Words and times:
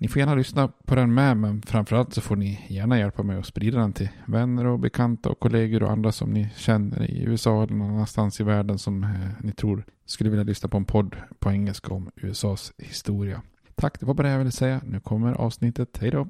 Ni 0.00 0.08
får 0.08 0.20
gärna 0.20 0.34
lyssna 0.34 0.68
på 0.68 0.94
den 0.94 1.14
med, 1.14 1.36
men 1.36 1.62
framförallt 1.62 2.14
så 2.14 2.20
får 2.20 2.36
ni 2.36 2.66
gärna 2.68 2.98
hjälpa 2.98 3.22
mig 3.22 3.38
att 3.38 3.46
sprida 3.46 3.78
den 3.78 3.92
till 3.92 4.08
vänner 4.26 4.66
och 4.66 4.78
bekanta 4.78 5.28
och 5.28 5.40
kollegor 5.40 5.82
och 5.82 5.90
andra 5.90 6.12
som 6.12 6.30
ni 6.30 6.48
känner 6.56 7.10
i 7.10 7.22
USA 7.22 7.62
eller 7.62 7.74
någon 7.74 7.90
annanstans 7.90 8.40
i 8.40 8.44
världen 8.44 8.78
som 8.78 9.04
eh, 9.04 9.10
ni 9.40 9.52
tror 9.52 9.84
skulle 10.06 10.30
vilja 10.30 10.44
lyssna 10.44 10.68
på 10.68 10.76
en 10.76 10.84
podd 10.84 11.16
på 11.38 11.50
engelska 11.50 11.94
om 11.94 12.10
USAs 12.16 12.72
historia. 12.78 13.42
Tack, 13.74 14.00
det 14.00 14.06
var 14.06 14.14
bara 14.14 14.26
det 14.26 14.32
jag 14.32 14.38
ville 14.38 14.50
säga. 14.50 14.80
Nu 14.84 15.00
kommer 15.00 15.32
avsnittet. 15.32 15.98
Hej 16.00 16.10
då! 16.10 16.28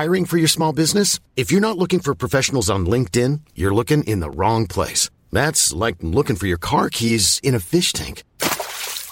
Hiring 0.00 0.26
for 0.26 0.38
your 0.38 0.48
small 0.48 0.74
business? 0.74 1.20
If 1.34 1.52
you're 1.52 1.60
not 1.60 1.76
looking 1.76 2.00
for 2.00 2.14
professionals 2.14 2.70
on 2.70 2.86
LinkedIn, 2.86 3.40
you're 3.54 3.74
looking 3.74 4.04
in 4.04 4.20
the 4.20 4.30
wrong 4.30 4.66
place. 4.66 5.10
That's 5.32 5.86
like 5.86 5.98
looking 6.00 6.36
for 6.36 6.46
your 6.46 6.58
car 6.60 6.88
keys 6.90 7.40
in 7.42 7.54
a 7.54 7.60
fish 7.60 7.92
tank. 7.92 8.22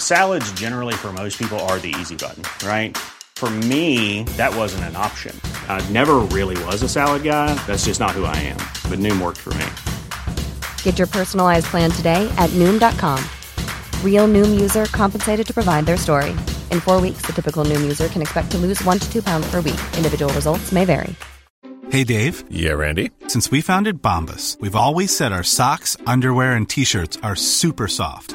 Salads, 0.00 0.50
generally, 0.52 0.94
for 0.94 1.12
most 1.12 1.38
people, 1.38 1.56
are 1.70 1.78
the 1.78 1.94
easy 2.00 2.16
button, 2.16 2.42
right? 2.66 2.98
For 3.36 3.48
me, 3.48 4.24
that 4.36 4.52
wasn't 4.52 4.82
an 4.90 4.96
option. 4.96 5.40
I 5.68 5.80
never 5.90 6.16
really 6.36 6.60
was 6.64 6.82
a 6.82 6.88
salad 6.88 7.22
guy. 7.22 7.54
That's 7.68 7.84
just 7.84 8.00
not 8.00 8.10
who 8.10 8.24
I 8.24 8.34
am. 8.34 8.56
But 8.90 8.98
Noom 8.98 9.22
worked 9.22 9.38
for 9.38 9.54
me. 9.54 9.66
Get 10.82 10.98
your 10.98 11.06
personalized 11.06 11.66
plan 11.66 11.92
today 11.92 12.28
at 12.36 12.50
Noom.com. 12.58 13.22
Real 14.04 14.26
Noom 14.26 14.60
user 14.60 14.86
compensated 14.86 15.46
to 15.46 15.54
provide 15.54 15.86
their 15.86 15.96
story. 15.96 16.30
In 16.72 16.80
four 16.80 17.00
weeks, 17.00 17.22
the 17.22 17.32
typical 17.32 17.64
Noom 17.64 17.80
user 17.82 18.08
can 18.08 18.22
expect 18.22 18.50
to 18.50 18.58
lose 18.58 18.82
one 18.82 18.98
to 18.98 19.08
two 19.12 19.22
pounds 19.22 19.48
per 19.48 19.60
week. 19.60 19.78
Individual 19.96 20.32
results 20.32 20.72
may 20.72 20.84
vary. 20.84 21.14
Hey, 21.90 22.04
Dave. 22.04 22.44
Yeah, 22.50 22.72
Randy. 22.72 23.12
Since 23.28 23.50
we 23.50 23.62
founded 23.62 24.02
Bombus, 24.02 24.58
we've 24.60 24.74
always 24.74 25.16
said 25.16 25.32
our 25.32 25.44
socks, 25.44 25.96
underwear, 26.06 26.54
and 26.54 26.68
t 26.68 26.84
shirts 26.84 27.16
are 27.22 27.36
super 27.36 27.88
soft. 27.88 28.34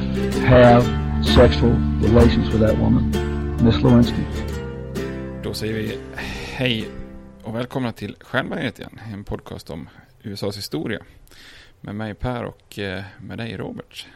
have 0.47 0.83
sexual 1.25 1.71
relations 2.01 2.47
with 2.53 2.59
that 2.59 2.77
woman, 2.77 3.11
Miss 3.63 3.81
Lewinsky. 3.83 4.23
Då 5.43 5.53
säger 5.53 5.73
vi 5.73 5.99
hej 6.55 6.89
och 7.43 7.55
välkomna 7.55 7.91
till 7.91 8.15
Stjärnbaneret 8.21 8.79
igen, 8.79 8.99
en 9.13 9.23
podcast 9.23 9.69
om 9.69 9.89
USAs 10.23 10.57
historia. 10.57 10.99
Med 11.81 11.95
mig 11.95 12.13
Per 12.13 12.43
och 12.43 12.79
eh, 12.79 13.03
med 13.21 13.37
dig 13.37 13.57
Robert. 13.57 14.07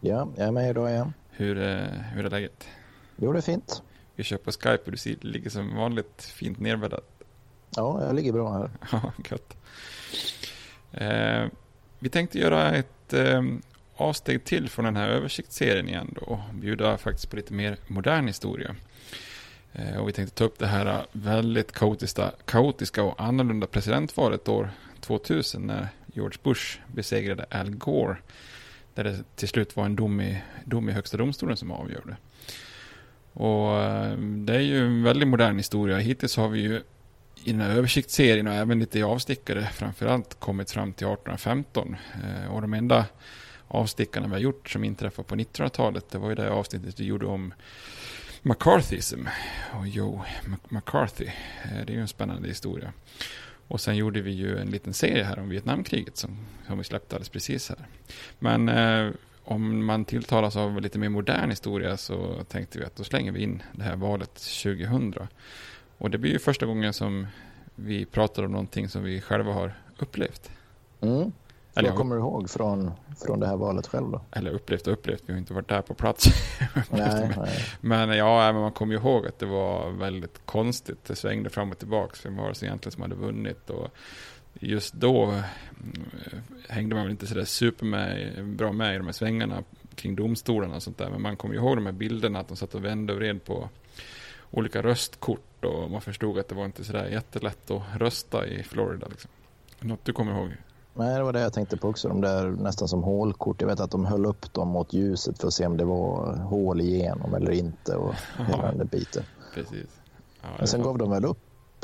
Ja, 0.00 0.28
jag 0.36 0.46
är 0.48 0.52
med 0.52 0.70
idag 0.70 0.90
igen. 0.90 1.12
Hur, 1.30 1.58
eh, 1.58 1.76
hur 2.14 2.24
är 2.26 2.30
läget? 2.30 2.68
Jo, 3.16 3.32
det 3.32 3.38
är 3.38 3.42
fint. 3.42 3.82
Vi 4.14 4.22
kör 4.24 4.36
på 4.36 4.50
Skype 4.52 4.78
och 4.84 4.90
du 4.90 4.96
ser- 4.96 5.16
ligger 5.20 5.50
som 5.50 5.76
vanligt 5.76 6.22
fint 6.34 6.60
nerbäddad. 6.60 7.00
Ja, 7.76 8.04
jag 8.06 8.14
ligger 8.14 8.32
bra 8.32 8.52
här. 8.52 8.70
Ja, 8.92 9.12
gött. 9.30 9.56
Eh, 10.92 11.46
vi 11.98 12.08
tänkte 12.08 12.38
göra 12.38 12.70
ett 12.74 13.12
eh, 13.12 13.42
avsteg 14.00 14.44
till 14.44 14.68
från 14.68 14.84
den 14.84 14.96
här 14.96 15.08
översiktsserien 15.08 15.88
igen 15.88 16.14
då 16.14 16.20
och 16.20 16.54
bjuda 16.54 16.98
faktiskt 16.98 17.30
på 17.30 17.36
lite 17.36 17.52
mer 17.52 17.76
modern 17.86 18.26
historia. 18.26 18.76
Eh, 19.72 19.96
och 19.96 20.08
vi 20.08 20.12
tänkte 20.12 20.36
ta 20.36 20.44
upp 20.44 20.58
det 20.58 20.66
här 20.66 21.06
väldigt 21.12 21.72
kaotiska, 21.72 22.32
kaotiska 22.44 23.02
och 23.02 23.20
annorlunda 23.22 23.66
presidentvalet 23.66 24.48
år 24.48 24.70
2000 25.00 25.66
när 25.66 25.88
George 26.14 26.38
Bush 26.42 26.78
besegrade 26.86 27.46
Al 27.50 27.70
Gore. 27.70 28.16
Där 28.94 29.04
det 29.04 29.36
till 29.36 29.48
slut 29.48 29.76
var 29.76 29.84
en 29.84 29.96
dom 29.96 30.20
i, 30.20 30.42
dom 30.64 30.88
i 30.88 30.92
högsta 30.92 31.16
domstolen 31.16 31.56
som 31.56 31.72
avgjorde. 31.72 32.16
Och 33.32 33.78
eh, 33.82 34.16
det 34.18 34.54
är 34.54 34.60
ju 34.60 34.86
en 34.86 35.02
väldigt 35.02 35.28
modern 35.28 35.56
historia. 35.56 35.98
Hittills 35.98 36.36
har 36.36 36.48
vi 36.48 36.60
ju 36.60 36.82
i 37.44 37.52
den 37.52 37.60
här 37.60 37.70
översiktsserien 37.70 38.46
och 38.46 38.54
även 38.54 38.78
lite 38.78 38.98
i 38.98 39.02
avstickare 39.02 39.68
framförallt 39.72 40.40
kommit 40.40 40.70
fram 40.70 40.92
till 40.92 41.06
1815. 41.06 41.96
Eh, 42.24 42.54
och 42.54 42.60
de 42.60 42.74
enda 42.74 43.04
avstickarna 43.70 44.26
vi 44.26 44.32
har 44.32 44.40
gjort 44.40 44.70
som 44.70 44.84
inträffade 44.84 45.28
på 45.28 45.34
1900-talet 45.34 46.10
det 46.10 46.18
var 46.18 46.28
ju 46.28 46.34
det 46.34 46.50
avsnittet 46.50 47.00
vi 47.00 47.04
gjorde 47.04 47.26
om 47.26 47.54
McCarthyism 48.42 49.26
och 49.78 49.88
Joe 49.88 50.24
McCarthy. 50.68 51.26
Eh, 51.64 51.86
det 51.86 51.92
är 51.92 51.94
ju 51.94 52.00
en 52.00 52.08
spännande 52.08 52.48
historia. 52.48 52.92
Och 53.68 53.80
sen 53.80 53.96
gjorde 53.96 54.20
vi 54.20 54.30
ju 54.30 54.58
en 54.58 54.70
liten 54.70 54.94
serie 54.94 55.24
här 55.24 55.38
om 55.38 55.48
Vietnamkriget 55.48 56.16
som, 56.16 56.38
som 56.66 56.78
vi 56.78 56.84
släppte 56.84 57.16
alldeles 57.16 57.28
precis 57.28 57.68
här. 57.68 57.78
Men 58.38 58.68
eh, 58.68 59.12
om 59.44 59.86
man 59.86 60.04
tilltalas 60.04 60.56
av 60.56 60.80
lite 60.80 60.98
mer 60.98 61.08
modern 61.08 61.50
historia 61.50 61.96
så 61.96 62.44
tänkte 62.48 62.78
vi 62.78 62.84
att 62.84 62.96
då 62.96 63.04
slänger 63.04 63.32
vi 63.32 63.42
in 63.42 63.62
det 63.72 63.82
här 63.82 63.96
valet 63.96 64.34
2000. 64.34 65.14
Och 65.98 66.10
det 66.10 66.18
blir 66.18 66.32
ju 66.32 66.38
första 66.38 66.66
gången 66.66 66.92
som 66.92 67.26
vi 67.74 68.04
pratar 68.04 68.42
om 68.42 68.52
någonting 68.52 68.88
som 68.88 69.04
vi 69.04 69.20
själva 69.20 69.52
har 69.52 69.74
upplevt. 69.98 70.50
Mm. 71.00 71.32
Eller 71.80 71.88
Vad 71.88 71.94
jag- 71.94 71.98
kommer 72.00 72.14
du 72.16 72.20
ihåg 72.20 72.50
från, 72.50 72.90
från 73.26 73.40
det 73.40 73.46
här 73.46 73.56
valet 73.56 73.86
själv 73.86 74.10
då? 74.10 74.20
Eller 74.32 74.50
upplevt 74.50 74.86
och 74.86 74.92
upplevt, 74.92 75.22
vi 75.26 75.32
har 75.32 75.38
inte 75.38 75.54
varit 75.54 75.68
där 75.68 75.82
på 75.82 75.94
plats. 75.94 76.26
Nej, 76.90 77.30
nej. 77.36 77.64
Men 77.80 78.16
ja, 78.16 78.52
men 78.52 78.62
man 78.62 78.72
kommer 78.72 78.94
ihåg 78.94 79.26
att 79.26 79.38
det 79.38 79.46
var 79.46 79.90
väldigt 79.90 80.40
konstigt. 80.46 81.04
Det 81.04 81.16
svängde 81.16 81.50
fram 81.50 81.70
och 81.70 81.78
tillbaka. 81.78 82.16
Vem 82.24 82.36
var 82.36 82.48
det 82.48 82.54
som 82.54 82.66
egentligen 82.66 82.92
som 82.92 83.02
hade 83.02 83.14
vunnit? 83.14 83.70
Och 83.70 83.88
just 84.60 84.94
då 84.94 85.24
mm, 85.24 85.42
hängde 86.68 86.94
man 86.94 87.04
väl 87.04 87.10
inte 87.10 87.26
sådär 87.26 87.44
super 87.44 87.86
med, 87.86 88.44
bra 88.46 88.72
med 88.72 88.94
i 88.94 88.98
de 88.98 89.06
här 89.06 89.12
svängarna 89.12 89.62
kring 89.94 90.16
domstolarna 90.16 90.74
och 90.76 90.82
sånt 90.82 90.98
där. 90.98 91.10
Men 91.10 91.22
man 91.22 91.36
kommer 91.36 91.54
ihåg 91.54 91.76
de 91.76 91.86
här 91.86 91.92
bilderna 91.92 92.38
att 92.40 92.48
de 92.48 92.56
satt 92.56 92.74
och 92.74 92.84
vände 92.84 93.12
och 93.12 93.18
vred 93.18 93.44
på 93.44 93.68
olika 94.50 94.82
röstkort 94.82 95.64
och 95.64 95.90
man 95.90 96.00
förstod 96.00 96.38
att 96.38 96.48
det 96.48 96.54
var 96.54 96.64
inte 96.64 96.84
sådär 96.84 97.08
jättelätt 97.08 97.70
att 97.70 97.82
rösta 97.96 98.46
i 98.46 98.62
Florida. 98.62 99.06
Liksom. 99.10 99.30
Något 99.80 100.04
du 100.04 100.12
kommer 100.12 100.32
ihåg? 100.32 100.50
Nej, 100.94 101.16
det 101.18 101.22
var 101.22 101.32
det 101.32 101.40
jag 101.40 101.52
tänkte 101.52 101.76
på 101.76 101.88
också. 101.88 102.08
De 102.08 102.20
där 102.20 102.50
nästan 102.50 102.88
som 102.88 103.02
hålkort. 103.02 103.60
Jag 103.60 103.68
vet 103.68 103.80
att 103.80 103.90
de 103.90 104.04
höll 104.04 104.26
upp 104.26 104.52
dem 104.52 104.68
mot 104.68 104.92
ljuset 104.92 105.38
för 105.40 105.46
att 105.48 105.54
se 105.54 105.66
om 105.66 105.76
det 105.76 105.84
var 105.84 106.36
hål 106.36 106.80
igenom 106.80 107.34
eller 107.34 107.50
inte 107.52 107.96
och 107.96 108.14
hela 108.48 108.62
den 108.66 108.78
där 108.78 108.84
biten. 108.84 109.22
Precis. 109.54 110.00
Ja, 110.42 110.48
Men 110.58 110.66
sen 110.66 110.80
var- 110.82 110.86
gav 110.86 110.98
de 110.98 111.10
väl 111.10 111.24
upp 111.24 111.38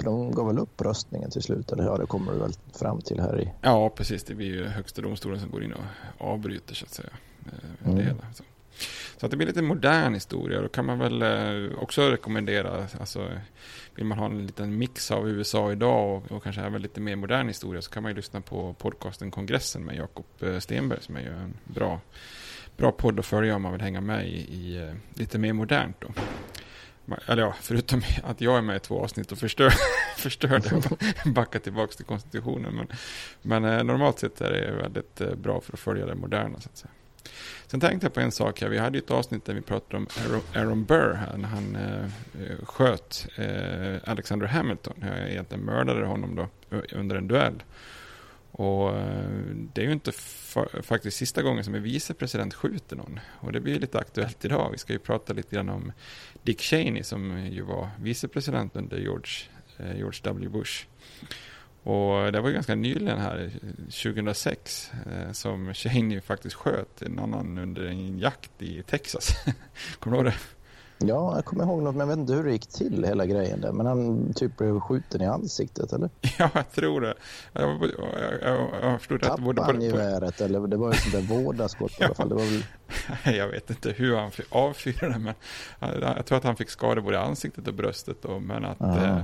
de 0.05 0.31
gav 0.32 0.47
väl 0.47 0.58
upp 0.58 0.81
röstningen 0.81 1.31
till 1.31 1.43
slut, 1.43 1.73
eller 1.73 1.85
ja, 1.85 1.97
det 1.97 2.06
kommer 2.06 2.32
du 2.32 2.38
väl 2.38 2.53
fram 2.73 3.00
till 3.00 3.20
här 3.20 3.41
i... 3.41 3.53
Ja, 3.62 3.91
precis. 3.97 4.25
Det 4.25 4.35
blir 4.35 4.47
ju 4.47 4.64
högsta 4.67 5.03
domstolen 5.03 5.41
som 5.41 5.50
går 5.50 5.64
in 5.64 5.73
och 5.73 6.31
avbryter 6.32 6.75
så 6.75 6.85
att 6.85 6.91
säga. 6.93 7.08
eh, 7.47 7.53
Mm. 7.85 7.97
Det 7.97 8.03
hela. 8.03 8.17
Så 8.35 8.43
så 9.17 9.26
att 9.26 9.31
det 9.31 9.37
blir 9.37 9.46
lite 9.46 9.62
modern 9.62 10.14
historia. 10.14 10.62
Då 10.62 10.69
kan 10.69 10.84
man 10.84 10.99
väl 10.99 11.23
eh, 11.23 11.78
också 11.78 12.11
rekommendera, 12.11 12.87
alltså 13.00 13.31
vill 13.94 14.05
man 14.05 14.19
ha 14.19 14.26
en 14.26 14.46
liten 14.46 14.78
mix 14.78 15.11
av 15.11 15.28
USA 15.28 15.73
idag 15.73 16.17
och, 16.17 16.32
och 16.32 16.43
kanske 16.43 16.62
även 16.62 16.82
lite 16.82 17.00
mer 17.00 17.17
modern 17.17 17.49
historia 17.49 17.82
så 17.82 17.90
kan 17.90 18.02
man 18.02 18.12
ju 18.12 18.17
lyssna 18.17 18.40
på 18.40 18.73
podcasten 18.73 19.31
Kongressen 19.31 19.84
med 19.84 19.96
Jakob 19.96 20.26
eh, 20.40 20.58
Stenberg 20.58 21.02
som 21.02 21.17
är 21.17 21.20
ju 21.20 21.32
en 21.32 21.55
bra, 21.64 22.00
bra 22.76 22.93
podd 22.93 23.19
att 23.19 23.26
följa 23.26 23.56
om 23.56 23.62
man 23.62 23.73
vill 23.73 23.81
hänga 23.81 24.00
med 24.00 24.28
i, 24.28 24.38
i 24.38 24.76
eh, 24.76 24.94
lite 25.14 25.38
mer 25.38 25.52
modernt 25.52 25.96
då. 26.00 26.08
Eller 27.26 27.43
ja, 27.43 27.55
förutom 27.61 28.02
att 28.22 28.40
jag 28.40 28.58
är 28.58 28.62
med 28.62 28.76
i 28.76 28.81
två 28.81 29.02
avsnitt 29.02 29.32
och 29.32 29.38
förstör, 29.38 29.72
förstör 30.17 30.58
det 30.58 30.72
och 30.72 30.99
backar 31.32 31.58
tillbaka 31.58 31.93
till 31.93 32.05
konstitutionen. 32.05 32.75
Men, 32.75 32.87
men 33.43 33.87
normalt 33.87 34.19
sett 34.19 34.40
är 34.40 34.52
det 34.52 34.72
väldigt 34.72 35.38
bra 35.38 35.61
för 35.61 35.72
att 35.72 35.81
följa 35.81 36.06
det 36.06 36.14
moderna 36.14 36.61
så 36.61 36.69
att 36.69 36.76
säga. 36.76 36.90
Sen 37.67 37.81
tänkte 37.81 38.06
jag 38.06 38.14
på 38.14 38.20
en 38.20 38.32
sak 38.32 38.61
här. 38.61 38.69
Vi 38.69 38.78
hade 38.78 38.99
ju 38.99 39.05
ett 39.05 39.11
avsnitt 39.11 39.44
där 39.44 39.55
vi 39.55 39.61
pratade 39.61 39.96
om 39.96 40.06
Aaron, 40.55 40.84
Burr 40.84 41.14
här 41.14 41.37
när 41.37 41.49
han 41.49 41.76
eh, 41.76 42.05
eh, 42.05 42.64
sköt 42.64 43.28
eh, 43.37 44.11
Alexander 44.11 44.46
Hamilton. 44.46 44.94
Jag 45.00 45.31
egentligen 45.31 45.64
mördade 45.64 46.06
honom 46.06 46.37
då 46.37 46.49
eh, 46.76 46.82
under 46.93 47.17
en 47.17 47.28
duell. 47.28 47.62
Och 48.58 48.96
eh, 48.96 49.31
det 49.73 49.81
är 49.81 49.87
ju 49.87 49.93
inte 49.93 50.12
faktiskt 50.82 51.17
sista 51.17 51.43
gången 51.43 51.64
som 51.64 51.75
en 51.75 51.82
vicepresident 51.82 52.55
skjuter 52.55 52.96
någon. 52.96 53.20
Och 53.40 53.52
det 53.52 53.61
blir 53.61 53.72
ju 53.72 53.79
lite 53.79 53.99
aktuellt 53.99 54.44
idag. 54.44 54.70
Vi 54.72 54.79
ska 54.79 54.93
ju 54.93 54.99
prata 54.99 55.32
lite 55.32 55.56
grann 55.56 55.69
om 55.69 55.93
Dick 56.43 56.61
Cheney 56.61 57.02
som 57.02 57.46
ju 57.46 57.62
var 57.62 57.88
vicepresident 58.00 58.76
under 58.76 58.99
George, 58.99 59.32
eh, 59.79 59.96
George 59.96 60.20
W. 60.22 60.49
Bush. 60.49 60.87
Och 61.86 62.32
det 62.32 62.40
var 62.40 62.48
ju 62.48 62.54
ganska 62.54 62.74
nyligen 62.74 63.18
här, 63.18 63.50
2006, 63.84 64.90
eh, 65.06 65.32
som 65.32 65.74
Cheney 65.74 66.20
faktiskt 66.20 66.56
sköt 66.56 67.02
en 67.02 67.18
annan 67.18 67.58
under 67.58 67.84
en 67.84 68.18
jakt 68.18 68.62
i 68.62 68.82
Texas. 68.82 69.32
Kommer 69.98 70.16
du 70.16 70.22
ihåg 70.22 70.32
det? 70.32 70.38
Ja, 70.98 71.34
jag 71.34 71.44
kommer 71.44 71.64
ihåg 71.64 71.82
något, 71.82 71.94
men 71.94 72.08
jag 72.08 72.16
vet 72.16 72.18
inte 72.18 72.32
hur 72.32 72.44
det 72.44 72.52
gick 72.52 72.66
till 72.66 73.04
hela 73.04 73.26
grejen 73.26 73.60
där. 73.60 73.72
Men 73.72 73.86
han 73.86 74.32
typ 74.32 74.56
blev 74.56 74.80
skjuten 74.80 75.22
i 75.22 75.26
ansiktet, 75.26 75.92
eller? 75.92 76.10
Ja, 76.38 76.50
jag 76.54 76.72
tror 76.72 77.00
det. 77.00 77.14
Jag, 77.52 77.82
jag, 77.98 78.32
jag, 78.42 78.68
jag 78.82 78.98
förstod 78.98 79.24
att 79.24 79.36
det 79.36 79.42
borde 79.42 79.60
Tappade 79.60 79.78
han 79.78 79.82
geväret, 79.82 80.40
eller 80.40 80.66
det 80.66 80.76
var 80.76 80.92
ju 80.92 80.98
sånt 80.98 81.28
där 81.28 81.34
vådaskott 81.42 82.00
i 82.00 82.04
alla 82.04 82.14
fall. 82.14 82.28
Det 82.28 82.34
var 82.34 82.42
väl... 82.42 82.64
Jag 83.36 83.48
vet 83.48 83.70
inte 83.70 83.90
hur 83.90 84.16
han 84.16 84.30
avfyrade 84.48 85.18
men 85.18 85.34
jag, 86.00 86.26
tror 86.26 86.38
att 86.38 86.44
han 86.44 86.56
fick 86.56 86.70
skador 86.70 87.02
både 87.02 87.16
i 87.16 87.20
ansiktet 87.20 87.68
och 87.68 87.74
bröstet. 87.74 88.16
Då, 88.22 88.38
men 88.38 88.64
att 88.64 88.80
Aha. 88.80 88.96
eh, 88.96 89.16
eh, 89.16 89.22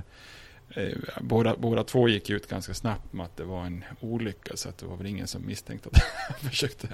båda, 1.20 1.56
båda 1.56 1.84
två 1.84 2.08
gick 2.08 2.30
ut 2.30 2.48
ganska 2.48 2.74
snabbt 2.74 3.12
med 3.12 3.26
att 3.26 3.36
det 3.36 3.44
var 3.44 3.64
en 3.64 3.84
olycka. 4.00 4.56
Så 4.56 4.68
att 4.68 4.78
det 4.78 4.86
var 4.86 4.96
väl 4.96 5.06
ingen 5.06 5.26
som 5.26 5.46
misstänkte 5.46 5.88
att 5.92 6.02
han 6.28 6.50
försökte 6.50 6.88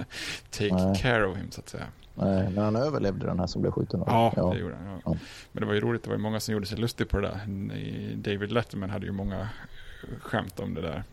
take 0.49 0.75
Nej. 0.75 1.01
care 1.01 1.27
of 1.27 1.37
him 1.37 1.51
så 1.51 1.61
att 1.61 1.69
säga. 1.69 1.87
Nej, 2.15 2.49
men 2.49 2.63
han 2.63 2.75
överlevde 2.75 3.25
den 3.25 3.39
här 3.39 3.47
som 3.47 3.61
blev 3.61 3.71
skjuten. 3.71 4.03
Ja, 4.07 4.33
ja. 4.35 4.53
det 4.53 4.59
gjorde 4.59 4.75
han. 4.75 5.01
Ja. 5.05 5.17
Men 5.51 5.61
det 5.61 5.67
var 5.67 5.73
ju 5.73 5.79
roligt, 5.79 6.03
det 6.03 6.09
var 6.09 6.17
ju 6.17 6.21
många 6.21 6.39
som 6.39 6.53
gjorde 6.53 6.65
sig 6.65 6.77
lustig 6.77 7.09
på 7.09 7.19
det 7.19 7.27
där. 7.27 8.15
David 8.15 8.51
Letterman 8.51 8.89
hade 8.89 9.05
ju 9.05 9.11
många 9.11 9.49
skämt 10.21 10.59
om 10.59 10.73
det 10.73 10.81
där. 10.81 11.03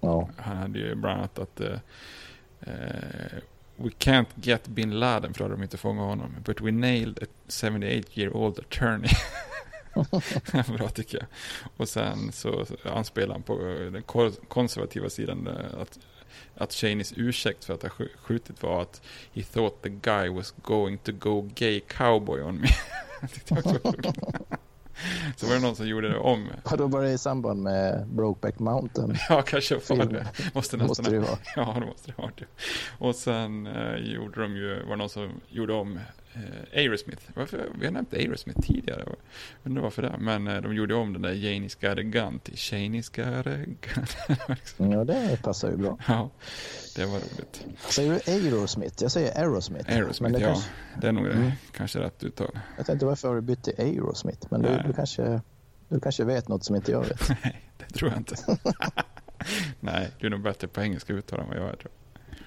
Ja. 0.00 0.28
Han 0.36 0.56
hade 0.56 0.78
ju 0.78 0.94
bland 0.94 1.18
annat 1.18 1.38
att 1.38 1.60
eh, 1.60 1.78
eh, 2.60 3.38
We 3.76 3.88
can't 3.88 4.26
get 4.34 4.68
bin 4.68 4.98
Laden, 4.98 5.34
för 5.34 5.38
då 5.38 5.44
hade 5.44 5.54
de 5.54 5.62
inte 5.62 5.76
fångat 5.76 6.04
honom. 6.04 6.36
But 6.44 6.60
we 6.60 6.70
nailed 6.70 7.18
a 7.22 7.26
78 7.48 8.08
year 8.14 8.36
old 8.36 8.58
attorney. 8.58 9.08
Bra 10.78 10.88
tycker 10.88 11.18
jag. 11.18 11.26
Och 11.76 11.88
sen 11.88 12.32
så 12.32 12.66
anspelar 12.84 13.32
han 13.34 13.42
på 13.42 13.52
eh, 13.68 13.92
den 13.92 14.02
ko- 14.02 14.30
konservativa 14.48 15.10
sidan 15.10 15.46
eh, 15.46 15.80
att, 15.80 15.98
att 16.56 16.72
Cheneys 16.72 17.12
ursäkt 17.16 17.64
för 17.64 17.74
att 17.74 17.82
ha 17.82 17.88
sk- 17.88 18.16
skjutit 18.22 18.62
var 18.62 18.82
att 18.82 19.02
he 19.32 19.42
thought 19.42 19.82
the 19.82 19.88
guy 19.88 20.28
was 20.28 20.54
going 20.62 20.98
to 20.98 21.12
go 21.12 21.50
gay 21.54 21.80
cowboy 21.80 22.42
on 22.42 22.60
me. 22.60 22.68
Så 25.36 25.46
var 25.46 25.54
det 25.54 25.60
någon 25.60 25.76
som 25.76 25.88
gjorde 25.88 26.08
det 26.08 26.18
om. 26.18 26.48
Ja, 26.70 26.76
då 26.76 26.86
var 26.86 27.02
det 27.02 27.10
i 27.12 27.18
samband 27.18 27.62
med 27.62 28.06
Brokeback 28.08 28.58
Mountain. 28.58 29.16
Ja, 29.28 29.42
kanske 29.42 29.74
var 29.74 30.04
det. 30.04 30.26
Måste 30.54 30.76
nästan 30.76 30.86
Måste 30.88 31.10
det 31.10 31.18
vara. 31.18 31.38
Ja, 31.56 31.76
det 31.80 31.86
måste 31.86 32.10
det 32.10 32.22
vara. 32.22 32.30
Och 32.98 33.14
sen 33.14 33.66
eh, 33.66 33.96
gjorde 33.96 34.42
de 34.42 34.56
ju, 34.56 34.82
var 34.82 34.90
det 34.90 34.96
någon 34.96 35.08
som 35.08 35.40
gjorde 35.48 35.72
om 35.72 35.98
eh, 36.34 36.78
Aerosmith. 36.78 37.22
Varför? 37.34 37.68
Vi 37.78 37.84
har 37.86 37.92
nämnt 37.92 38.14
Aerosmith 38.14 38.60
tidigare. 38.60 39.02
Jag 39.06 39.16
undrar 39.64 39.82
varför 39.82 40.02
det. 40.02 40.16
Men 40.18 40.46
eh, 40.48 40.60
de 40.62 40.74
gjorde 40.74 40.94
om 40.94 41.12
den 41.12 41.22
där 41.22 41.30
a 41.98 42.02
gun 42.02 42.38
till 42.38 42.56
got 43.16 43.46
a 43.46 43.56
gun. 43.56 44.90
Ja, 44.92 45.04
det 45.04 45.42
passar 45.42 45.70
ju 45.70 45.76
bra. 45.76 45.98
ja, 46.08 46.30
det 46.96 47.06
var 47.06 47.14
roligt. 47.18 47.66
Säger 47.78 48.20
du 48.26 48.32
Aerosmith? 48.32 49.02
Jag 49.02 49.10
säger 49.12 49.38
Aerosmith. 49.40 49.92
Aerosmith, 49.92 50.34
det 50.34 50.40
ja. 50.40 50.46
kanske- 50.48 50.70
Det 51.00 51.08
är 51.08 51.12
nog 51.12 51.26
Mm. 51.26 51.50
kanske 51.72 51.98
rätt 52.00 52.24
uttal. 52.24 52.58
Jag 52.76 52.86
tänkte 52.86 53.06
varför 53.06 53.28
har 53.28 53.34
du 53.34 53.40
bytt 53.40 53.62
till 53.62 53.74
Aerosmith? 53.78 54.46
Men 54.50 54.62
du, 54.62 54.82
du, 54.86 54.92
kanske, 54.92 55.40
du 55.88 56.00
kanske 56.00 56.24
vet 56.24 56.48
något 56.48 56.64
som 56.64 56.76
inte 56.76 56.92
jag 56.92 57.00
vet. 57.04 57.28
Nej, 57.44 57.62
det 57.78 57.84
tror 57.94 58.10
jag 58.10 58.20
inte. 58.20 58.36
Nej, 59.80 60.10
du 60.20 60.26
är 60.26 60.30
nog 60.30 60.42
bättre 60.42 60.68
på 60.68 60.80
engelska 60.82 61.12
uttal 61.12 61.40
än 61.40 61.48
vad 61.48 61.56
jag 61.56 61.68
är. 61.68 61.76
Tror 61.76 61.90
Men 61.90 61.90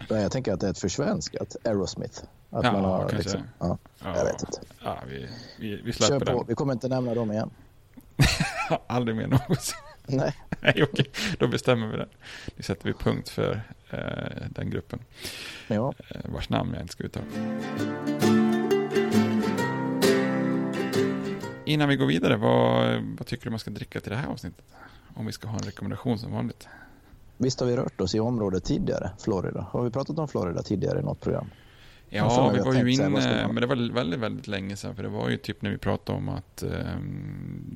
jag 0.09 0.31
tänker 0.31 0.53
att 0.53 0.59
det 0.59 0.67
är 0.67 0.71
ett 0.71 0.79
försvenskat 0.79 1.55
Aerosmith. 1.65 2.23
Att 2.49 2.63
Ja, 2.65 2.71
man 2.71 2.83
har 2.83 3.11
liksom, 3.11 3.41
ja, 3.59 3.77
jag. 4.03 4.17
jag 4.17 4.25
vet 4.25 4.41
inte. 4.41 4.59
Ja, 4.83 4.97
vi, 5.07 5.29
vi, 5.59 5.81
vi 5.81 5.93
Kör 5.93 6.19
på. 6.19 6.25
den. 6.25 6.45
Vi 6.47 6.55
kommer 6.55 6.73
inte 6.73 6.87
nämna 6.87 7.13
dem 7.13 7.31
igen. 7.31 7.49
Aldrig 8.87 9.17
mer 9.17 9.27
någonsin. 9.27 9.77
Nej. 10.05 10.33
Nej, 10.61 10.83
okej. 10.83 11.11
Då 11.39 11.47
bestämmer 11.47 11.87
vi 11.87 11.97
det. 11.97 12.07
Nu 12.55 12.63
sätter 12.63 12.85
vi 12.85 12.93
punkt 12.93 13.29
för 13.29 13.61
eh, 13.89 14.47
den 14.49 14.69
gruppen. 14.69 14.99
Ja. 15.67 15.93
Eh, 16.09 16.21
vars 16.31 16.49
namn 16.49 16.73
jag 16.73 16.81
inte 16.81 16.93
ska 16.93 17.03
uttala. 17.03 17.25
Innan 21.65 21.89
vi 21.89 21.95
går 21.95 22.05
vidare, 22.05 22.35
vad, 22.37 23.01
vad 23.17 23.27
tycker 23.27 23.43
du 23.43 23.49
man 23.49 23.59
ska 23.59 23.71
dricka 23.71 23.99
till 23.99 24.11
det 24.11 24.17
här 24.17 24.27
avsnittet? 24.27 24.65
Om 25.13 25.25
vi 25.25 25.31
ska 25.31 25.47
ha 25.47 25.57
en 25.59 25.65
rekommendation 25.65 26.19
som 26.19 26.31
vanligt. 26.31 26.67
Visst 27.37 27.59
har 27.59 27.67
vi 27.67 27.75
rört 27.75 28.01
oss 28.01 28.15
i 28.15 28.19
området 28.19 28.63
tidigare, 28.63 29.09
Florida? 29.19 29.67
Har 29.71 29.83
vi 29.83 29.89
pratat 29.91 30.19
om 30.19 30.27
Florida 30.27 30.63
tidigare 30.63 30.99
i 30.99 31.03
något 31.03 31.21
program? 31.21 31.47
Ja, 32.09 32.51
vi 32.53 32.59
var 32.59 32.73
ju 32.73 33.09
man- 33.09 33.21
men 33.53 33.55
det 33.55 33.65
var 33.67 33.93
väldigt, 33.93 34.19
väldigt 34.19 34.47
länge 34.47 34.75
sedan. 34.75 34.95
För 34.95 35.03
det 35.03 35.09
var 35.09 35.29
ju 35.29 35.37
typ 35.37 35.61
när 35.61 35.71
vi 35.71 35.77
pratade 35.77 36.17
om 36.17 36.29
att, 36.29 36.63
eh, 36.63 36.69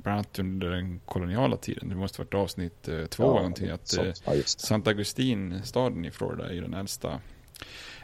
bland 0.03 0.15
annat 0.17 0.39
under 0.39 0.69
den 0.69 0.99
koloniala 1.05 1.57
tiden, 1.57 1.89
det 1.89 1.95
måste 1.95 2.21
varit 2.21 2.33
avsnitt 2.33 2.87
eh, 2.87 3.05
två 3.05 3.23
Ja, 3.23 3.29
eller 3.29 3.39
någonting, 3.39 3.69
att 3.69 3.97
eh, 3.97 4.05
ja. 4.25 4.33
Santa 4.45 4.89
Augustin, 4.89 5.61
staden 5.63 6.05
i 6.05 6.11
Florida, 6.11 6.49
är 6.49 6.53
ju 6.53 6.61
den 6.61 6.73
äldsta, 6.73 7.19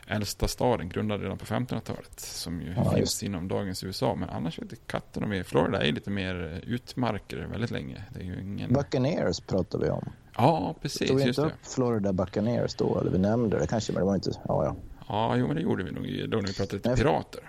äldsta 0.07 0.47
staden, 0.47 0.89
grundad 0.89 1.21
redan 1.21 1.37
på 1.37 1.45
1500-talet, 1.45 2.19
som 2.19 2.61
ju 2.61 2.73
Ja, 2.77 2.91
finns 2.91 3.23
inom 3.23 3.47
dagens 3.47 3.83
USA. 3.83 4.15
Men 4.15 4.29
annars 4.29 4.59
vet 4.59 4.87
katten 4.87 5.23
och 5.23 5.31
vi, 5.31 5.43
Florida 5.43 5.83
är 5.83 5.91
lite 5.91 6.09
mer 6.09 6.61
utmarker 6.67 7.37
väldigt 7.51 7.71
länge. 7.71 8.03
Det 8.13 8.19
är 8.19 8.23
ju 8.23 8.41
ingen... 8.41 8.73
Buccaneers 8.73 9.39
pratar 9.39 9.79
vi 9.79 9.89
om. 9.89 10.09
Ja, 10.37 10.75
precis, 10.81 11.07
Tog 11.07 11.17
vi 11.17 11.27
inte 11.27 11.41
det. 11.41 11.47
upp 11.47 11.53
Florida 11.61 12.13
Buccaneers 12.13 12.75
då? 12.75 12.99
Eller 12.99 13.11
vi 13.11 13.17
nämnde 13.17 13.59
det 13.59 13.67
kanske, 13.67 13.93
men 13.93 14.01
det 14.01 14.05
var 14.05 14.15
inte... 14.15 14.31
Ja, 14.47 14.65
ja. 14.65 14.75
Ja, 15.09 15.35
jo, 15.37 15.47
men 15.47 15.55
det 15.55 15.61
gjorde 15.61 15.83
vi 15.83 15.91
nog 15.91 16.29
då 16.31 16.37
när 16.37 16.47
vi 16.47 16.53
pratade 16.53 16.75
lite 16.75 16.89
Nej, 16.89 16.97
pirater. 16.97 17.41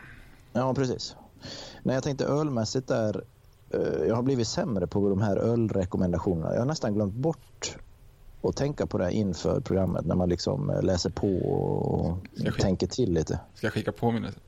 Ja, 0.52 0.75
precis. 0.75 1.16
Nej, 1.83 1.95
jag 1.95 2.02
tänkte 2.04 2.25
ölmässigt 2.25 2.88
där. 2.88 3.25
eh, 3.71 4.07
Jag 4.09 4.16
har 4.16 4.23
blivit 4.23 4.49
sämre 4.49 4.87
på 4.87 5.09
de 5.09 5.23
här 5.23 5.37
ölrekommendationerna. 5.37 6.52
Jag 6.52 6.61
har 6.61 6.66
nästan 6.66 6.95
glömt 6.95 7.14
bort 7.14 7.76
att 8.42 8.57
tänka 8.57 8.87
på 8.87 8.99
det 8.99 9.12
inför 9.12 9.61
programmet 9.61 10.04
när 10.07 10.14
man 10.14 10.28
liksom 10.28 10.71
eh, 10.71 10.83
läser 10.83 11.11
på 11.11 11.28
och 11.37 12.18
jag- 12.35 12.54
tänker 12.59 12.87
till 12.87 13.12
lite. 13.12 13.40
Ska 13.54 13.66
jag 13.66 13.75
skicka 13.75 13.92
påminnelse? 13.92 14.38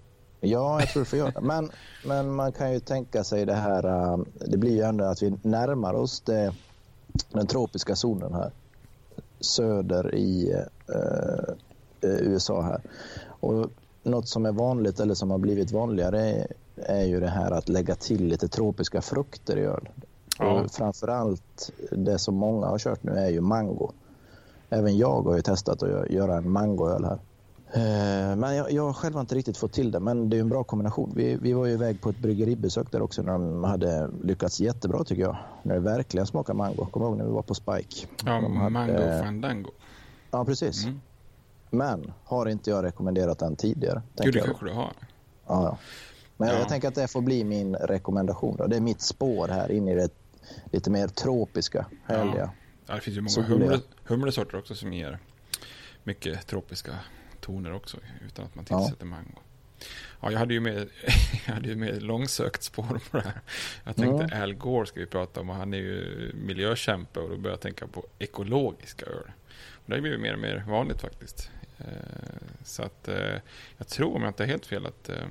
Ja, 0.41 0.81
jag 0.81 0.89
tror 0.89 1.01
du 1.01 1.05
får 1.05 1.19
göra. 1.19 1.41
Men, 1.41 1.71
men 2.07 2.35
man 2.35 2.53
kan 2.53 2.73
ju 2.73 2.81
tänka 2.81 3.25
sig 3.25 3.47
det 3.47 3.55
här. 3.55 3.85
eh, 4.13 4.19
Det 4.47 4.57
blir 4.57 4.73
ju 4.77 4.81
ändå 4.83 5.05
att 5.05 5.23
vi 5.23 5.31
närmar 5.43 5.95
oss 5.95 6.21
det, 6.21 6.55
den 7.33 7.47
tropiska 7.47 7.97
zonen 7.97 8.35
här. 8.35 8.51
Söder 9.41 10.15
i 10.15 10.53
eh, 10.53 11.55
eh, 12.11 12.21
USA 12.21 12.63
här. 12.63 12.81
Och 13.27 13.67
något 14.03 14.29
som 14.29 14.47
är 14.47 14.53
vanligt 14.53 15.01
eller 15.01 15.15
som 15.15 15.31
har 15.31 15.39
blivit 15.39 15.73
vanligare 15.73 16.31
är, 16.31 16.47
är 16.77 17.05
ju 17.05 17.21
det 17.21 17.29
här 17.29 17.51
att 17.51 17.69
lägga 17.69 17.95
till 17.95 18.25
lite 18.25 18.49
tropiska 18.49 19.01
frukter 19.03 19.57
i 19.57 19.65
öl. 19.65 19.89
Ja. 20.39 20.61
Och 20.61 20.71
framförallt 20.71 21.73
det 21.91 22.19
som 22.19 22.35
många 22.35 22.67
har 22.67 22.79
kört 22.79 23.03
nu 23.03 23.13
är 23.13 23.29
ju 23.29 23.41
mango. 23.41 23.93
Även 24.71 24.99
jag 24.99 25.23
har 25.23 25.37
ju 25.37 25.43
testat 25.43 25.83
att 25.83 25.89
gö- 25.89 26.13
göra 26.13 26.37
en 26.37 26.51
mangoöl 26.51 27.05
här. 27.05 27.19
Eh, 27.75 28.37
Men 28.37 28.57
jag, 28.57 28.73
jag 28.73 28.97
själv 28.97 29.15
har 29.15 29.21
inte 29.21 29.35
riktigt 29.35 29.57
fått 29.57 29.73
till 29.73 29.91
det, 29.91 30.01
men 30.01 30.31
det 30.31 30.37
är 30.37 30.41
en 30.41 30.49
bra 30.49 30.65
kombination. 30.65 31.13
Vi, 31.17 31.35
vi 31.43 31.53
var 31.53 31.67
ju 31.67 31.73
iväg 31.73 32.01
på 32.01 32.11
ett 32.11 32.19
bryggeribesök 32.19 32.91
där 32.93 33.03
också 33.03 33.23
när 33.23 33.33
de 33.33 33.65
hade 33.65 34.11
lyckats 34.25 34.61
jättebra 34.61 35.05
tycker 35.05 35.23
jag. 35.23 35.37
När 35.63 35.75
det 35.75 35.81
verkligen 35.81 36.27
smakar 36.27 36.55
mango. 36.55 36.87
Kommer 36.87 37.07
ihåg 37.07 37.17
när 37.17 37.25
vi 37.25 37.31
var 37.31 37.43
på 37.43 37.55
Spike? 37.55 38.07
Ja, 38.25 38.33
De 38.41 38.57
hade- 38.57 38.71
Mango 38.71 39.23
Fandango. 39.23 39.71
Ja, 40.31 40.45
precis. 40.45 40.87
Men 41.71 42.13
har 42.25 42.47
inte 42.49 42.71
jag 42.71 42.85
rekommenderat 42.85 43.39
den 43.39 43.57
tidigare? 43.57 44.03
Jo, 44.23 44.31
det 44.31 44.41
kanske 44.41 44.65
du 44.67 44.73
har. 44.73 44.93
Ja, 45.47 45.63
ja. 45.65 45.79
Men 46.37 46.49
Ja. 46.49 46.55
jag 46.59 46.69
tänker 46.69 46.89
att 46.89 46.95
det 46.95 47.09
får 47.09 47.21
bli 47.21 47.45
min 47.45 47.77
rekommendation. 47.77 48.57
Då. 48.57 48.67
Det 48.67 48.77
är 48.77 48.81
mitt 48.81 49.01
spår 49.01 49.49
här 49.49 49.71
in 49.73 49.89
i 49.89 49.95
det 49.95 50.09
lite 50.73 50.91
mer 50.91 51.09
tropiska, 51.09 51.87
härliga. 52.07 52.51
Ja, 52.87 52.95
det 52.95 53.01
finns 53.01 53.17
ju 53.17 53.21
många 53.21 53.49
humle, 53.49 53.81
humlesorter 54.05 54.59
också 54.59 54.75
som 54.75 54.93
ger 54.93 55.19
mycket 56.05 56.47
tropiska 56.47 56.93
toner 57.41 57.73
också 57.73 57.99
utan 58.27 58.45
att 58.45 58.55
man 58.55 58.65
Ja. 58.69 58.79
tillsätter 58.81 59.07
mango. 59.07 59.39
Ja, 60.21 60.31
jag 60.33 60.39
hade 60.39 60.55
ju 60.55 60.61
med, 60.61 60.89
jag 61.47 61.55
hade 61.55 61.69
ju 61.69 61.77
med 61.77 62.03
långsökt 62.03 62.63
spår 62.63 63.01
på 63.11 63.17
det 63.17 63.23
här. 63.23 63.41
Jag 63.85 63.97
tänkte 63.97 64.25
Mm. 64.25 64.43
Al 64.43 64.55
Gore 64.55 64.87
ska 64.87 65.01
vi 65.01 65.07
prata 65.07 65.41
om 65.41 65.51
och 65.51 65.57
han 65.57 65.75
är 65.75 65.79
ju 65.79 66.31
miljökämpe 66.35 67.21
och 67.21 67.29
då 67.31 67.37
började 67.37 67.51
jag 67.51 67.61
tänka 67.61 67.87
på 67.87 68.07
ekologiska 68.19 69.07
öl. 69.07 69.31
Och 69.73 69.83
det 69.87 69.93
har 69.93 69.97
ju 69.97 70.03
blivit 70.03 70.21
mer 70.21 70.33
och 70.33 70.39
mer 70.39 70.65
vanligt 70.69 71.01
faktiskt. 71.01 71.51
Eh, 71.79 71.85
Så 72.65 72.83
att 72.83 73.09
eh, 73.09 73.37
jag 73.77 73.89
tror 73.89 74.17
om 74.17 74.23
jag 74.23 74.31
inte 74.31 74.43
har 74.43 74.49
helt 74.49 74.67
fel 74.67 74.87
att, 74.87 75.09
eh, 75.09 75.27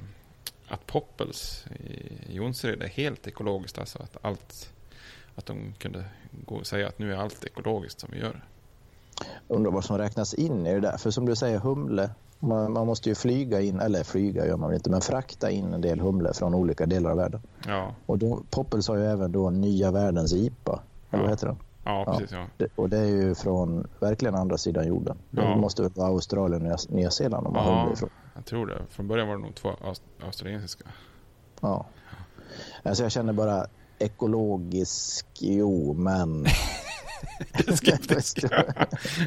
att 0.68 0.86
Poppels 0.88 1.66
i 1.80 2.36
Jonsered 2.36 2.84
är 2.84 2.88
helt 2.88 3.28
ekologiskt. 3.28 3.78
Alltså 3.78 4.00
att 4.04 4.18
allt 4.22 4.74
att 5.36 5.46
de 5.46 5.74
kunde 5.74 6.06
gå 6.46 6.56
och 6.56 6.68
säga 6.68 6.88
att 6.88 7.00
nu 7.00 7.14
är 7.14 7.18
allt 7.18 7.44
ekologiskt 7.46 8.00
som 8.00 8.10
vi 8.12 8.20
gör. 8.20 8.46
Undrar 9.48 9.72
vad 9.72 9.84
som 9.84 9.98
räknas 9.98 10.34
in 10.34 10.68
i 10.68 10.74
det 10.74 10.80
där. 10.80 10.98
För 10.98 11.12
som 11.12 11.26
du 11.26 11.36
säger, 11.36 11.60
humle. 11.60 12.10
Man, 12.40 12.72
man 12.74 12.88
måste 12.88 13.10
ju 13.10 13.16
flyga 13.16 13.62
in, 13.62 13.80
eller 13.80 14.04
flyga 14.04 14.46
gör 14.48 14.58
man 14.58 14.74
inte, 14.74 14.90
men 14.90 15.02
frakta 15.02 15.50
in 15.52 15.74
en 15.74 15.82
del 15.82 16.00
humle 16.00 16.34
från 16.34 16.54
olika 16.56 16.86
delar 16.86 17.12
av 17.12 17.18
världen. 17.18 17.42
Ja, 17.68 17.94
Och 18.06 18.18
då, 18.18 18.40
Poppels 18.50 18.88
har 18.88 18.96
ju 18.96 19.06
även 19.06 19.32
då 19.32 19.50
Nya 19.50 19.92
Världens 19.92 20.34
IPA. 20.34 20.80
Eller 21.12 21.22
vad 21.24 21.32
heter 21.32 21.48
den? 21.48 21.58
ja 21.84 22.06
precis. 22.18 22.32
Ja. 22.32 22.46
Det, 22.58 22.68
och 22.76 22.90
det 22.90 22.98
är 22.98 23.06
ju 23.06 23.36
från 23.36 23.88
verkligen 24.00 24.36
andra 24.36 24.58
sidan 24.58 24.88
jorden. 24.88 25.18
Det 25.30 25.42
Ja. 25.42 25.56
måste 25.56 25.82
väl 25.82 25.92
vara 25.96 26.08
Australien 26.08 26.72
och 26.72 26.80
Nya, 26.90 27.12
Zeeland 27.12 27.48
har 27.48 27.64
humle 27.64 27.84
Ja, 27.88 27.94
ifrån. 27.94 28.10
jag 28.36 28.46
tror 28.46 28.66
det. 28.68 28.82
Från 28.90 29.08
början 29.08 29.28
var 29.28 29.36
det 29.36 29.42
nog 29.42 29.56
två 29.56 29.70
aus- 29.70 30.02
australiensiska. 30.26 30.86
Ja. 31.62 31.86
Alltså 32.84 33.04
jag 33.04 33.12
känner 33.12 33.34
bara 33.34 33.66
ekologisk, 34.00 35.26
jo 35.40 35.94
men... 35.94 36.46
Skeptisk. 37.76 38.44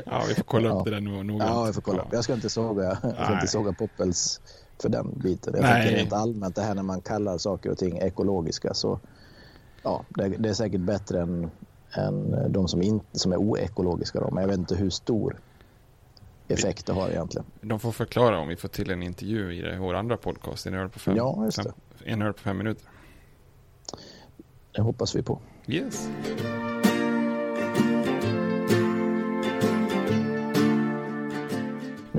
ja, 0.07 0.23
vi 0.29 0.35
får 0.35 0.43
kolla 0.43 0.69
upp 0.69 0.75
Ja. 0.77 0.85
det 0.85 0.91
där 0.91 1.01
nog 1.01 1.27
noggrant. 1.27 1.51
Ja, 1.51 1.67
jag 1.67 1.75
får 1.75 1.83
kolla. 1.83 2.07
Jag 2.13 2.25
ska 2.25 2.35
inte 2.35 2.51
såga, 2.51 2.83
jag 2.85 2.97
ska 2.97 3.09
Nej. 3.09 3.33
inte 3.35 3.47
såga 3.47 3.73
Poppels 3.73 4.41
för 4.83 4.89
den 4.89 5.19
biten. 5.19 5.53
Jag 5.57 5.63
Nej. 5.63 5.83
tänker 5.83 5.99
rent 5.99 6.13
allmänt 6.13 6.55
det 6.57 6.63
här 6.63 6.75
när 6.75 6.83
man 6.83 7.01
kallar 7.01 7.39
saker 7.39 7.71
och 7.71 7.79
ting 7.79 7.99
ekologiska 7.99 8.75
så 8.75 9.01
ja, 9.83 10.05
det, 10.09 10.29
det 10.29 10.49
är 10.49 10.55
säkert 10.55 10.81
bättre 10.81 11.21
än, 11.21 11.51
än 11.93 12.53
de 12.53 12.69
som, 12.69 12.83
in, 12.83 13.01
som 13.13 13.33
är 13.33 13.37
oekologiska. 13.37 14.21
Då. 14.21 14.31
Men 14.31 14.43
jag 14.43 14.49
vet 14.49 14.59
inte 14.59 14.75
hur 14.75 14.91
stor 14.91 15.41
effekt 16.49 16.87
det 16.87 16.93
har 16.93 17.09
egentligen. 17.11 17.47
De 17.61 17.81
får 17.81 17.93
förklara 17.93 18.39
om 18.39 18.49
vi 18.49 18.57
får 18.57 18.69
till 18.69 18.91
en 18.91 19.03
intervju 19.03 19.55
i 19.55 19.61
det, 19.63 19.79
vår 19.79 19.95
andra 19.95 20.17
podcast, 20.17 20.67
En 20.67 20.75
öl 20.75 20.89
på 20.89 20.99
fem, 20.99 21.17
Ja, 21.17 21.45
just 21.45 21.63
fem, 21.63 21.73
en 22.05 22.23
öl 22.23 22.33
på 22.33 22.39
fem 22.41 22.59
minuter. 22.59 22.89
Det 24.73 24.83
hoppas 24.83 25.17
vi 25.17 25.23
på. 25.23 25.39
Yes. 25.67 26.09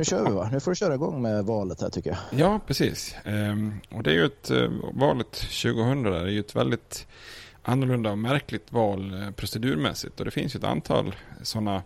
Nu 0.03 0.07
kör 0.07 0.25
vi 0.25 0.31
va? 0.31 0.49
Nu 0.51 0.59
får 0.59 0.71
du 0.71 0.75
köra 0.75 0.93
igång 0.95 1.21
med 1.21 1.45
valet 1.45 1.81
här 1.81 1.89
tycker 1.89 2.09
jag. 2.09 2.39
Ja, 2.39 2.59
precis. 2.67 3.15
Ehm, 3.25 3.73
och 3.89 4.03
det 4.03 4.09
är 4.09 4.13
ju 4.13 4.25
ett, 4.25 4.51
eh, 4.51 4.69
valet 4.93 5.31
2000 5.31 6.03
där, 6.03 6.11
det 6.11 6.19
är 6.19 6.27
ju 6.27 6.39
ett 6.39 6.55
väldigt 6.55 7.07
annorlunda 7.61 8.11
och 8.11 8.17
märkligt 8.17 8.71
val 8.71 9.21
eh, 9.21 9.31
procedurmässigt. 9.31 10.19
Och 10.19 10.25
det 10.25 10.31
finns 10.31 10.55
ju 10.55 10.57
ett 10.57 10.63
antal 10.63 11.15
sådana 11.41 11.83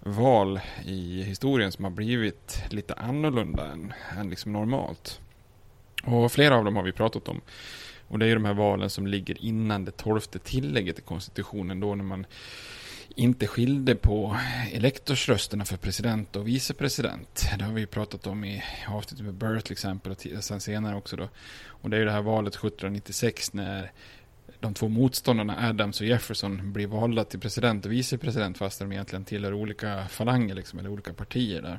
val 0.00 0.60
i 0.84 1.22
historien 1.22 1.72
som 1.72 1.84
har 1.84 1.90
blivit 1.90 2.62
lite 2.70 2.94
annorlunda 2.94 3.72
än, 3.72 3.92
än 4.18 4.30
liksom 4.30 4.52
normalt. 4.52 5.20
Och 6.04 6.32
flera 6.32 6.56
av 6.56 6.64
dem 6.64 6.76
har 6.76 6.82
vi 6.82 6.92
pratat 6.92 7.28
om. 7.28 7.40
Och 8.08 8.18
det 8.18 8.24
är 8.24 8.28
ju 8.28 8.34
de 8.34 8.44
här 8.44 8.54
valen 8.54 8.90
som 8.90 9.06
ligger 9.06 9.44
innan 9.44 9.84
det 9.84 9.96
tolfte 9.96 10.38
tillägget 10.38 10.98
i 10.98 11.02
konstitutionen 11.02 11.80
då 11.80 11.94
när 11.94 12.04
man 12.04 12.26
inte 13.14 13.46
skilde 13.46 13.94
på 13.94 14.36
elektorsrösterna 14.72 15.64
för 15.64 15.76
president 15.76 16.36
och 16.36 16.48
vicepresident. 16.48 17.46
Det 17.58 17.64
har 17.64 17.72
vi 17.72 17.86
pratat 17.86 18.26
om 18.26 18.44
i 18.44 18.62
avsnittet 18.88 19.24
med 19.24 19.34
Burr 19.34 19.60
till 19.60 19.72
exempel 19.72 20.12
och 20.12 20.44
sen 20.44 20.60
senare 20.60 20.96
också 20.96 21.16
då. 21.16 21.28
Och 21.66 21.90
det 21.90 21.96
är 21.96 21.98
ju 21.98 22.06
det 22.06 22.12
här 22.12 22.22
valet 22.22 22.54
1796 22.54 23.52
när 23.52 23.92
de 24.60 24.74
två 24.74 24.88
motståndarna 24.88 25.68
Adams 25.68 26.00
och 26.00 26.06
Jefferson 26.06 26.72
blir 26.72 26.86
valda 26.86 27.24
till 27.24 27.40
president 27.40 27.86
och 27.86 27.92
vicepresident 27.92 28.58
fast 28.58 28.78
de 28.78 28.92
egentligen 28.92 29.24
tillhör 29.24 29.52
olika 29.52 30.08
falanger 30.08 30.54
liksom, 30.54 30.78
eller 30.78 30.90
olika 30.90 31.12
partier 31.12 31.62
där. 31.62 31.78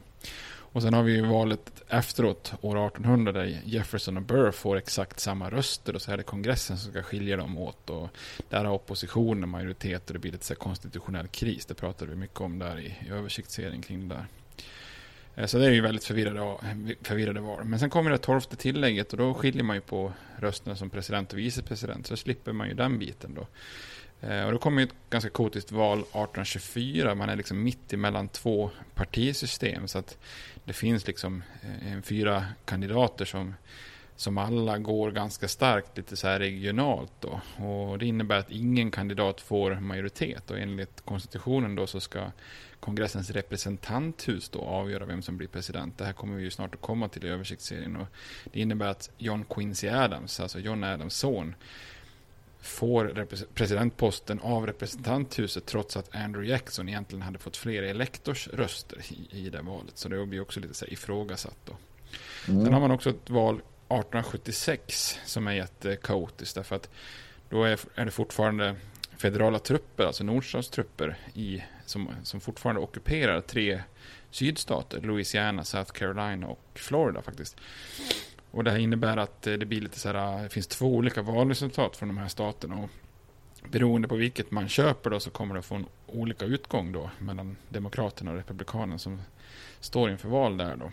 Och 0.75 0.81
sen 0.81 0.93
har 0.93 1.03
vi 1.03 1.15
ju 1.15 1.21
valet 1.21 1.83
efteråt, 1.87 2.53
år 2.61 2.87
1800, 2.87 3.31
där 3.31 3.61
Jefferson 3.65 4.17
och 4.17 4.23
Burr 4.23 4.51
får 4.51 4.77
exakt 4.77 5.19
samma 5.19 5.49
röster 5.49 5.95
och 5.95 6.01
så 6.01 6.11
är 6.11 6.17
det 6.17 6.23
kongressen 6.23 6.77
som 6.77 6.91
ska 6.91 7.03
skilja 7.03 7.37
dem 7.37 7.57
åt. 7.57 7.89
Och 7.89 8.09
där 8.49 8.65
har 8.65 8.73
oppositionen 8.73 9.49
majoritet 9.49 10.07
och 10.07 10.13
det 10.13 10.19
blir 10.19 10.31
lite 10.31 10.45
så 10.45 10.55
konstitutionell 10.55 11.27
kris. 11.27 11.65
Det 11.65 11.73
pratade 11.73 12.11
vi 12.11 12.17
mycket 12.17 12.41
om 12.41 12.59
där 12.59 12.79
i, 12.79 12.95
i 13.07 13.09
översiktsserien 13.09 13.81
kring 13.81 14.07
det 14.07 14.15
där. 14.15 14.25
Eh, 15.35 15.45
så 15.45 15.57
det 15.57 15.65
är 15.65 15.71
ju 15.71 15.81
väldigt 15.81 16.03
förvirrade, 16.03 16.57
förvirrade 17.01 17.39
val. 17.39 17.63
Men 17.63 17.79
sen 17.79 17.89
kommer 17.89 18.11
det 18.11 18.17
tolfte 18.17 18.55
tillägget 18.55 19.11
och 19.11 19.17
då 19.17 19.33
skiljer 19.33 19.63
man 19.63 19.75
ju 19.75 19.81
på 19.81 20.11
rösterna 20.39 20.75
som 20.75 20.89
president 20.89 21.33
och 21.33 21.39
vicepresident. 21.39 22.07
Så 22.07 22.17
slipper 22.17 22.53
man 22.53 22.67
ju 22.67 22.73
den 22.73 22.99
biten 22.99 23.33
då. 23.33 23.47
Eh, 24.27 24.45
och 24.45 24.51
då 24.51 24.57
kommer 24.57 24.81
ju 24.81 24.87
ett 24.87 24.95
ganska 25.09 25.29
kotiskt 25.29 25.71
val 25.71 25.99
1824. 25.99 27.15
Man 27.15 27.29
är 27.29 27.35
liksom 27.35 27.63
mitt 27.63 27.93
emellan 27.93 28.27
två 28.27 28.69
partisystem. 28.95 29.87
Så 29.87 29.97
att 29.97 30.17
det 30.65 30.73
finns 30.73 31.07
liksom 31.07 31.43
eh, 31.61 31.93
en 31.93 32.03
fyra 32.03 32.45
kandidater 32.65 33.25
som, 33.25 33.53
som 34.15 34.37
alla 34.37 34.77
går 34.77 35.11
ganska 35.11 35.47
starkt 35.47 35.97
lite 35.97 36.15
så 36.15 36.27
här 36.27 36.39
regionalt 36.39 37.11
då. 37.19 37.63
Och 37.65 37.99
det 37.99 38.05
innebär 38.05 38.37
att 38.37 38.51
ingen 38.51 38.91
kandidat 38.91 39.41
får 39.41 39.75
majoritet. 39.75 40.51
Och 40.51 40.59
enligt 40.59 41.01
konstitutionen 41.05 41.75
då 41.75 41.87
så 41.87 41.99
ska 41.99 42.31
kongressens 42.79 43.29
representanthus 43.29 44.49
då 44.49 44.59
avgöra 44.59 45.05
vem 45.05 45.21
som 45.21 45.37
blir 45.37 45.47
president. 45.47 45.97
Det 45.97 46.05
här 46.05 46.13
kommer 46.13 46.35
vi 46.37 46.43
ju 46.43 46.51
snart 46.51 46.75
att 46.75 46.81
komma 46.81 47.09
till 47.09 47.25
i 47.25 47.29
översiktsserien. 47.29 47.95
Och 47.95 48.07
det 48.43 48.59
innebär 48.59 48.87
att 48.87 49.09
John 49.17 49.45
Quincy 49.49 49.87
Adams, 49.89 50.39
alltså 50.39 50.59
John 50.59 50.83
Adams 50.83 51.15
son, 51.15 51.55
får 52.65 53.27
presidentposten 53.53 54.39
av 54.39 54.65
representanthuset 54.65 55.65
trots 55.65 55.97
att 55.97 56.15
Andrew 56.15 56.51
Jackson 56.51 56.89
egentligen 56.89 57.21
hade 57.21 57.39
fått 57.39 57.57
fler 57.57 57.83
elektorsröster 57.83 58.97
i, 59.09 59.27
i 59.39 59.49
det 59.49 59.61
valet. 59.61 59.97
Så 59.97 60.09
det 60.09 60.25
blir 60.25 60.41
också 60.41 60.59
lite 60.59 60.73
så 60.73 60.85
här 60.85 60.93
ifrågasatt 60.93 61.57
då. 61.65 61.77
Sen 62.45 62.73
har 62.73 62.79
man 62.79 62.91
också 62.91 63.09
ett 63.09 63.29
val 63.29 63.55
1876 63.55 65.19
som 65.25 65.47
är 65.47 65.51
jättekaotiskt 65.51 66.55
därför 66.55 66.75
att 66.75 66.89
då 67.49 67.63
är, 67.63 67.79
är 67.95 68.05
det 68.05 68.11
fortfarande 68.11 68.75
federala 69.17 69.59
trupper, 69.59 70.05
alltså 70.05 70.23
nordstatstrupper 70.23 71.17
i, 71.33 71.63
som, 71.85 72.09
som 72.23 72.41
fortfarande 72.41 72.81
ockuperar 72.81 73.41
tre 73.41 73.81
sydstater, 74.31 75.01
Louisiana, 75.01 75.63
South 75.63 75.91
Carolina 75.91 76.47
och 76.47 76.59
Florida 76.73 77.21
faktiskt. 77.21 77.57
Och 78.55 78.63
det 78.63 78.71
här 78.71 78.77
innebär 78.77 79.17
att 79.17 79.47
eh, 79.47 79.53
det 79.53 79.65
blir 79.65 79.81
lite 79.81 79.99
så 79.99 80.09
här, 80.09 80.37
eh, 80.37 80.43
det 80.43 80.49
finns 80.49 80.67
två 80.67 80.95
olika 80.95 81.21
valresultat 81.21 81.97
från 81.97 82.09
de 82.09 82.17
här 82.17 82.27
staterna. 82.27 82.75
Och 82.75 82.89
beroende 83.71 84.07
på 84.07 84.15
vilket 84.15 84.51
man 84.51 84.69
köper 84.69 85.09
då 85.09 85.19
så 85.19 85.29
kommer 85.29 85.55
det 85.55 85.61
få 85.61 85.75
en 85.75 85.85
olika 86.07 86.45
utgång 86.45 86.91
då 86.91 87.09
mellan 87.19 87.55
Demokraterna 87.69 88.31
och 88.31 88.37
Republikanerna 88.37 88.97
som 88.97 89.21
står 89.79 90.09
inför 90.09 90.29
val 90.29 90.57
där 90.57 90.75
då. 90.75 90.91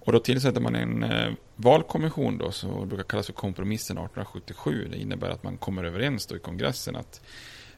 Och 0.00 0.12
då 0.12 0.18
tillsätter 0.18 0.60
man 0.60 0.74
en 0.74 1.02
eh, 1.02 1.32
valkommission 1.56 2.38
då, 2.38 2.52
som 2.52 2.88
brukar 2.88 3.04
kallas 3.04 3.26
för 3.26 3.32
kompromissen 3.32 3.98
1877. 3.98 4.88
Det 4.90 4.98
innebär 4.98 5.30
att 5.30 5.42
man 5.42 5.56
kommer 5.56 5.84
överens 5.84 6.26
då 6.26 6.36
i 6.36 6.38
kongressen 6.38 6.96
att 6.96 7.20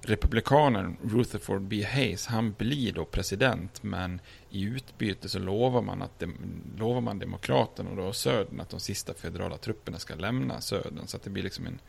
republikanen 0.03 0.97
Rutherford 1.03 1.63
B. 1.63 1.85
Hayes, 1.85 2.27
han 2.27 2.53
blir 2.53 2.93
då 2.93 3.05
president, 3.05 3.83
men 3.83 4.21
i 4.51 4.63
utbyte 4.63 5.29
så 5.29 5.39
lovar 5.39 5.83
man, 5.83 6.03
att 6.03 6.19
de, 6.19 6.35
lovar 6.79 7.01
man 7.01 7.19
demokraterna 7.19 7.91
och 7.91 7.97
då 7.97 8.13
södern 8.13 8.61
att 8.61 8.71
de 8.71 8.81
sista 8.81 9.15
federala 9.15 9.57
trupperna 9.57 9.99
ska 9.99 10.15
lämna 10.15 10.61
södern. 10.61 11.07
Så 11.07 11.17
att 11.17 11.23
det 11.23 11.31
blir 11.31 11.43
liksom 11.43 11.67
en, 11.67 11.81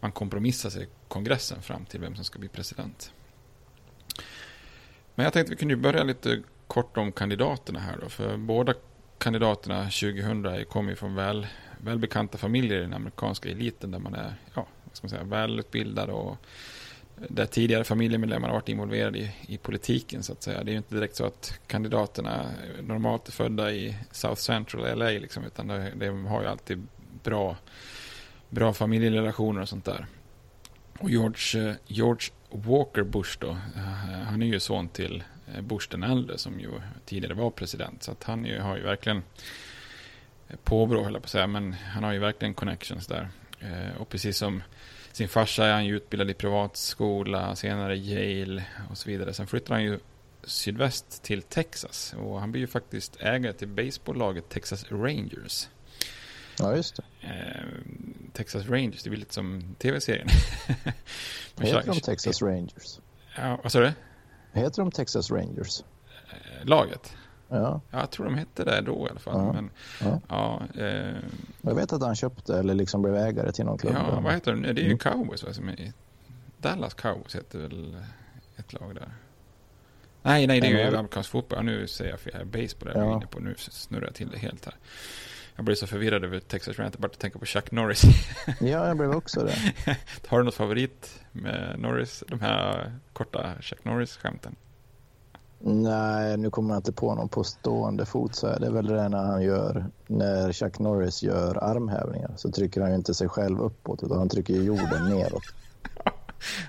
man 0.00 0.12
kompromissar 0.12 0.70
sig 0.70 0.82
i 0.82 0.88
kongressen 1.08 1.62
fram 1.62 1.84
till 1.84 2.00
vem 2.00 2.14
som 2.14 2.24
ska 2.24 2.38
bli 2.38 2.48
president. 2.48 3.12
Men 5.14 5.24
jag 5.24 5.32
tänkte 5.32 5.50
vi 5.50 5.56
kunde 5.56 5.76
börja 5.76 6.02
lite 6.02 6.42
kort 6.66 6.96
om 6.96 7.12
kandidaterna 7.12 7.80
här 7.80 7.98
då, 8.00 8.08
för 8.08 8.36
båda 8.36 8.74
kandidaterna 9.18 9.84
2000 9.84 10.64
kommer 10.64 10.90
ju 10.90 10.96
från 10.96 11.14
väl, 11.14 11.46
välbekanta 11.80 12.38
familjer 12.38 12.78
i 12.78 12.82
den 12.82 12.94
amerikanska 12.94 13.48
eliten 13.48 13.90
där 13.90 13.98
man 13.98 14.14
är 14.14 14.34
ja, 14.54 14.66
vad 14.84 14.96
ska 14.96 15.04
man 15.04 15.10
säga, 15.10 15.24
välutbildad 15.24 16.10
och 16.10 16.36
där 17.16 17.46
tidigare 17.46 17.84
familjemedlemmar 17.84 18.48
har 18.48 18.54
varit 18.54 18.68
involverade 18.68 19.18
i, 19.18 19.30
i 19.48 19.58
politiken 19.58 20.22
så 20.22 20.32
att 20.32 20.42
säga. 20.42 20.64
Det 20.64 20.70
är 20.70 20.72
ju 20.72 20.78
inte 20.78 20.94
direkt 20.94 21.16
så 21.16 21.26
att 21.26 21.58
kandidaterna 21.66 22.50
normalt 22.82 23.28
är 23.28 23.32
födda 23.32 23.72
i 23.72 23.96
South 24.10 24.40
Central 24.40 24.98
LA 24.98 25.08
liksom, 25.08 25.44
utan 25.44 25.66
de, 25.66 25.90
de 25.94 26.26
har 26.26 26.42
ju 26.42 26.48
alltid 26.48 26.86
bra, 27.22 27.56
bra 28.48 28.72
familjerelationer 28.72 29.60
och 29.60 29.68
sånt 29.68 29.84
där. 29.84 30.06
Och 30.98 31.10
George, 31.10 31.68
eh, 31.68 31.74
George 31.86 32.30
Walker 32.50 33.02
Bush 33.02 33.38
då, 33.38 33.50
eh, 33.50 33.82
han 34.26 34.42
är 34.42 34.46
ju 34.46 34.60
son 34.60 34.88
till 34.88 35.24
eh, 35.54 35.60
Bush 35.60 35.88
den 35.90 36.02
äldre 36.02 36.38
som 36.38 36.60
ju 36.60 36.70
tidigare 37.04 37.34
var 37.34 37.50
president. 37.50 38.02
Så 38.02 38.12
att 38.12 38.24
han 38.24 38.44
ju, 38.44 38.60
har 38.60 38.76
ju 38.76 38.82
verkligen 38.82 39.22
påbrå, 40.64 41.04
höll 41.04 41.12
jag 41.12 41.22
på 41.22 41.26
att 41.26 41.30
säga, 41.30 41.46
men 41.46 41.72
han 41.72 42.04
har 42.04 42.12
ju 42.12 42.18
verkligen 42.18 42.54
connections 42.54 43.06
där. 43.06 43.28
Och 43.98 44.08
precis 44.08 44.36
som 44.36 44.62
sin 45.14 45.28
farsa 45.28 45.66
är 45.66 45.72
han 45.72 45.86
ju 45.86 45.96
utbildad 45.96 46.30
i 46.30 46.34
privatskola, 46.34 47.56
senare 47.56 47.96
Yale 47.96 48.64
och 48.90 48.98
så 48.98 49.10
vidare. 49.10 49.34
Sen 49.34 49.46
flyttar 49.46 49.74
han 49.74 49.84
ju 49.84 49.98
sydväst 50.44 51.22
till 51.22 51.42
Texas 51.42 52.14
och 52.18 52.40
han 52.40 52.52
blir 52.52 52.60
ju 52.60 52.66
faktiskt 52.66 53.16
ägare 53.20 53.52
till 53.52 53.68
baseballlaget 53.68 54.48
Texas 54.48 54.84
Rangers. 54.90 55.68
Ja, 56.58 56.76
just 56.76 56.96
det. 56.96 57.02
Eh, 57.20 57.64
Texas 58.32 58.66
Rangers, 58.66 59.02
det 59.02 59.10
blir 59.10 59.20
lite 59.20 59.34
som 59.34 59.74
tv-serien. 59.78 60.28
Heter 61.58 61.86
de 61.86 62.00
Texas 62.00 62.42
Rangers? 62.42 62.98
Ja, 63.36 63.60
vad 63.62 63.72
sa 63.72 63.80
du? 63.80 63.92
Heter 64.52 64.82
de 64.82 64.90
Texas 64.90 65.30
Rangers? 65.30 65.80
Eh, 66.30 66.66
laget? 66.66 67.16
Ja. 67.58 67.80
ja. 67.90 68.00
Jag 68.00 68.10
tror 68.10 68.26
de 68.26 68.34
hette 68.34 68.64
det 68.64 68.80
då 68.80 69.06
i 69.06 69.10
alla 69.10 69.20
fall. 69.20 69.38
Ja. 69.38 69.52
Men, 69.52 69.70
ja. 70.00 70.20
ja 70.28 70.82
eh... 70.82 71.16
Jag 71.62 71.74
vet 71.74 71.92
att 71.92 72.02
han 72.02 72.16
köpte 72.16 72.58
eller 72.58 72.74
liksom 72.74 73.02
blev 73.02 73.16
ägare 73.16 73.52
till 73.52 73.64
någon 73.64 73.78
klubb. 73.78 73.94
Ja, 73.96 74.20
vad 74.20 74.32
heter 74.32 74.52
de? 74.52 74.62
Det 74.62 74.68
är 74.68 74.74
ju 74.74 74.84
mm. 74.84 74.98
Cowboys 74.98 75.42
va? 75.42 75.52
Som 75.52 75.68
är... 75.68 75.92
Dallas 76.58 76.94
Cowboys 76.94 77.36
heter 77.36 77.58
väl 77.58 77.96
ett 78.56 78.72
lag 78.72 78.94
där. 78.94 79.08
Nej, 80.22 80.46
nej, 80.46 80.60
det 80.60 80.66
är 80.66 80.90
ju 80.90 80.96
amerikansk 80.96 81.30
fotboll. 81.30 81.64
Nu 81.64 81.86
säger 81.86 82.10
jag 82.10 82.20
fel. 82.20 82.46
Baseball 82.46 82.88
är 82.88 83.00
ja. 83.00 83.16
inne 83.16 83.26
på. 83.26 83.40
Nu 83.40 83.54
snurrar 83.58 84.04
jag 84.04 84.14
till 84.14 84.30
det 84.30 84.38
helt 84.38 84.64
här. 84.64 84.74
Jag 85.56 85.64
blev 85.64 85.74
så 85.74 85.86
förvirrad 85.86 86.24
över 86.24 86.40
Texas 86.40 86.78
Rant, 86.78 86.98
bara 86.98 87.06
att 87.06 87.18
tänka 87.18 87.38
på 87.38 87.46
Chuck 87.46 87.70
Norris. 87.70 88.02
ja, 88.60 88.88
jag 88.88 88.96
blev 88.96 89.10
också 89.10 89.44
det. 89.44 89.56
Har 90.26 90.38
du 90.38 90.44
något 90.44 90.54
favorit 90.54 91.22
med 91.32 91.74
Norris? 91.78 92.24
De 92.28 92.40
här 92.40 92.92
korta 93.12 93.54
Chuck 93.60 93.84
Norris-skämten? 93.84 94.56
Nej, 95.66 96.36
nu 96.36 96.50
kommer 96.50 96.74
jag 96.74 96.78
inte 96.78 96.92
på 96.92 97.14
någon 97.14 97.28
på 97.28 97.44
stående 97.44 98.06
fot. 98.06 98.34
Så 98.34 98.46
är 98.46 98.60
det 98.60 98.70
väl 98.70 98.86
det 98.86 99.08
när 99.08 99.24
han 99.24 99.42
gör, 99.42 99.86
när 100.06 100.52
Chuck 100.52 100.78
Norris 100.78 101.22
gör 101.22 101.64
armhävningar 101.64 102.30
så 102.36 102.50
trycker 102.50 102.80
han 102.80 102.90
ju 102.90 102.96
inte 102.96 103.14
sig 103.14 103.28
själv 103.28 103.60
uppåt 103.60 104.02
utan 104.02 104.18
han 104.18 104.28
trycker 104.28 104.54
jorden 104.54 105.08
neråt. 105.08 105.42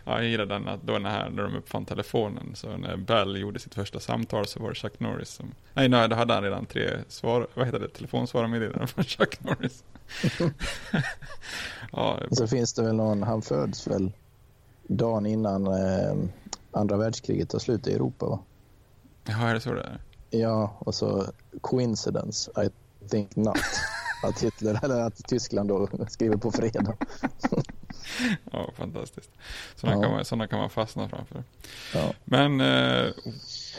ja, 0.06 0.22
jag 0.22 0.26
gillar 0.26 0.46
den 0.46 0.68
att 0.68 0.82
då 0.82 0.94
när, 0.94 1.30
när 1.30 1.44
de 1.44 1.56
uppfann 1.56 1.86
telefonen, 1.86 2.52
så 2.56 2.78
när 2.78 2.98
Bell 2.98 3.38
gjorde 3.42 3.60
sitt 3.60 3.76
första 3.76 4.00
samtal 4.00 4.48
så 4.48 4.60
var 4.60 4.70
det 4.70 4.76
Chuck 4.76 5.00
Norris 5.00 5.30
som, 5.30 5.52
nej, 5.74 5.90
nej 5.90 6.10
då 6.10 6.16
hade 6.16 6.34
han 6.34 6.44
redan 6.44 6.66
tre 6.66 6.90
svar, 7.08 7.48
vad 7.54 7.66
heter 7.66 7.80
det, 7.80 7.90
telefonsvararmeddelanden 7.90 8.88
från 8.88 9.04
Chuck 9.04 9.44
Norris. 9.44 9.84
ja, 11.92 12.20
så 12.32 12.48
finns 12.48 12.74
det 12.74 12.84
väl 12.84 12.96
någon, 12.96 13.24
han 13.24 13.42
föds 13.42 13.88
väl 13.88 14.12
dagen 14.88 15.26
innan 15.26 15.68
eh, 15.68 16.16
andra 16.72 16.98
världskriget 16.98 17.50
tar 17.50 17.60
slut 17.60 17.88
i 17.88 17.94
Europa 17.94 18.26
va? 18.26 18.40
Ja, 19.26 19.48
är 19.50 19.54
det 19.54 19.60
så 19.60 19.74
det 19.74 19.82
är? 19.82 20.00
Ja, 20.30 20.78
och 20.80 20.96
så 20.96 21.26
coincidence, 21.62 22.52
I 22.66 22.70
think 23.10 23.36
not. 23.36 23.58
Att 24.24 24.44
Hitler, 24.44 24.80
eller 24.84 25.02
att 25.02 25.28
Tyskland 25.28 25.70
då 25.70 25.90
skriver 26.08 26.38
på 26.38 26.52
fredag. 26.52 26.98
ja, 28.52 28.72
fantastiskt. 28.78 29.32
Sådana, 29.76 29.98
ja. 29.98 30.04
Kan 30.04 30.12
man, 30.12 30.26
sådana 30.26 30.48
kan 30.48 30.60
man 30.60 30.70
fastna 30.70 31.10
framför. 31.10 31.44
Ja. 31.94 32.14
Men 32.24 32.62
eh, 32.62 33.12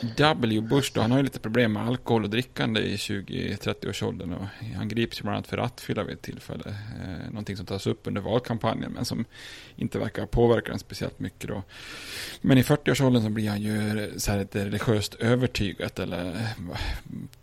W. 0.03 0.61
Bush 0.61 0.91
då, 0.95 1.01
han 1.01 1.11
har 1.11 1.19
ju 1.19 1.25
lite 1.25 1.41
problem 1.41 1.73
med 1.73 1.87
alkohol 1.87 2.25
och 2.25 2.31
drickande 2.31 2.81
i 2.81 2.97
20-30-årsåldern. 2.97 4.33
Och 4.33 4.47
han 4.77 4.89
grips 4.89 5.21
ju 5.21 5.23
bland 5.23 5.37
annat 5.37 5.47
för 5.47 5.57
rattfylla 5.57 6.03
vid 6.03 6.15
ett 6.15 6.23
tillfälle. 6.23 6.77
Eh, 7.05 7.31
någonting 7.31 7.57
som 7.57 7.67
tas 7.67 7.87
upp 7.87 8.07
under 8.07 8.21
valkampanjen 8.21 8.93
men 8.93 9.05
som 9.05 9.25
inte 9.77 9.99
verkar 9.99 10.27
påverka 10.27 10.71
den 10.71 10.79
speciellt 10.79 11.19
mycket. 11.19 11.49
Då. 11.49 11.63
Men 12.41 12.59
i 12.59 12.63
40-årsåldern 12.63 13.23
så 13.23 13.31
blir 13.31 13.49
han 13.49 13.63
ju 13.63 14.05
eh, 14.05 14.09
så 14.17 14.31
här 14.31 14.39
lite 14.39 14.65
religiöst 14.65 15.15
övertygat 15.15 15.99
eller 15.99 16.27
eh, 16.27 16.79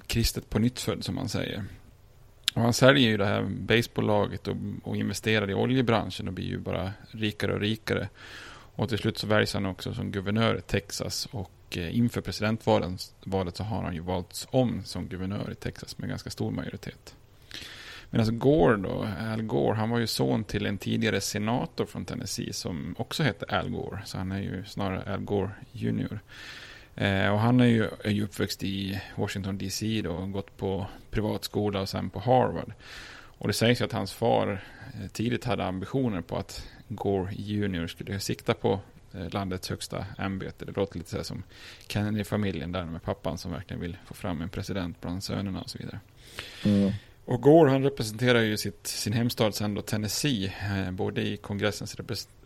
kristet 0.07 0.49
på 0.49 0.59
nytt 0.59 0.79
som 0.79 1.15
man 1.15 1.29
säger. 1.29 1.63
Och 2.53 2.61
han 2.61 2.73
säljer 2.73 3.09
ju 3.09 3.17
det 3.17 3.25
här 3.25 3.43
baseballlaget 3.43 4.47
och, 4.47 4.55
och 4.83 4.95
investerar 4.97 5.49
i 5.49 5.53
oljebranschen 5.53 6.27
och 6.27 6.33
blir 6.33 6.45
ju 6.45 6.57
bara 6.57 6.91
rikare 7.11 7.53
och 7.53 7.59
rikare. 7.59 8.09
Och 8.75 8.89
till 8.89 8.97
slut 8.97 9.17
så 9.17 9.27
väljs 9.27 9.53
han 9.53 9.65
också 9.65 9.93
som 9.93 10.11
guvernör 10.11 10.57
i 10.57 10.61
Texas 10.61 11.27
och 11.31 11.51
Eh, 11.77 11.97
inför 11.97 12.21
presidentvalet 12.21 13.55
så 13.57 13.63
har 13.63 13.83
han 13.83 13.93
ju 13.93 14.01
valts 14.01 14.47
om 14.51 14.83
som 14.83 15.07
guvernör 15.07 15.51
i 15.51 15.55
Texas 15.55 15.97
med 15.97 16.09
ganska 16.09 16.29
stor 16.29 16.51
majoritet. 16.51 17.15
Medan 18.09 18.21
alltså 18.21 18.33
Gore 18.33 18.77
då, 18.77 19.07
Al 19.31 19.41
Gore, 19.41 19.75
han 19.75 19.89
var 19.89 19.99
ju 19.99 20.07
son 20.07 20.43
till 20.43 20.65
en 20.65 20.77
tidigare 20.77 21.21
senator 21.21 21.85
från 21.85 22.05
Tennessee 22.05 22.53
som 22.53 22.95
också 22.97 23.23
hette 23.23 23.45
Al 23.57 23.69
Gore. 23.69 24.01
Så 24.05 24.17
han 24.17 24.31
är 24.31 24.39
ju 24.39 24.65
snarare 24.65 25.13
Al 25.13 25.19
Gore 25.19 25.51
Jr. 25.71 26.19
Eh, 26.95 27.29
och 27.29 27.39
han 27.39 27.59
är 27.59 27.65
ju, 27.65 27.89
är 28.03 28.11
ju 28.11 28.23
uppväxt 28.23 28.63
i 28.63 29.01
Washington 29.15 29.57
DC 29.57 30.01
då, 30.01 30.11
och 30.11 30.31
gått 30.31 30.57
på 30.57 30.87
privatskola 31.11 31.81
och 31.81 31.89
sen 31.89 32.09
på 32.09 32.19
Harvard. 32.19 32.73
Och 33.37 33.47
det 33.47 33.53
sägs 33.53 33.81
ju 33.81 33.85
att 33.85 33.91
hans 33.91 34.13
far 34.13 34.63
eh, 34.93 35.07
tidigt 35.11 35.45
hade 35.45 35.65
ambitioner 35.65 36.21
på 36.21 36.37
att 36.37 36.67
Gore 36.87 37.33
Jr 37.33 37.87
skulle 37.87 38.19
sikta 38.19 38.53
på 38.53 38.79
landets 39.13 39.69
högsta 39.69 40.05
ämbete. 40.17 40.65
Det 40.65 40.71
låter 40.71 40.97
lite 40.97 41.09
så 41.09 41.23
som 41.23 41.43
Kennedy-familjen 41.87 42.71
där 42.71 42.85
med 42.85 43.03
pappan 43.03 43.37
som 43.37 43.51
verkligen 43.51 43.81
vill 43.81 43.97
få 44.05 44.13
fram 44.13 44.41
en 44.41 44.49
president 44.49 45.01
bland 45.01 45.23
sönerna 45.23 45.61
och 45.61 45.69
så 45.69 45.77
vidare. 45.77 45.99
Mm. 46.65 46.91
Och 47.25 47.41
Gore 47.41 47.69
han 47.69 47.83
representerar 47.83 48.41
ju 48.41 48.57
sitt, 48.57 48.87
sin 48.87 49.13
hemstad 49.13 49.55
sen 49.55 49.73
då 49.73 49.81
Tennessee, 49.81 50.53
eh, 50.61 50.91
både 50.91 51.21
i 51.21 51.37
kongressens 51.37 51.95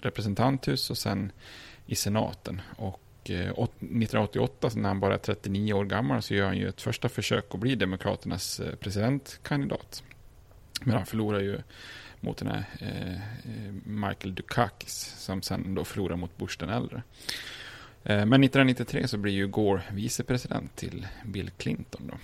representanthus 0.02 0.90
och 0.90 0.98
sen 0.98 1.32
i 1.86 1.96
senaten. 1.96 2.62
Och 2.78 3.02
1988, 3.24 4.70
när 4.76 4.90
han 4.90 5.00
bara 5.00 5.14
är 5.14 5.18
39 5.18 5.74
år 5.74 5.86
gammal, 5.86 6.22
så 6.22 6.34
gör 6.34 6.46
han 6.46 6.58
ju 6.58 6.70
ett 6.70 6.82
första 6.82 7.10
försök 7.10 7.46
att 7.50 7.60
bli 7.60 7.76
Demokraternas 7.76 8.60
eh, 8.60 8.76
presidentkandidat. 8.76 10.04
Men 10.82 10.96
han 10.96 11.06
förlorar 11.06 11.40
ju 11.40 11.62
mot 12.20 12.38
den 12.38 12.48
här 12.48 12.66
eh, 12.80 13.72
Michael 13.84 14.36
Dukakis, 14.36 15.16
som 15.18 15.42
sen 15.42 15.76
då 15.76 15.86
förlorar 15.86 16.16
mot 16.16 16.38
Bush 16.38 16.60
den 16.60 16.70
äldre. 16.70 17.04
Eh, 18.04 18.26
men 18.26 18.44
1993 18.44 19.08
så 19.08 19.18
blir 19.18 19.34
ju 19.34 19.48
Gore 19.48 19.82
vicepresident 19.92 20.76
till 20.76 21.08
Bill 21.26 21.52
Clinton. 21.58 22.12
Då. 22.12 22.18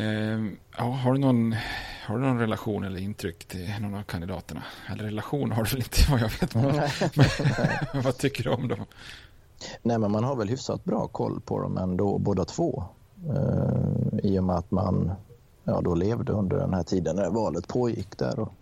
Eh, 0.00 0.40
ja, 0.76 0.84
har, 0.84 1.12
du 1.12 1.18
någon, 1.18 1.56
har 2.06 2.18
du 2.18 2.24
någon 2.24 2.38
relation 2.38 2.84
eller 2.84 3.00
intryck 3.00 3.44
till 3.44 3.74
någon 3.80 3.94
av 3.94 4.02
kandidaterna? 4.02 4.62
Eller 4.88 5.04
relation 5.04 5.52
har 5.52 5.64
du 5.64 5.70
väl 5.70 5.78
inte 5.78 5.98
vad 6.10 6.20
jag 6.20 6.30
vet. 6.40 6.54
Men, 6.54 8.02
vad 8.02 8.18
tycker 8.18 8.44
du 8.44 8.50
om 8.50 8.68
dem? 8.68 8.84
Nej, 9.82 9.98
men 9.98 10.10
man 10.10 10.24
har 10.24 10.36
väl 10.36 10.48
hyfsat 10.48 10.84
bra 10.84 11.08
koll 11.08 11.40
på 11.40 11.60
dem 11.60 11.78
ändå, 11.78 12.18
båda 12.18 12.44
två. 12.44 12.84
Eh, 13.28 14.30
I 14.30 14.38
och 14.38 14.44
med 14.44 14.56
att 14.56 14.70
man 14.70 15.12
ja, 15.64 15.80
då 15.80 15.94
levde 15.94 16.32
under 16.32 16.56
den 16.56 16.74
här 16.74 16.82
tiden 16.82 17.16
när 17.16 17.30
valet 17.30 17.68
pågick 17.68 18.18
där. 18.18 18.40
Och, 18.40 18.52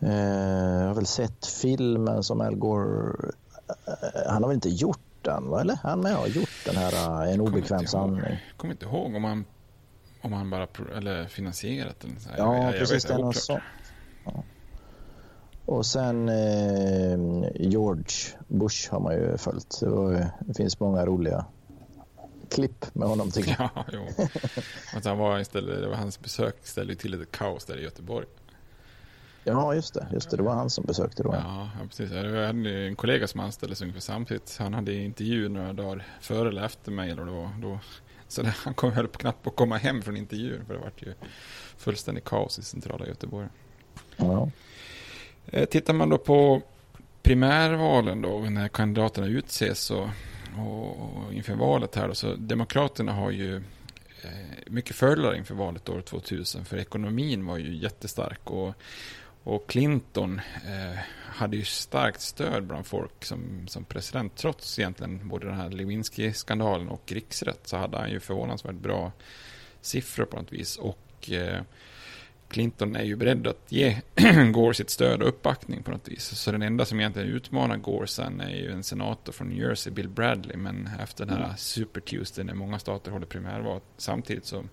eh, 0.00 0.80
jag 0.80 0.86
har 0.86 0.94
väl 0.94 1.06
sett 1.06 1.46
filmen 1.46 2.22
som 2.22 2.40
Al 2.40 2.56
Gore, 2.56 3.30
eh, 3.68 4.30
han 4.32 4.42
har 4.42 4.48
väl 4.48 4.54
inte 4.54 4.68
gjort 4.68 5.00
den, 5.22 5.48
va? 5.48 5.60
eller? 5.60 5.78
Han 5.82 6.00
med 6.00 6.14
har 6.14 6.26
gjort 6.26 6.64
den 6.66 6.76
här 6.76 7.22
eh, 7.22 7.34
En 7.34 7.40
obekväm 7.40 7.86
sanning. 7.86 8.20
Jag 8.20 8.38
kommer 8.56 8.74
inte 8.74 8.86
ihåg 8.86 9.14
om 9.14 9.24
han 9.24 9.44
om 10.22 10.32
han 10.32 10.50
bara 10.50 10.66
eller 10.96 11.26
finansierat 11.26 12.00
den. 12.00 12.16
Ja, 12.38 12.56
jag, 12.56 12.64
jag 12.64 12.78
precis. 12.78 13.04
Den 13.04 13.24
och 13.24 13.34
så. 13.34 13.60
Ja. 14.24 14.42
Och 15.66 15.86
sen 15.86 16.28
eh, 16.28 17.18
George 17.54 18.14
Bush 18.48 18.92
har 18.92 19.00
man 19.00 19.14
ju 19.14 19.36
följt. 19.36 19.80
Det, 19.80 19.88
var, 19.88 20.26
det, 20.40 20.54
finns 20.54 20.80
många 20.80 21.06
roliga 21.06 21.44
klipp 22.50 22.94
med 22.94 23.08
honom 23.08 23.30
tycker 23.30 23.56
jag. 23.58 23.70
Ja, 23.74 23.84
jo. 23.92 24.26
Att 24.94 25.04
han 25.04 25.18
var 25.18 25.40
istället, 25.40 25.80
det 25.80 25.88
var 25.88 25.96
hans 25.96 26.20
besök 26.20 26.56
ställde 26.62 26.94
till 26.94 27.10
lite 27.10 27.24
kaos 27.24 27.64
där 27.64 27.78
i 27.78 27.82
Göteborg. 27.82 28.26
Ja, 29.44 29.74
just 29.74 29.94
det. 29.94 30.06
Just 30.12 30.30
det. 30.30 30.36
Det 30.36 30.42
var 30.42 30.54
han 30.54 30.70
som 30.70 30.84
besökte 30.84 31.22
då. 31.22 31.34
Ja, 31.34 31.70
ja 31.80 31.86
precis. 31.88 32.10
Jag 32.10 32.46
hade 32.46 32.86
en 32.86 32.96
kollega 32.96 33.28
som 33.28 33.40
anställdes 33.40 33.82
ungefär 33.82 34.00
samtidigt. 34.00 34.56
Han 34.58 34.74
hade 34.74 34.94
intervju 34.94 35.48
några 35.48 35.72
dagar 35.72 36.06
före 36.20 36.48
eller 36.48 36.64
efter 36.64 36.92
mig. 36.92 37.10
Eller 37.10 37.24
då, 37.24 37.50
då 37.62 37.78
så 38.28 38.42
det, 38.42 38.54
han 38.56 38.74
kom, 38.74 38.92
höll 38.92 39.08
på 39.08 39.18
knappt 39.18 39.42
på 39.42 39.50
att 39.50 39.56
komma 39.56 39.76
hem 39.76 40.02
från 40.02 40.16
intervjun 40.16 40.64
för 40.66 40.74
det 40.74 40.80
var 40.80 40.92
ju 40.96 41.14
fullständigt 41.76 42.24
kaos 42.24 42.58
i 42.58 42.62
centrala 42.62 43.06
Göteborg. 43.06 43.48
Ja. 44.16 44.50
Eh, 45.46 45.64
tittar 45.64 45.94
man 45.94 46.08
då 46.08 46.18
på 46.18 46.62
primärvalen 47.22 48.22
då, 48.22 48.38
när 48.38 48.68
kandidaterna 48.68 49.26
utses 49.26 49.90
och, 49.90 50.08
och 50.58 51.34
inför 51.34 51.54
valet 51.54 51.94
här 51.94 52.08
då, 52.08 52.14
så 52.14 52.34
Demokraterna 52.34 53.12
har 53.12 53.30
ju 53.30 53.56
eh, 54.22 54.30
mycket 54.66 54.96
fördelar 54.96 55.34
inför 55.34 55.54
valet 55.54 55.88
år 55.88 56.00
2000 56.00 56.64
för 56.64 56.76
ekonomin 56.76 57.46
var 57.46 57.58
ju 57.58 57.76
jättestark 57.76 58.50
och 58.50 58.74
Och 59.44 59.68
Clinton 59.68 60.40
eh, 60.66 60.98
hade 61.12 61.56
ju 61.56 61.64
starkt 61.64 62.20
stöd 62.20 62.64
bland 62.66 62.86
folk 62.86 63.24
som, 63.24 63.68
som 63.68 63.84
president. 63.84 64.36
Trots 64.36 64.78
egentligen 64.78 65.28
både 65.28 65.46
den 65.46 65.56
här 65.56 65.70
Lewinsky-skandalen 65.70 66.88
och 66.88 67.12
riksrätt 67.12 67.60
så 67.68 67.76
hade 67.76 67.98
han 67.98 68.10
ju 68.10 68.20
förvånansvärt 68.20 68.74
bra 68.74 69.12
siffror 69.80 70.24
på 70.24 70.36
något 70.36 70.52
vis. 70.52 70.76
Och 70.76 71.30
eh, 71.30 71.62
Clinton 72.50 72.96
är 72.96 73.04
ju 73.04 73.16
beredd 73.16 73.46
att 73.46 73.66
ge 73.68 73.96
Gore 74.52 74.74
sitt 74.74 74.90
stöd 74.90 75.22
och 75.22 75.28
uppbackning 75.28 75.82
på 75.82 75.90
något 75.90 76.08
vis. 76.08 76.24
Så 76.24 76.52
den 76.52 76.62
enda 76.62 76.84
som 76.84 77.00
egentligen 77.00 77.28
utmanar 77.28 77.76
Gore 77.76 78.06
sen 78.06 78.40
är 78.40 78.56
ju 78.56 78.72
en 78.72 78.82
senator 78.82 79.32
från 79.32 79.48
New 79.48 79.58
Jersey, 79.58 79.92
Bill 79.92 80.08
Bradley. 80.08 80.56
Men 80.56 80.88
efter 81.00 81.26
den 81.26 81.36
här 81.36 81.44
mm. 81.44 81.56
Super 81.56 82.00
Tuesday 82.00 82.44
när 82.44 82.54
många 82.54 82.78
stater 82.78 83.10
håller 83.10 83.26
primärval 83.26 83.80
samtidigt 83.96 84.46
så, 84.46 84.64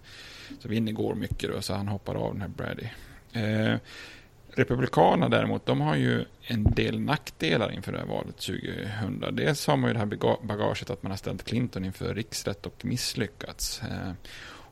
så 0.59 0.67
vinner 0.67 0.91
Gore 0.91 1.15
mycket 1.15 1.51
då, 1.51 1.61
så 1.61 1.73
han 1.73 1.87
hoppar 1.87 2.15
av 2.15 2.33
den 2.33 2.41
här 2.41 2.49
Bradley. 2.49 2.89
Eh, 3.33 3.79
Republikanerna 4.57 5.29
däremot, 5.29 5.65
de 5.65 5.81
har 5.81 5.95
ju 5.95 6.25
en 6.41 6.63
del 6.63 6.99
nackdelar 6.99 7.71
inför 7.71 7.91
det 7.91 7.97
här 7.97 8.05
valet 8.05 8.37
2000. 8.37 9.35
Dels 9.35 9.67
har 9.67 9.77
man 9.77 9.89
ju 9.89 9.93
det 9.93 9.99
här 9.99 10.45
bagaget 10.45 10.89
att 10.89 11.03
man 11.03 11.11
har 11.11 11.17
ställt 11.17 11.43
Clinton 11.43 11.85
inför 11.85 12.15
riksrätt 12.15 12.65
och 12.65 12.85
misslyckats. 12.85 13.81
Eh, 13.83 14.11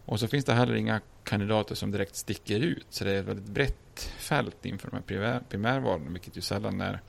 och 0.05 0.19
så 0.19 0.27
finns 0.27 0.45
det 0.45 0.53
heller 0.53 0.75
inga 0.75 1.01
kandidater 1.23 1.75
som 1.75 1.91
direkt 1.91 2.15
sticker 2.15 2.59
ut. 2.59 2.87
Så 2.89 3.03
det 3.03 3.11
är 3.11 3.19
ett 3.19 3.25
väldigt 3.25 3.45
brett 3.45 4.11
fält 4.17 4.65
inför 4.65 4.89
de 4.89 4.95
här 4.95 5.03
primär, 5.03 5.41
primärvalen, 5.49 6.13
vilket 6.13 6.37
ju 6.37 6.41
sällan 6.41 6.81
är, 6.81 7.01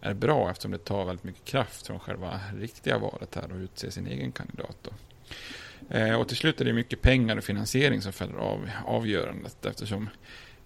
är 0.00 0.14
bra 0.14 0.50
eftersom 0.50 0.70
det 0.70 0.78
tar 0.78 1.04
väldigt 1.04 1.24
mycket 1.24 1.44
kraft 1.44 1.86
från 1.86 1.98
själva 1.98 2.40
riktiga 2.56 2.98
valet 2.98 3.34
här 3.34 3.52
och 3.52 3.58
utse 3.58 3.90
sin 3.90 4.06
egen 4.06 4.32
kandidat. 4.32 4.76
Då. 4.82 4.90
Eh, 5.96 6.20
och 6.20 6.28
till 6.28 6.36
slut 6.36 6.60
är 6.60 6.64
det 6.64 6.72
mycket 6.72 7.02
pengar 7.02 7.36
och 7.36 7.44
finansiering 7.44 8.02
som 8.02 8.12
fäller 8.12 8.36
av 8.36 8.70
avgörandet 8.86 9.66
eftersom 9.66 10.08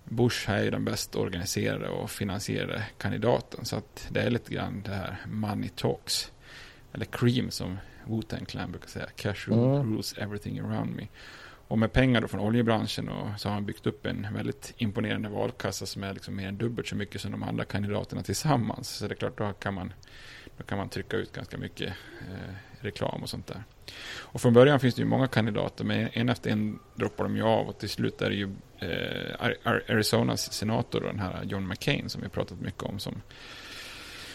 Bush 0.04 0.50
är 0.50 0.62
ju 0.62 0.70
den 0.70 0.84
bäst 0.84 1.16
organiserade 1.16 1.88
och 1.88 2.10
finansierade 2.10 2.84
kandidaten. 2.98 3.64
Så 3.64 3.76
att 3.76 4.06
det 4.10 4.20
är 4.20 4.30
lite 4.30 4.54
grann 4.54 4.82
det 4.82 4.94
här 4.94 5.16
money 5.26 5.68
talks. 5.68 6.32
Eller 6.92 7.04
cream 7.04 7.50
som 7.50 7.78
Wu-Tang 8.04 8.44
Clan 8.44 8.70
brukar 8.70 8.88
säga. 8.88 9.06
Cash 9.16 9.48
mm. 9.48 9.94
rules 9.94 10.14
everything 10.18 10.60
around 10.60 10.96
me. 10.96 11.06
Och 11.68 11.78
med 11.78 11.92
pengar 11.92 12.20
då 12.20 12.28
från 12.28 12.40
oljebranschen 12.40 13.08
och 13.08 13.40
så 13.40 13.48
har 13.48 13.54
han 13.54 13.64
byggt 13.64 13.86
upp 13.86 14.06
en 14.06 14.26
väldigt 14.34 14.74
imponerande 14.76 15.28
valkassa 15.28 15.86
som 15.86 16.02
är 16.02 16.14
liksom 16.14 16.36
mer 16.36 16.48
än 16.48 16.56
dubbelt 16.56 16.88
så 16.88 16.96
mycket 16.96 17.20
som 17.20 17.30
de 17.30 17.42
andra 17.42 17.64
kandidaterna 17.64 18.22
tillsammans. 18.22 18.88
Så 18.88 19.06
det 19.06 19.14
är 19.14 19.16
klart, 19.16 19.38
då 19.38 19.52
kan 19.52 19.74
man, 19.74 19.92
då 20.56 20.64
kan 20.64 20.78
man 20.78 20.88
trycka 20.88 21.16
ut 21.16 21.32
ganska 21.32 21.58
mycket 21.58 21.92
eh, 22.20 22.54
reklam 22.80 23.22
och 23.22 23.28
sånt 23.28 23.46
där. 23.46 23.64
Och 24.18 24.40
från 24.40 24.52
början 24.52 24.80
finns 24.80 24.94
det 24.94 25.02
ju 25.02 25.08
många 25.08 25.28
kandidater, 25.28 25.84
men 25.84 26.08
en 26.12 26.28
efter 26.28 26.50
en 26.50 26.78
droppar 26.94 27.24
de 27.24 27.36
ju 27.36 27.42
av 27.42 27.68
och 27.68 27.78
till 27.78 27.88
slut 27.88 28.22
är 28.22 28.30
det 28.30 28.36
ju 28.36 28.50
eh, 28.78 29.50
Arizonas 29.88 30.52
senator, 30.52 31.00
den 31.00 31.18
här 31.18 31.44
John 31.44 31.68
McCain 31.68 32.08
som 32.08 32.22
vi 32.22 32.28
pratat 32.28 32.60
mycket 32.60 32.82
om, 32.82 32.98
som 32.98 33.22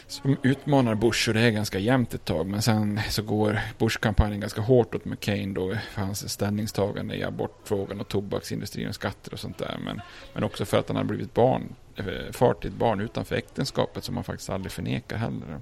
som 0.07 0.37
utmanar 0.43 0.95
Bush 0.95 1.29
och 1.29 1.33
det 1.33 1.41
är 1.41 1.51
ganska 1.51 1.79
jämnt 1.79 2.13
ett 2.13 2.25
tag. 2.25 2.47
Men 2.47 2.61
sen 2.61 2.99
så 3.09 3.21
går 3.21 3.59
Bush-kampanjen 3.77 4.39
ganska 4.39 4.61
hårt 4.61 4.95
åt 4.95 5.05
McCain 5.05 5.53
då 5.53 5.75
för 5.91 6.01
hans 6.01 6.29
ställningstagande 6.29 7.15
i 7.15 7.23
abortfrågan 7.23 7.99
och 7.99 8.07
tobaksindustrin 8.07 8.87
och 8.87 8.95
skatter 8.95 9.33
och 9.33 9.39
sånt 9.39 9.57
där. 9.57 9.77
Men, 9.83 10.01
men 10.33 10.43
också 10.43 10.65
för 10.65 10.77
att 10.79 10.87
han 10.87 10.97
har 10.97 11.03
blivit 11.03 11.33
barn, 11.33 11.75
eh, 11.95 12.31
far 12.31 12.53
till 12.53 12.69
ett 12.69 12.75
barn 12.75 13.01
utanför 13.01 13.35
äktenskapet 13.35 14.03
som 14.03 14.15
han 14.15 14.23
faktiskt 14.23 14.49
aldrig 14.49 14.71
förnekar 14.71 15.17
heller. 15.17 15.59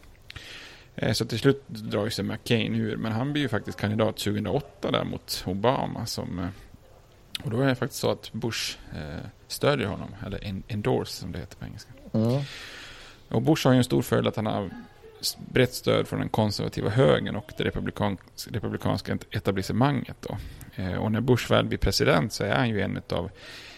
Eh, 0.95 1.13
så 1.13 1.25
till 1.25 1.39
slut 1.39 1.63
drar 1.67 2.09
sig 2.09 2.25
McCain 2.25 2.75
ur, 2.75 2.97
men 2.97 3.11
han 3.11 3.33
blir 3.33 3.41
ju 3.41 3.49
faktiskt 3.49 3.79
kandidat 3.79 4.17
2008 4.17 4.91
där 4.91 5.03
mot 5.03 5.43
Obama. 5.47 6.05
Som, 6.05 6.39
eh, 6.39 6.47
och 7.43 7.49
då 7.49 7.61
är 7.61 7.67
det 7.67 7.75
faktiskt 7.75 8.01
så 8.01 8.11
att 8.11 8.33
Bush 8.33 8.77
stödjer 9.47 9.87
honom, 9.87 10.15
eller 10.25 10.63
endorse 10.67 11.11
som 11.11 11.31
det 11.31 11.39
heter 11.39 11.57
på 11.57 11.65
engelska. 11.65 11.91
Mm. 12.13 12.41
Och 13.29 13.41
Bush 13.41 13.67
har 13.67 13.73
ju 13.73 13.77
en 13.77 13.83
stor 13.83 14.01
fördel 14.01 14.27
att 14.27 14.35
han 14.35 14.45
har 14.45 14.69
brett 15.37 15.73
stöd 15.73 16.07
från 16.07 16.19
den 16.19 16.29
konservativa 16.29 16.89
högern 16.89 17.35
och 17.35 17.51
det 17.57 17.63
republikanska 18.51 19.17
etablissemanget. 19.31 20.17
Då. 20.21 20.37
Eh, 20.75 20.93
och 20.93 21.11
när 21.11 21.21
Bush 21.21 21.51
väl 21.51 21.65
blir 21.65 21.77
president 21.77 22.33
så 22.33 22.43
är 22.43 22.55
han 22.55 22.69
ju 22.69 22.81
en 22.81 23.01
av 23.09 23.29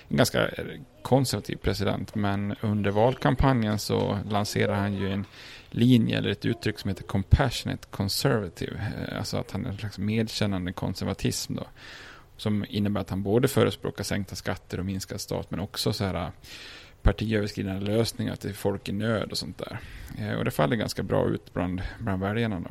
en 0.07 0.17
ganska 0.17 0.47
eh, 0.47 0.65
konservativ 1.01 1.55
president. 1.55 2.15
Men 2.15 2.55
under 2.61 2.91
valkampanjen 2.91 3.79
så 3.79 4.19
lanserar 4.29 4.75
han 4.75 4.93
ju 4.93 5.11
en 5.11 5.25
linje 5.69 6.17
eller 6.17 6.29
ett 6.29 6.45
uttryck 6.45 6.79
som 6.79 6.89
heter 6.89 7.03
compassionate 7.03 7.87
conservative. 7.91 8.73
Eh, 8.77 9.17
alltså 9.17 9.37
att 9.37 9.51
han 9.51 9.65
är 9.65 9.69
en 9.69 9.77
slags 9.77 9.97
medkännande 9.97 10.73
konservatism 10.73 11.55
då. 11.55 11.67
Som 12.37 12.65
innebär 12.69 13.01
att 13.01 13.09
han 13.09 13.23
både 13.23 13.47
förespråkar 13.47 14.03
sänkta 14.03 14.35
skatter 14.35 14.79
och 14.79 14.85
minskad 14.85 15.21
stat 15.21 15.51
men 15.51 15.59
också 15.59 15.93
så 15.93 16.05
här 16.05 16.31
partiöverskridande 17.07 17.91
lösningar 17.91 18.35
till 18.35 18.53
folk 18.53 18.89
i 18.89 18.91
nöd 18.91 19.31
och 19.31 19.37
sånt 19.37 19.57
där. 19.57 19.79
Eh, 20.19 20.33
och 20.33 20.45
det 20.45 20.51
faller 20.51 20.75
ganska 20.75 21.03
bra 21.03 21.29
ut 21.29 21.53
bland, 21.53 21.81
bland 21.99 22.21
väljarna. 22.21 22.59
Då. 22.59 22.69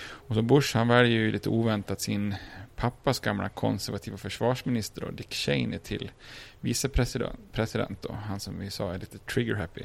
Och 0.00 0.34
så 0.34 0.42
Bush 0.42 0.76
han 0.76 0.88
väljer 0.88 1.18
ju 1.18 1.32
lite 1.32 1.48
oväntat 1.48 2.00
sin 2.00 2.34
pappas 2.76 3.20
gamla 3.20 3.48
konservativa 3.48 4.16
försvarsminister 4.16 5.00
då, 5.00 5.10
Dick 5.10 5.32
Cheney 5.32 5.78
till 5.78 6.10
vicepresident. 6.60 7.38
President 7.52 8.02
då, 8.02 8.12
han 8.12 8.40
som 8.40 8.58
vi 8.58 8.70
sa 8.70 8.94
är 8.94 8.98
lite 8.98 9.18
trigger 9.18 9.54
happy. 9.54 9.82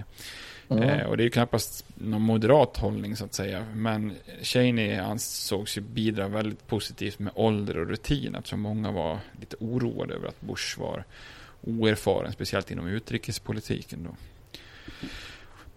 Mm. 0.69 0.83
Eh, 0.83 1.05
och 1.05 1.17
det 1.17 1.23
är 1.23 1.25
ju 1.25 1.31
knappast 1.31 1.85
någon 1.95 2.21
moderat 2.21 2.77
hållning 2.77 3.15
så 3.15 3.25
att 3.25 3.33
säga. 3.33 3.65
Men 3.73 4.13
Cheney 4.41 4.95
ansågs 4.95 5.77
ju 5.77 5.81
bidra 5.81 6.27
väldigt 6.27 6.67
positivt 6.67 7.19
med 7.19 7.33
ålder 7.35 7.77
och 7.77 7.87
rutin. 7.87 8.35
Eftersom 8.35 8.61
många 8.61 8.91
var 8.91 9.19
lite 9.39 9.55
oroade 9.59 10.13
över 10.13 10.27
att 10.27 10.41
Bush 10.41 10.79
var 10.79 11.03
oerfaren, 11.63 12.31
speciellt 12.31 12.71
inom 12.71 12.87
utrikespolitiken. 12.87 14.03
Då. 14.03 14.15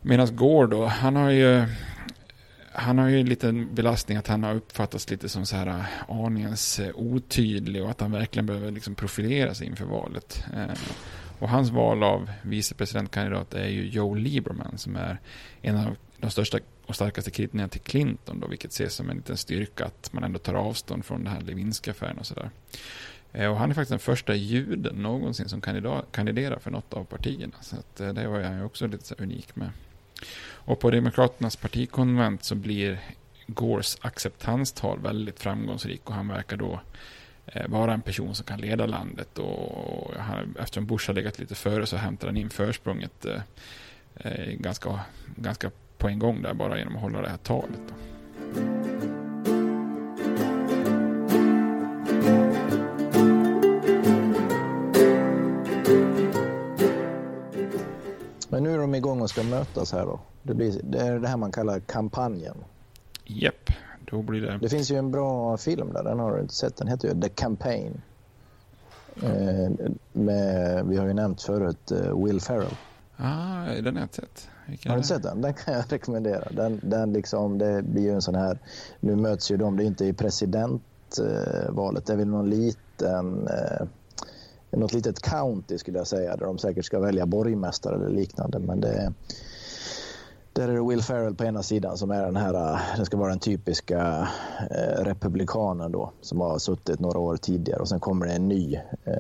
Medan 0.01 0.37
Gore 0.37 0.67
då, 0.67 0.87
han 0.87 1.17
har 1.17 1.31
ju 1.31 1.67
han 2.79 2.99
har 2.99 3.09
ju 3.09 3.21
en 3.21 3.29
liten 3.29 3.75
belastning 3.75 4.19
att 4.19 4.27
han 4.27 4.43
har 4.43 4.55
uppfattats 4.55 5.11
lite 5.11 5.29
som 5.29 5.47
så 5.47 5.57
här 5.57 5.67
eh, 5.67 5.85
aningens 6.25 6.79
eh, 6.79 6.91
otydlig 6.95 7.83
och 7.83 7.91
att 7.91 8.01
han 8.01 8.13
verkligen 8.13 8.47
behöver 8.47 8.71
liksom 8.71 8.95
profilera 8.95 9.55
sig 9.55 9.67
inför 9.67 9.85
valet. 9.85 10.45
Eh, 10.55 10.79
och 11.39 11.49
hans 11.49 11.71
val 11.71 12.03
av 12.03 12.31
vicepresidentkandidat 12.43 13.55
är 13.55 13.69
ju 13.69 13.89
Joe 13.89 14.15
Lieberman 14.15 14.79
som 14.79 14.97
är 14.97 15.19
en 15.63 15.77
av 15.77 15.97
de 16.19 16.31
största 16.31 16.59
och 16.87 16.95
starkaste 16.95 17.31
kritikerna 17.31 17.69
till 17.69 17.81
Clinton 17.81 18.41
då, 18.41 18.47
vilket 18.47 18.71
ses 18.71 18.95
som 18.95 19.11
en 19.11 19.17
liten 19.17 19.37
styrka 19.37 19.85
att 19.85 20.13
man 20.13 20.25
ändå 20.25 20.39
tar 20.39 20.55
avstånd 20.55 21.05
från 21.05 21.25
den 21.25 21.33
här 21.33 21.41
Lewinsky-affären 21.41 22.19
och 22.19 22.27
sådär. 22.27 22.51
Eh, 23.37 23.51
och 23.51 23.57
han 23.57 23.71
är 23.71 23.75
faktiskt 23.75 23.91
den 23.91 23.99
första 23.99 24.35
juden 24.35 24.97
någonsin 24.97 25.49
som 25.49 25.61
kandiderar 26.11 26.59
för 26.59 26.71
något 26.71 26.95
av 26.95 27.05
partierna. 27.05 27.55
Så 27.61 27.77
att 27.77 28.01
eh, 28.01 28.13
det 28.13 28.29
var 28.29 28.41
jag 28.41 28.67
också 28.67 28.87
lite 28.87 29.15
unik 29.19 29.57
med. 29.57 29.71
Och 30.49 30.81
på 30.81 30.91
Demokraternas 30.91 31.57
partikonvent 31.57 32.45
så 32.45 32.55
blir 32.55 33.01
Gores 33.47 33.99
acceptanstal 34.01 35.01
väldigt 35.01 35.41
framgångsrik 35.41 36.01
och 36.05 36.15
han 36.15 36.29
verkar 36.29 36.57
då 36.57 36.81
eh, 37.47 37.69
vara 37.69 37.95
en 37.95 38.01
person 38.01 38.35
som 38.35 38.45
kan 38.45 38.61
leda 38.61 38.87
landet 38.87 39.39
och 39.39 40.15
eftersom 40.59 40.87
Bush 40.87 41.09
har 41.09 41.15
legat 41.15 41.39
lite 41.39 41.55
före 41.55 41.87
så 41.87 41.97
hämtar 41.97 42.29
han 42.29 42.37
in 42.37 42.51
försprånget 42.51 43.27
ganska, 44.59 45.01
ganska 45.37 45.71
på 45.99 46.09
en 46.09 46.19
gång 46.19 46.43
där 46.43 46.55
bara 46.55 46.79
genom 46.79 46.97
att 46.97 47.03
hålla 47.03 47.23
det 47.23 47.29
här 47.29 47.37
talet. 47.37 47.81
Då. 47.89 49.16
Igång 58.97 59.23
och 59.23 59.31
ska 59.31 59.43
mötas 59.43 59.93
här 59.93 60.07
då. 60.07 60.21
Det, 60.43 60.55
blir, 60.55 60.81
det 60.83 60.99
är 60.99 61.19
det 61.19 61.29
här 61.29 61.37
man 61.37 61.53
kallar 61.53 61.81
kampanjen. 61.81 62.57
Japp, 63.25 63.71
då 64.11 64.23
blir 64.23 64.41
det... 64.41 64.59
Det 64.59 64.69
finns 64.69 64.91
ju 64.91 64.97
en 64.97 65.11
bra 65.11 65.57
film 65.57 65.93
där, 65.93 66.05
den 66.05 66.19
har 66.19 66.35
du 66.35 66.41
inte 66.41 66.55
sett. 66.55 66.77
Den 66.77 66.89
heter 66.89 67.09
ju 67.09 67.21
The 67.21 67.29
Campaign. 67.29 68.03
Eh, 69.23 69.71
med, 70.13 70.87
vi 70.87 70.97
har 70.97 71.07
ju 71.07 71.13
nämnt 71.13 71.43
förut 71.43 71.93
uh, 71.93 72.25
Will 72.25 72.41
Ferrell. 72.41 72.77
Ah, 73.17 73.65
den 73.65 73.87
har 73.87 73.93
jag 73.93 74.03
inte 74.03 74.15
sett. 74.15 74.49
Vilken 74.67 74.91
har 74.91 74.97
du 74.97 74.99
inte 74.99 75.09
sett 75.09 75.23
den? 75.23 75.41
Den 75.41 75.55
kan 75.55 75.75
jag 75.75 75.85
rekommendera. 75.93 76.49
Den, 76.51 76.81
den 76.83 77.13
liksom, 77.13 77.59
det 77.59 77.83
blir 77.83 78.03
ju 78.03 78.11
en 78.11 78.23
sån 78.23 78.35
här, 78.35 78.59
nu 79.01 79.17
möts 79.17 79.51
ju 79.51 79.57
de, 79.57 79.77
det 79.77 79.85
är 79.85 79.87
inte 79.87 80.05
i 80.05 80.13
presidentvalet, 80.13 82.07
det 82.07 82.13
är 82.13 82.17
väl 82.17 82.29
någon 82.29 82.51
liten 82.51 83.49
eh, 83.49 83.87
något 84.77 84.93
litet 84.93 85.23
county 85.23 85.79
skulle 85.79 85.99
jag 85.99 86.07
säga 86.07 86.37
där 86.37 86.47
de 86.47 86.59
säkert 86.59 86.85
ska 86.85 87.01
välja 87.01 87.27
borgmästare 87.27 87.95
eller 87.95 88.09
liknande. 88.09 88.59
Men 88.59 88.81
det, 88.81 89.13
där 90.53 90.69
är 90.69 90.75
det 90.75 90.89
Will 90.89 91.03
Ferrell 91.03 91.35
på 91.35 91.45
ena 91.45 91.63
sidan 91.63 91.99
som 91.99 92.11
är 92.11 92.23
den 92.23 92.37
här, 92.37 92.81
det 92.99 93.05
ska 93.05 93.17
vara 93.17 93.31
den 93.31 93.39
typiska 93.39 94.29
eh, 94.71 95.05
republikanen 95.05 95.93
då 95.93 96.13
som 96.21 96.41
har 96.41 96.59
suttit 96.59 97.01
några 97.01 97.19
år 97.19 97.37
tidigare 97.37 97.81
och 97.81 97.89
sen 97.89 98.01
kommer 98.01 98.27
det 98.27 98.33
en 98.33 98.49
ny 98.49 98.75
eh, 99.05 99.15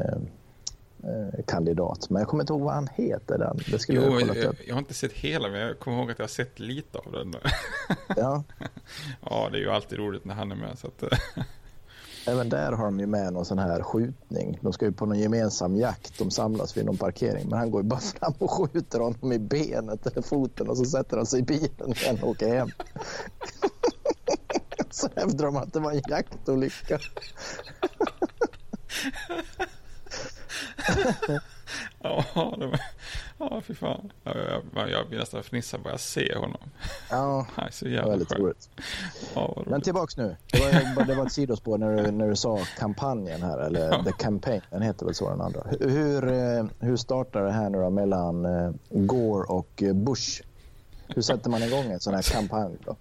eh 1.04 1.44
kandidat. 1.46 2.10
Men 2.10 2.20
jag 2.20 2.28
kommer 2.28 2.42
inte 2.42 2.52
ihåg 2.52 2.62
vad 2.62 2.74
han 2.74 2.88
heter. 2.94 3.38
Den. 3.38 3.58
Det 3.70 3.78
skulle 3.78 4.00
jo, 4.04 4.20
jag, 4.20 4.36
jag, 4.36 4.54
jag, 4.66 4.74
har 4.74 4.78
inte 4.78 4.94
sett 4.94 5.12
hela, 5.12 5.48
men 5.48 5.60
jag 5.60 5.78
kommer 5.78 5.98
ihåg 5.98 6.10
att 6.10 6.18
jag 6.18 6.24
har 6.24 6.28
sett 6.28 6.58
lite 6.58 6.98
av 6.98 7.12
den. 7.12 7.34
ja. 8.16 8.42
ja, 9.30 9.48
det 9.52 9.58
är 9.58 9.60
ju 9.60 9.70
alltid 9.70 9.98
roligt 9.98 10.24
när 10.24 10.34
han 10.34 10.52
är 10.52 10.56
med. 10.56 10.78
Så 10.78 10.86
att, 10.86 11.02
även 12.26 12.48
där 12.48 12.72
har 12.72 12.84
de 12.84 13.00
ju 13.00 13.06
med 13.06 13.32
någon 13.32 13.44
sån 13.44 13.58
här 13.58 13.82
skjutning. 13.82 14.58
De 14.60 14.72
ska 14.72 14.84
ju 14.84 14.92
på 14.92 15.06
någon 15.06 15.18
gemensam 15.18 15.76
jakt. 15.76 16.18
De 16.18 16.30
samlas 16.30 16.76
vid 16.76 16.84
någon 16.84 16.96
parkering. 16.96 17.48
Men 17.48 17.58
han 17.58 17.70
går 17.70 17.82
ju 17.82 17.88
bara 17.88 18.00
fram 18.00 18.34
och 18.38 18.50
skjuter 18.50 19.00
honom 19.00 19.32
i 19.32 19.38
benet 19.38 20.06
eller 20.06 20.22
foten 20.22 20.68
och 20.68 20.78
så 20.78 20.84
sätter 20.84 21.16
han 21.16 21.26
sig 21.26 21.40
i 21.40 21.42
bilen 21.42 21.92
igen 21.96 22.18
och 22.22 22.28
åker 22.28 22.54
hem. 22.54 22.68
så 24.90 25.08
hävdar 25.16 25.44
de 25.46 25.56
att 25.56 25.72
det 25.72 25.80
var 25.80 25.92
en 25.92 26.02
jaktolycka. 26.08 26.98
ja, 32.02 32.24
det 32.58 32.66
var, 32.66 32.80
ja, 33.38 33.60
fy 33.66 33.74
fan. 33.74 34.12
Jag, 34.24 34.36
jag, 34.74 34.90
jag 34.90 35.04
vill 35.04 35.18
nästan 35.18 35.42
fnissa 35.42 35.78
bara 35.78 35.90
jag 35.92 36.00
ser 36.00 36.34
honom. 36.36 36.60
Ja, 37.10 37.46
är 37.56 37.70
så 37.70 37.84
det 37.84 37.90
jävla 37.90 38.02
var 38.04 38.10
väldigt 38.10 38.28
skön. 38.32 38.40
roligt. 38.42 38.68
Ja, 39.34 39.62
Men 39.66 39.80
tillbaks 39.80 40.16
nu. 40.16 40.36
Det 40.52 40.60
var, 40.96 41.04
det 41.04 41.14
var 41.14 41.26
ett 41.26 41.32
sidospår 41.32 41.78
när 41.78 41.96
du, 41.96 42.10
när 42.10 42.28
du 42.28 42.36
sa 42.36 42.58
kampanjen 42.78 43.42
här, 43.42 43.58
eller 43.58 43.88
Ja. 43.88 44.02
The 44.04 44.12
Campaign. 44.12 44.60
Den 44.70 44.82
heter 44.82 45.06
väl 45.06 45.14
så 45.14 45.30
den 45.30 45.40
andra. 45.40 45.62
Hur, 45.80 45.88
hur, 45.90 46.28
eh, 46.28 46.64
hur 46.80 46.96
startar 46.96 47.42
det 47.42 47.52
här 47.52 47.70
nu 47.70 47.78
då 47.78 47.90
mellan 47.90 48.44
eh, 48.44 48.70
Gore 48.90 49.44
och 49.46 49.82
eh, 49.82 49.92
Bush? 49.94 50.42
Hur 51.08 51.22
sätter 51.22 51.50
man 51.50 51.62
igång 51.62 51.84
en 51.92 52.00
sån 52.00 52.14
här 52.14 52.22
kampanj 52.22 52.76
då? 52.84 52.96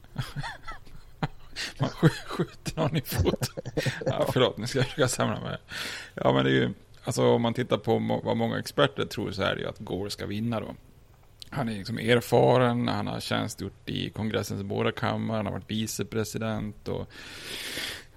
Man 1.80 1.90
sk- 1.90 2.28
skjuter 2.28 2.76
någon 2.82 2.96
i 2.98 3.02
foten. 3.02 3.64
Ja, 4.06 4.26
förlåt, 4.34 4.58
nu 4.58 4.68
ska 4.68 4.80
jag 4.80 4.86
försöka 4.86 5.08
samla 5.08 5.40
mig. 5.40 5.58
Ja, 6.16 6.34
men 6.34 6.44
det 6.46 6.50
är 6.50 6.54
ju, 6.54 6.74
alltså 7.06 7.24
om 7.24 7.42
man 7.42 7.54
tittar 7.54 7.78
på 7.78 8.00
må- 8.00 8.22
vad 8.22 8.38
många 8.38 8.60
experter 8.60 9.06
tror 9.06 9.32
så 9.32 9.42
är 9.42 9.56
det 9.56 9.62
ju 9.62 9.68
att 9.68 9.80
Gore 9.80 10.10
ska 10.10 10.26
vinna 10.26 10.60
då. 10.60 10.76
Han 11.50 11.70
är 11.70 11.74
liksom 11.74 11.98
erfaren, 11.98 12.88
han 12.88 13.08
har 13.08 13.20
tjänstgjort 13.20 13.90
i 13.90 14.10
kongressens 14.10 14.64
båda 14.64 14.92
kammare, 14.92 15.38
han 15.38 15.46
har 15.46 15.54
varit 15.54 15.72
vicepresident 15.72 16.88
och 16.88 17.10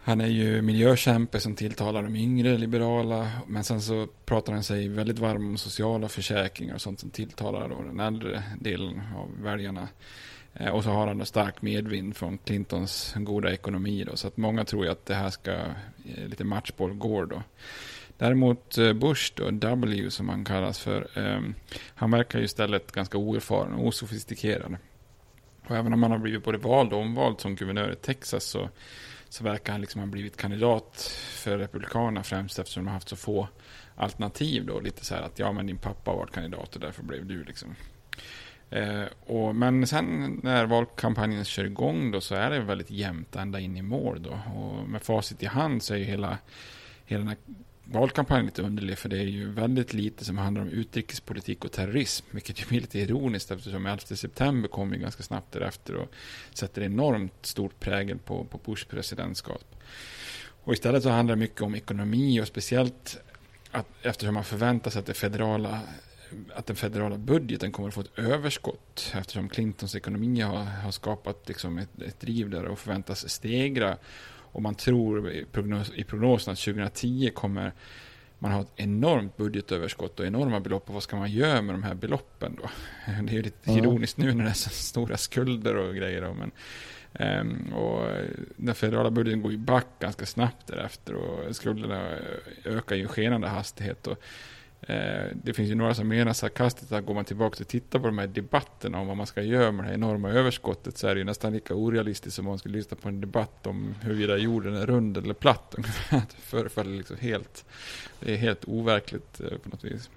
han 0.09 0.21
är 0.21 0.27
ju 0.27 0.63
miljökämpe 0.63 1.41
som 1.41 1.55
tilltalar 1.55 2.03
de 2.03 2.17
yngre 2.17 2.59
liberala. 2.59 3.31
Men 3.47 3.65
sen 3.65 3.81
så 3.81 4.07
pratar 4.25 4.53
han 4.53 4.63
sig 4.63 4.89
väldigt 4.89 5.19
varm 5.19 5.49
om 5.49 5.59
sociala 5.59 6.09
försäkringar 6.09 6.75
och 6.75 6.81
sånt 6.81 7.01
som 7.01 7.11
tilltalar 7.11 7.69
då 7.69 7.83
den 7.83 8.01
äldre 8.01 8.43
delen 8.61 9.03
av 9.17 9.43
väljarna. 9.43 9.89
Eh, 10.55 10.69
och 10.69 10.85
så 10.85 10.91
har 10.91 11.07
han 11.07 11.21
en 11.21 11.27
stark 11.27 11.63
medvind 11.63 12.17
från 12.17 12.39
Clintons 12.39 13.15
goda 13.17 13.53
ekonomi 13.53 14.05
då. 14.05 14.17
Så 14.17 14.29
att 14.29 14.37
många 14.37 14.65
tror 14.65 14.85
ju 14.85 14.91
att 14.91 15.07
det 15.07 15.15
här 15.15 15.31
ska 15.31 15.53
eh, 15.53 16.29
lite 16.29 16.45
matchboll 16.45 16.95
går 16.95 17.27
då. 17.27 17.43
Däremot 18.19 18.79
eh, 18.79 18.93
Bush 18.93 19.33
då, 19.35 19.51
W 19.51 20.11
som 20.11 20.29
han 20.29 20.45
kallas 20.45 20.81
för, 20.81 21.19
ehm, 21.19 21.55
han 21.95 22.11
verkar 22.11 22.39
ju 22.39 22.45
istället 22.45 22.93
ganska 22.93 23.19
oerfaren 23.19 23.73
och 23.73 23.87
osofistikerad. 23.87 24.77
Och 25.69 25.77
även 25.77 25.93
om 25.93 26.03
han 26.03 26.13
har 26.13 26.19
blivit 26.19 26.45
både 26.45 26.59
vald 26.59 26.93
och 26.93 27.01
omvald 27.01 27.41
som 27.41 27.57
guvernör 27.57 27.93
i 27.93 27.97
Texas 27.97 28.45
så, 28.45 28.69
så 29.29 29.45
verkar 29.45 29.73
han 29.73 29.81
liksom 29.81 30.01
ha 30.01 30.07
blivit 30.07 30.37
kandidat 30.37 31.19
för 31.31 31.59
Republikanerna 31.59 32.23
främst 32.23 32.59
eftersom 32.59 32.85
de 32.85 32.89
har 32.89 32.95
haft 32.95 33.09
så 33.09 33.17
få 33.17 33.49
alternativ 33.97 34.67
då. 34.67 34.81
Lite 34.81 35.05
så 35.05 35.15
här 35.15 35.23
att 35.23 35.39
ja 35.39 35.53
men 35.53 35.67
din 35.67 35.79
pappa 35.79 36.11
har 36.11 36.19
varit 36.19 36.33
kandidat 36.33 36.75
och 36.75 36.81
därför 36.81 37.03
blev 37.03 37.27
du 37.27 37.45
liksom. 37.45 37.75
Eh, 38.71 39.05
och, 39.27 39.57
men 39.57 39.87
sen 39.87 40.41
när 40.43 40.67
valkampanjen 40.67 41.45
kör 41.45 41.65
igång 41.65 42.11
då 42.11 42.21
så 42.21 42.35
är 42.35 42.51
det 42.51 42.61
väldigt 42.61 42.91
jämnt 42.91 43.37
ända 43.37 43.61
in 43.61 43.77
i 43.77 43.83
mål 43.83 44.23
då. 44.23 44.41
Och 44.55 44.89
med 44.89 45.03
facit 45.03 45.43
i 45.43 45.47
hand 45.47 45.83
så 45.83 45.95
är 45.95 45.99
ju 45.99 46.05
hela, 46.05 46.39
hela 47.05 47.19
den 47.19 47.29
här 47.29 47.39
valkampanjen 47.93 48.47
lite 48.47 48.63
underlig 48.63 48.99
för 48.99 49.09
det 49.09 49.19
är 49.19 49.25
ju 49.25 49.51
väldigt 49.51 49.93
lite 49.93 50.25
som 50.25 50.39
handlar 50.39 50.63
om 50.63 50.69
utrikespolitik 50.69 51.65
och 51.65 51.73
terrorism. 51.73 52.27
Vilket 52.31 52.61
ju 52.61 52.67
blir 52.67 52.81
lite 52.81 52.99
ironiskt 52.99 53.51
eftersom 53.51 53.87
11 53.87 53.99
september 53.99 54.69
kommer 54.69 54.97
ju 54.97 55.03
ganska 55.03 55.23
snabbt 55.23 55.53
därefter 55.53 55.95
och 55.95 56.13
sätter 56.53 56.83
enormt 56.83 57.47
stort 57.47 57.81
prägel 57.81 58.19
på, 58.19 58.45
på 58.45 58.59
Bushs 58.59 58.85
presidentskap. 58.85 59.65
Och 60.65 60.73
istället 60.73 61.03
så 61.03 61.09
handlar 61.09 61.37
det 61.37 61.41
mycket 61.41 61.63
om 61.63 61.75
ekonomi 61.75 62.41
och 62.41 62.47
speciellt 62.47 63.19
att 63.71 63.87
eftersom 64.03 64.35
man 64.35 64.45
förväntar 64.45 64.91
sig 64.91 65.01
att 65.01 65.07
det 65.07 65.15
federala 65.15 65.81
att 66.55 66.67
den 66.67 66.77
federala 66.77 67.19
budgeten 67.19 67.73
kommer 67.73 67.89
att 67.89 67.95
få 67.95 68.01
ett 68.01 68.19
överskott 68.19 69.13
eftersom 69.15 69.49
Clintons 69.49 69.95
ekonomi 69.95 70.41
har, 70.41 70.65
har 70.65 70.91
skapat 70.91 71.49
liksom 71.49 71.79
ett, 71.79 72.03
ett 72.03 72.21
driv 72.21 72.51
där 72.51 72.65
och 72.65 72.79
förväntas 72.79 73.29
stegra. 73.29 73.97
Och 74.59 74.63
man 74.63 74.75
tror 74.75 75.31
i, 75.31 75.45
prognos, 75.53 75.93
i 75.95 76.05
prognosen 76.05 76.53
att 76.53 76.59
2010 76.59 77.31
kommer 77.35 77.73
man 78.39 78.53
ha 78.53 78.61
ett 78.61 78.73
enormt 78.77 79.37
budgetöverskott 79.37 80.21
och 80.21 80.27
enorma 80.27 80.61
belopp. 80.61 80.89
Och 80.89 80.95
vad 80.95 81.03
ska 81.03 81.17
man 81.17 81.31
göra 81.31 81.63
med 81.63 81.75
de 81.75 81.83
här 81.83 81.95
beloppen 81.95 82.59
då? 82.63 82.71
Det 83.23 83.31
är 83.33 83.37
ju 83.37 83.43
lite 83.43 83.71
Ja. 83.73 83.79
ironiskt 83.79 84.17
nu 84.19 84.35
när 84.35 84.45
det 84.45 84.51
är 84.51 84.55
så 84.55 84.71
stora 84.71 85.17
skulder 85.17 85.77
och 85.77 85.95
grejer. 85.95 86.23
Då, 86.23 86.35
men, 86.35 86.51
ehm, 87.13 87.73
och 87.75 88.09
den 88.57 88.75
federala 88.75 89.11
budgeten 89.11 89.43
går 89.43 89.53
ju 89.53 89.59
back 89.59 89.87
ganska 90.01 90.27
snabbt 90.27 90.67
därefter 90.67 91.15
och 91.15 91.57
skulderna 91.57 92.11
ökar 92.65 92.97
ju 92.97 93.03
i 93.05 93.07
skenande 93.07 93.49
hastighet. 93.49 94.07
Och, 94.07 94.13
Eh, 94.13 94.23
Eh, 94.81 95.27
det 95.35 95.55
finns 95.55 95.71
ju 95.71 95.75
några 95.75 95.95
som 95.95 96.09
menar 96.09 96.33
sarkastiskt 96.33 96.93
att 96.93 97.07
går 97.07 97.15
man 97.15 97.25
tillbaka 97.25 97.57
och 97.61 97.69
tittar 97.69 97.99
på 97.99 98.07
de 98.07 98.19
här 98.19 98.27
debatterna 98.27 99.01
om 99.01 99.07
vad 99.07 99.17
man 99.17 99.27
ska 99.27 99.43
göra 99.43 99.73
med 99.73 99.85
det 99.85 99.89
här 99.89 99.95
enorma 99.95 100.31
överskottet 100.31 100.99
så 100.99 101.07
är 101.07 101.15
det 101.15 101.19
ju 101.19 101.25
nästan 101.25 101.53
lika 101.53 101.75
orealistiskt 101.75 102.37
som 102.37 102.47
om 102.47 102.51
man 102.51 102.59
skulle 102.59 102.77
lyssna 102.77 102.97
på 102.97 103.09
en 103.09 103.21
debatt 103.21 103.67
om 103.67 103.95
huruvida 104.01 104.37
jorden 104.37 104.77
är 104.77 104.87
rund 104.87 105.17
eller 105.17 105.35
platt. 105.35 105.75
Det 106.11 106.41
förefaller 106.41 106.97
liksom 106.97 107.17
helt, 107.17 107.65
det 108.21 108.33
är 108.33 108.37
helt 108.37 108.65
overkligt 108.65 109.41
eh, 109.41 109.59
på 109.59 109.69
något 109.69 109.85
vis. 109.85 110.11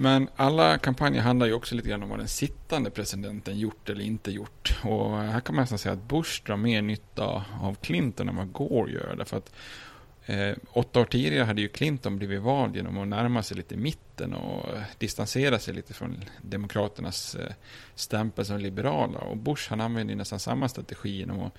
Men 0.00 0.28
alla 0.36 0.78
kampanjer 0.78 1.22
handlar 1.22 1.46
ju 1.46 1.52
också 1.52 1.74
lite 1.74 1.88
grann 1.88 2.02
om 2.02 2.08
vad 2.08 2.18
den 2.18 2.28
sittande 2.28 2.90
presidenten 2.90 3.58
gjort 3.58 3.90
eller 3.90 4.04
inte 4.04 4.30
gjort. 4.30 4.78
Och 4.84 5.18
här 5.18 5.40
kan 5.40 5.54
man 5.54 5.62
nästan 5.62 5.78
säga 5.78 5.92
att 5.92 6.08
Bush 6.08 6.42
drar 6.46 6.56
mer 6.56 6.82
nytta 6.82 7.44
av 7.62 7.74
Clinton 7.74 8.28
än 8.28 8.36
vad 8.36 8.52
Gore 8.52 8.92
gör. 8.92 9.14
Därför 9.18 9.36
att 9.36 9.52
Eh, 10.28 10.56
åtta 10.72 11.00
år 11.00 11.04
tidigare 11.04 11.44
hade 11.44 11.60
ju 11.60 11.68
Clinton 11.68 12.18
blivit 12.18 12.42
vald 12.42 12.76
genom 12.76 12.98
att 12.98 13.08
närma 13.08 13.42
sig 13.42 13.56
lite 13.56 13.76
mitten 13.76 14.34
och 14.34 14.76
eh, 14.76 14.82
distansera 14.98 15.58
sig 15.58 15.74
lite 15.74 15.94
från 15.94 16.24
Demokraternas 16.42 17.34
eh, 17.34 17.52
stämpel 17.94 18.44
som 18.44 18.58
liberala. 18.58 19.18
Och 19.18 19.36
Bush 19.36 19.70
han 19.70 19.80
använde 19.80 20.12
ju 20.12 20.16
nästan 20.16 20.40
samma 20.40 20.68
strategi 20.68 21.10
genom 21.10 21.40
att 21.40 21.52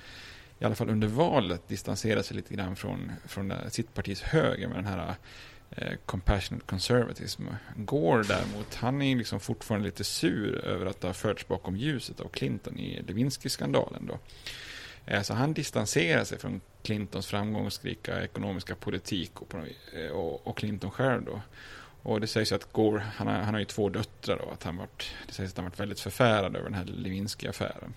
i 0.59 0.65
alla 0.65 0.75
fall 0.75 0.89
under 0.89 1.07
valet 1.07 1.67
distansera 1.67 2.23
sig 2.23 2.37
lite 2.37 2.53
grann 2.53 2.75
från, 2.75 3.11
från 3.27 3.51
eh, 3.51 3.67
sitt 3.69 3.93
partis 3.93 4.21
höger 4.21 4.67
med 4.67 4.77
den 4.77 4.85
här 4.85 5.15
eh, 5.69 5.93
compassionate 6.05 6.65
conservatism. 6.65 7.43
Gore 7.75 8.23
däremot, 8.23 8.75
han 8.75 9.01
är 9.01 9.15
liksom 9.15 9.39
fortfarande 9.39 9.85
lite 9.85 10.03
sur 10.03 10.65
över 10.65 10.85
att 10.85 11.01
det 11.01 11.07
har 11.07 11.13
förts 11.13 11.47
bakom 11.47 11.77
ljuset 11.77 12.19
av 12.19 12.27
Clinton 12.27 12.79
i 12.79 13.01
Lewinsky-skandalen 13.01 14.05
då. 14.07 14.19
Eh, 15.05 15.21
Så 15.21 15.33
han 15.33 15.53
distanserar 15.53 16.23
sig 16.23 16.39
från 16.39 16.61
Clintons 16.83 17.27
framgångsrika 17.27 18.23
ekonomiska 18.23 18.75
politik 18.75 19.41
och, 19.41 19.53
eh, 19.93 20.11
och, 20.11 20.47
och 20.47 20.57
Clinton 20.57 20.91
själv 20.91 21.25
då. 21.25 21.41
Och 22.03 22.21
det 22.21 22.27
sägs 22.27 22.51
att 22.51 22.71
Gore, 22.73 23.03
han 23.15 23.27
har, 23.27 23.33
han 23.33 23.53
har 23.53 23.59
ju 23.59 23.65
två 23.65 23.89
döttrar 23.89 24.37
då, 24.37 24.49
att 24.49 24.63
han 24.63 24.77
varit, 24.77 25.15
det 25.27 25.33
sägs 25.33 25.51
att 25.51 25.57
han 25.57 25.65
varit 25.65 25.79
väldigt 25.79 25.99
förfärad 25.99 26.55
över 26.55 26.69
den 26.69 26.73
här 26.73 26.85
Lewinsky-affären. 26.85 27.93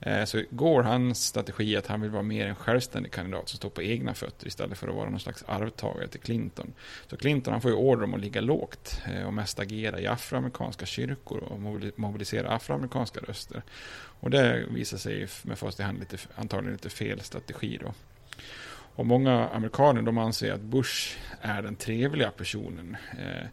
Eh, 0.00 0.24
så 0.24 0.42
går 0.50 0.82
hans 0.82 1.24
strategi 1.24 1.76
att 1.76 1.86
han 1.86 2.00
vill 2.00 2.10
vara 2.10 2.22
mer 2.22 2.46
en 2.46 2.54
självständig 2.54 3.12
kandidat 3.12 3.48
som 3.48 3.56
står 3.56 3.70
på 3.70 3.82
egna 3.82 4.14
fötter 4.14 4.46
istället 4.46 4.78
för 4.78 4.88
att 4.88 4.94
vara 4.94 5.10
någon 5.10 5.20
slags 5.20 5.44
arvtagare 5.46 6.08
till 6.08 6.20
Clinton. 6.20 6.72
Så 7.06 7.16
Clinton 7.16 7.52
han 7.52 7.60
får 7.60 7.70
ju 7.70 7.76
order 7.76 8.04
om 8.04 8.14
att 8.14 8.20
ligga 8.20 8.40
lågt 8.40 9.02
eh, 9.06 9.26
och 9.26 9.34
mest 9.34 9.58
agera 9.58 10.00
i 10.00 10.06
afroamerikanska 10.06 10.86
kyrkor 10.86 11.38
och 11.38 11.60
mobilisera 11.96 12.50
afroamerikanska 12.50 13.20
röster. 13.20 13.62
Och 14.20 14.30
det 14.30 14.64
visar 14.70 14.98
sig 14.98 15.26
med 15.42 15.58
fast 15.58 15.80
i 15.80 15.82
hand 15.82 15.98
lite, 15.98 16.16
antagligen 16.34 16.72
lite 16.72 16.90
fel 16.90 17.20
strategi 17.20 17.78
då. 17.82 17.94
Och 18.94 19.06
många 19.06 19.48
amerikaner 19.48 20.02
de 20.02 20.18
anser 20.18 20.52
att 20.52 20.60
Bush 20.60 21.18
är 21.40 21.62
den 21.62 21.76
trevliga 21.76 22.30
personen. 22.30 22.96
Eh, 23.18 23.46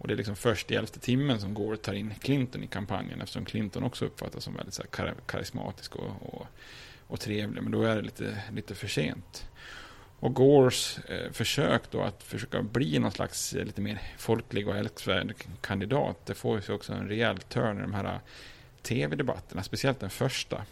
och 0.00 0.08
det 0.08 0.14
är 0.14 0.16
liksom 0.16 0.36
först 0.36 0.70
i 0.70 0.74
elfte 0.74 1.00
timmen 1.00 1.40
som 1.40 1.54
Gore 1.54 1.76
tar 1.76 1.92
in 1.92 2.14
Clinton 2.20 2.64
i 2.64 2.66
kampanjen 2.66 3.20
eftersom 3.20 3.44
Clinton 3.44 3.82
också 3.82 4.04
uppfattas 4.04 4.44
som 4.44 4.54
väldigt 4.54 4.74
så 4.74 4.82
här 4.82 4.90
kar- 4.90 5.14
karismatisk 5.26 5.96
och, 5.96 6.10
och, 6.20 6.46
och 7.06 7.20
trevlig. 7.20 7.62
Men 7.62 7.72
då 7.72 7.82
är 7.82 7.96
det 7.96 8.02
lite, 8.02 8.42
lite 8.52 8.74
för 8.74 8.88
sent. 8.88 9.46
Och 10.20 10.34
Gores 10.34 10.98
eh, 10.98 11.32
försök 11.32 11.82
då 11.90 12.02
att 12.02 12.22
försöka 12.22 12.62
bli 12.62 12.98
någon 12.98 13.12
slags 13.12 13.52
eh, 13.54 13.64
lite 13.64 13.80
mer 13.80 14.00
folklig 14.18 14.68
och 14.68 14.76
älskvärd 14.76 15.34
kandidat, 15.60 16.26
det 16.26 16.34
får 16.34 16.62
ju 16.68 16.74
också 16.74 16.92
en 16.92 17.08
rejäl 17.08 17.38
törn 17.38 17.78
i 17.78 17.82
de 17.82 17.94
här 17.94 18.04
eh, 18.04 18.20
tv-debatterna, 18.82 19.62
speciellt 19.62 20.00
den 20.00 20.10
första. 20.10 20.64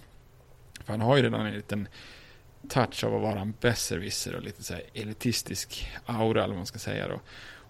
För 0.85 0.93
han 0.93 1.01
har 1.01 1.17
ju 1.17 1.23
redan 1.23 1.47
en 1.47 1.55
liten 1.55 1.89
touch 2.69 3.05
av 3.05 3.15
att 3.15 3.23
vara 3.23 3.41
en 3.41 3.55
besserwisser 3.61 4.35
och 4.35 4.43
lite 4.43 4.65
så 4.65 4.75
här 4.75 4.83
elitistisk 4.95 5.89
aura 6.07 6.45
eller 6.45 6.55
vad 6.55 6.57
man 6.57 6.67
ska 6.67 6.79
säga 6.79 7.09
då. 7.09 7.21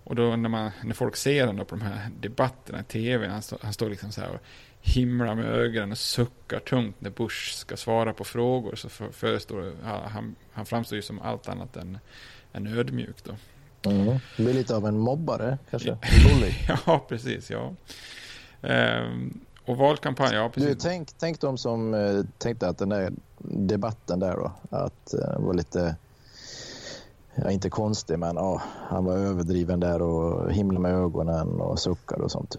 Och 0.08 0.14
då 0.14 0.36
när, 0.36 0.48
man, 0.48 0.70
när 0.82 0.94
folk 0.94 1.16
ser 1.16 1.46
honom 1.46 1.66
på 1.66 1.76
de 1.76 1.84
här 1.84 2.10
debatterna 2.20 2.80
i 2.80 2.84
tv, 2.84 3.28
han, 3.28 3.42
stå, 3.42 3.56
han 3.60 3.72
står 3.72 3.90
liksom 3.90 4.12
så 4.12 4.20
här 4.20 4.30
och 4.30 4.40
himlar 4.80 5.34
med 5.34 5.44
ögonen 5.44 5.90
och 5.90 5.98
suckar 5.98 6.60
tungt 6.60 7.00
när 7.00 7.10
Bush 7.10 7.54
ska 7.54 7.76
svara 7.76 8.12
på 8.12 8.24
frågor 8.24 8.74
så 8.74 8.88
för, 8.88 9.10
förestår 9.12 9.72
han, 9.84 10.36
han 10.52 10.66
framstår 10.66 10.96
ju 10.96 11.02
som 11.02 11.20
allt 11.20 11.48
annat 11.48 11.76
än, 11.76 11.98
än 12.52 12.66
ödmjuk 12.66 13.16
då. 13.24 13.32
Mm. 13.90 14.18
Det 14.36 14.42
blir 14.42 14.54
lite 14.54 14.76
av 14.76 14.86
en 14.86 14.98
mobbare 14.98 15.58
kanske. 15.70 15.90
Bully. 16.28 16.52
ja, 16.86 17.04
precis. 17.08 17.50
Ja. 17.50 17.74
Ehm, 18.62 19.40
och 19.64 19.76
valkampanj, 19.76 20.34
ja 20.34 20.48
precis. 20.48 20.70
Du, 20.70 20.74
tänk, 20.74 21.08
tänk 21.18 21.40
de 21.40 21.58
som 21.58 21.94
eh, 21.94 22.20
tänkte 22.38 22.68
att 22.68 22.78
den 22.78 22.88
där 22.88 23.12
debatten 23.40 24.20
där 24.20 24.36
då, 24.36 24.52
att 24.70 25.14
eh, 25.14 25.40
var 25.40 25.54
lite 25.54 25.96
ja, 27.42 27.50
inte 27.50 27.70
konstig, 27.70 28.18
men 28.18 28.36
ja, 28.36 28.62
han 28.88 29.04
var 29.04 29.16
överdriven 29.16 29.80
där 29.80 30.02
och 30.02 30.52
himla 30.52 30.80
med 30.80 30.92
ögonen 30.92 31.60
och 31.60 31.78
suckade 31.78 32.22
och 32.22 32.30
sånt. 32.30 32.56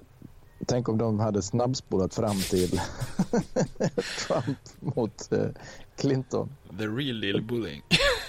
Tänk 0.65 0.89
om 0.89 0.97
de 0.97 1.19
hade 1.19 1.41
snabbspolat 1.41 2.13
fram 2.13 2.35
till 2.35 2.69
Trump 4.27 4.57
mot 4.79 5.31
eh, 5.31 5.45
Clinton. 5.97 6.49
The 6.77 6.87
real 6.87 7.21
deal 7.21 7.41
bullying. 7.41 7.83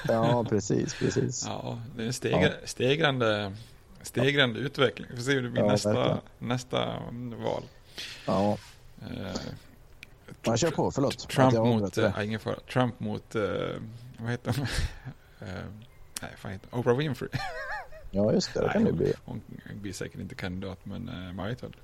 ja, 0.09 0.45
precis, 0.49 0.95
precis. 0.95 1.45
Ja, 1.47 1.79
det 1.97 2.03
är 2.03 2.07
en 2.07 2.13
stegra, 2.13 2.43
ja. 2.43 2.51
stegrande, 2.65 3.53
stegrande 4.03 4.61
utveckling. 4.61 5.09
Vi 5.11 5.17
får 5.17 5.23
se 5.23 5.33
hur 5.33 5.43
det 5.43 5.51
blir 5.51 5.63
ja, 5.63 5.69
nästa, 5.69 6.21
nästa 6.39 6.87
val. 7.45 7.63
Ja. 8.27 8.59
Uh, 9.03 9.27
Man 10.47 10.57
kör 10.57 10.71
på, 10.71 10.91
förlåt. 10.91 11.29
Trump 11.29 11.55
mot, 11.55 11.99
äh, 11.99 12.25
ingen 12.25 12.41
fara. 12.41 12.61
Trump 12.73 13.01
mot, 13.01 13.37
uh, 13.37 13.43
vad 14.19 14.31
heter 14.31 14.53
han? 14.53 14.67
nej, 16.21 16.31
fan 16.37 16.53
heter 16.53 16.69
Oprah 16.75 16.97
Winfrey. 16.97 17.29
Ja, 18.13 18.33
just 18.33 18.55
det. 18.55 18.61
Det 18.61 18.73
kan 18.73 18.85
det 18.85 18.93
bli. 18.93 19.13
Hon 19.25 19.43
blir 19.75 19.93
säkert 19.93 20.21
inte 20.21 20.35
kandidat, 20.35 20.79
men 20.83 21.09
eh, 21.09 21.45
aldrig. 21.45 21.75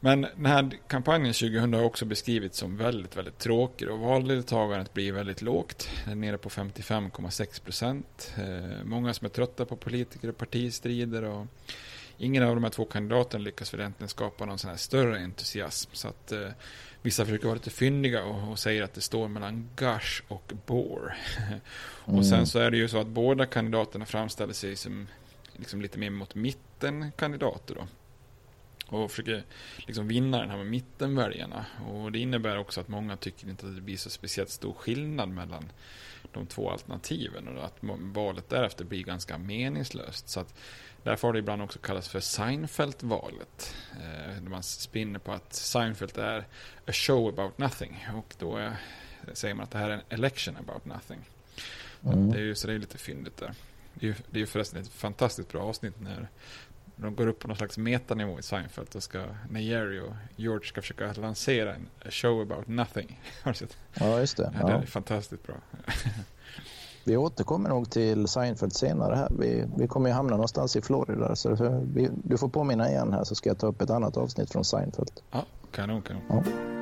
Men 0.00 0.20
den 0.20 0.46
här 0.46 0.70
kampanjen 0.88 1.34
2000 1.34 1.74
har 1.74 1.82
också 1.82 2.04
beskrivits 2.04 2.58
som 2.58 2.76
väldigt, 2.76 3.16
väldigt 3.16 3.38
tråkig 3.38 3.90
och 3.90 3.98
valdeltagandet 3.98 4.94
blir 4.94 5.12
väldigt 5.12 5.42
lågt. 5.42 5.88
Den 6.04 6.12
är 6.12 6.16
nere 6.16 6.38
på 6.38 6.48
55,6 6.48 7.62
procent. 7.62 8.34
Eh, 8.38 8.84
många 8.84 9.14
som 9.14 9.24
är 9.24 9.28
trötta 9.28 9.64
på 9.64 9.76
politiker 9.76 10.28
och 10.28 10.36
partistrider 10.36 11.22
och 11.22 11.46
ingen 12.18 12.42
av 12.42 12.54
de 12.54 12.64
här 12.64 12.70
två 12.70 12.84
kandidaterna 12.84 13.44
lyckas 13.44 13.74
väl 13.74 13.80
egentligen 13.80 14.08
skapa 14.08 14.44
någon 14.44 14.58
sån 14.58 14.70
här 14.70 14.76
större 14.76 15.18
entusiasm. 15.18 15.90
Så 15.92 16.08
att 16.08 16.32
eh, 16.32 16.48
vissa 17.02 17.24
försöker 17.24 17.44
vara 17.44 17.54
lite 17.54 17.70
fyndiga 17.70 18.24
och, 18.24 18.50
och 18.50 18.58
säger 18.58 18.82
att 18.82 18.94
det 18.94 19.00
står 19.00 19.28
mellan 19.28 19.68
Gush 19.76 20.22
och 20.28 20.52
Bore. 20.66 21.14
Mm. 21.38 21.60
och 22.18 22.26
sen 22.26 22.46
så 22.46 22.58
är 22.58 22.70
det 22.70 22.76
ju 22.76 22.88
så 22.88 22.98
att 22.98 23.06
båda 23.06 23.46
kandidaterna 23.46 24.06
framställer 24.06 24.54
sig 24.54 24.76
som 24.76 25.08
liksom 25.56 25.82
lite 25.82 25.98
mer 25.98 26.10
mot 26.10 26.34
mitten 26.34 27.12
kandidater 27.16 27.74
då. 27.74 27.86
Och 28.96 29.10
försöker 29.10 29.44
liksom 29.76 30.08
vinna 30.08 30.38
den 30.38 30.50
här 30.50 30.56
med 30.56 30.66
mittenväljarna. 30.66 31.66
Och 31.88 32.12
det 32.12 32.18
innebär 32.18 32.58
också 32.58 32.80
att 32.80 32.88
många 32.88 33.16
tycker 33.16 33.48
inte 33.48 33.66
att 33.66 33.74
det 33.74 33.80
blir 33.80 33.96
så 33.96 34.10
speciellt 34.10 34.50
stor 34.50 34.72
skillnad 34.72 35.28
mellan 35.28 35.72
de 36.32 36.46
två 36.46 36.70
alternativen. 36.70 37.48
Och 37.48 37.64
att 37.64 37.76
valet 37.98 38.48
därefter 38.48 38.84
blir 38.84 39.04
ganska 39.04 39.38
meningslöst. 39.38 40.28
Så 40.28 40.40
att 40.40 40.54
Därför 41.02 41.28
har 41.28 41.32
det 41.32 41.38
ibland 41.38 41.62
också 41.62 41.78
kallats 41.78 42.08
för 42.08 42.20
Seinfeld-valet. 42.20 43.74
Eh, 43.92 44.42
man 44.42 44.62
spinner 44.62 45.18
på 45.18 45.32
att 45.32 45.54
Seinfeld 45.54 46.18
är 46.18 46.38
a 46.86 46.92
show 46.92 47.28
about 47.28 47.58
nothing. 47.58 48.06
Och 48.14 48.34
då 48.38 48.56
är, 48.56 48.76
säger 49.32 49.54
man 49.54 49.64
att 49.64 49.70
det 49.70 49.78
här 49.78 49.90
är 49.90 49.94
en 49.94 50.02
election 50.08 50.56
about 50.56 50.84
nothing. 50.84 51.20
Mm. 52.04 52.30
Det 52.30 52.38
är 52.38 52.42
ju 52.42 52.54
så 52.54 52.66
det 52.66 52.72
är 52.72 52.78
lite 52.78 52.98
fyndigt 52.98 53.36
där. 53.36 53.54
Det 53.94 54.06
är 54.06 54.08
ju 54.08 54.14
det 54.30 54.42
är 54.42 54.46
förresten 54.46 54.80
ett 54.80 54.88
fantastiskt 54.88 55.48
bra 55.48 55.62
avsnitt 55.62 56.00
när 56.00 56.28
de 56.96 57.14
går 57.16 57.26
upp 57.26 57.38
på 57.38 57.48
någon 57.48 57.56
slags 57.56 57.78
metanivå 57.78 58.38
i 58.38 58.42
Seinfeld 58.42 58.96
och 58.96 59.02
ska, 59.02 59.26
när 59.50 59.60
Jerry 59.60 60.00
och 60.00 60.12
George 60.36 60.68
ska 60.68 60.80
försöka 60.80 61.12
lansera 61.12 61.74
en 61.74 61.88
show 62.10 62.40
about 62.40 62.68
nothing. 62.68 63.20
Har 63.42 63.52
du 63.52 63.58
sett? 63.58 63.76
Ja, 63.94 64.20
just 64.20 64.36
det. 64.36 64.52
Ja, 64.60 64.66
det 64.66 64.72
är 64.72 64.86
fantastiskt 64.86 65.42
bra. 65.42 65.56
Vi 67.04 67.16
återkommer 67.16 67.68
nog 67.68 67.90
till 67.90 68.28
Seinfeld 68.28 68.72
senare 68.72 69.14
här. 69.14 69.28
Vi, 69.38 69.64
vi 69.76 69.88
kommer 69.88 70.08
ju 70.08 70.14
hamna 70.14 70.30
någonstans 70.30 70.76
i 70.76 70.82
Florida. 70.82 71.36
Så 71.36 71.82
vi, 71.94 72.10
du 72.24 72.38
får 72.38 72.48
påminna 72.48 72.90
igen 72.90 73.12
här 73.12 73.24
så 73.24 73.34
ska 73.34 73.50
jag 73.50 73.58
ta 73.58 73.66
upp 73.66 73.82
ett 73.82 73.90
annat 73.90 74.16
avsnitt 74.16 74.50
från 74.50 74.64
Seinfeld. 74.64 75.10
Ja, 75.30 75.44
kanon, 75.70 76.02
kanon. 76.02 76.22
Ja. 76.28 76.81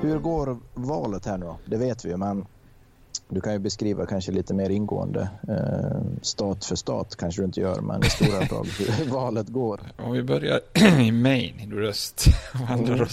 Hur 0.00 0.18
går 0.18 0.58
valet 0.74 1.26
här 1.26 1.38
nu 1.38 1.46
då? 1.46 1.58
Det 1.64 1.76
vet 1.76 2.04
vi 2.04 2.08
ju, 2.08 2.16
men 2.16 2.46
du 3.28 3.40
kan 3.40 3.52
ju 3.52 3.58
beskriva 3.58 4.06
kanske 4.06 4.32
lite 4.32 4.54
mer 4.54 4.70
ingående. 4.70 5.30
Eh, 5.48 6.02
stat 6.22 6.64
för 6.64 6.76
stat 6.76 7.16
kanske 7.16 7.42
du 7.42 7.44
inte 7.44 7.60
gör, 7.60 7.80
men 7.80 8.04
i 8.04 8.10
stora 8.10 8.40
drag 8.50 8.66
hur 8.66 9.10
valet 9.10 9.48
går. 9.48 9.80
Om 9.96 10.12
vi 10.12 10.22
börjar 10.22 10.60
i 11.00 11.12
Maine, 11.12 11.70
du 11.70 11.76
röst 11.80 12.24
vandrar 12.68 12.94
mm. 12.94 13.08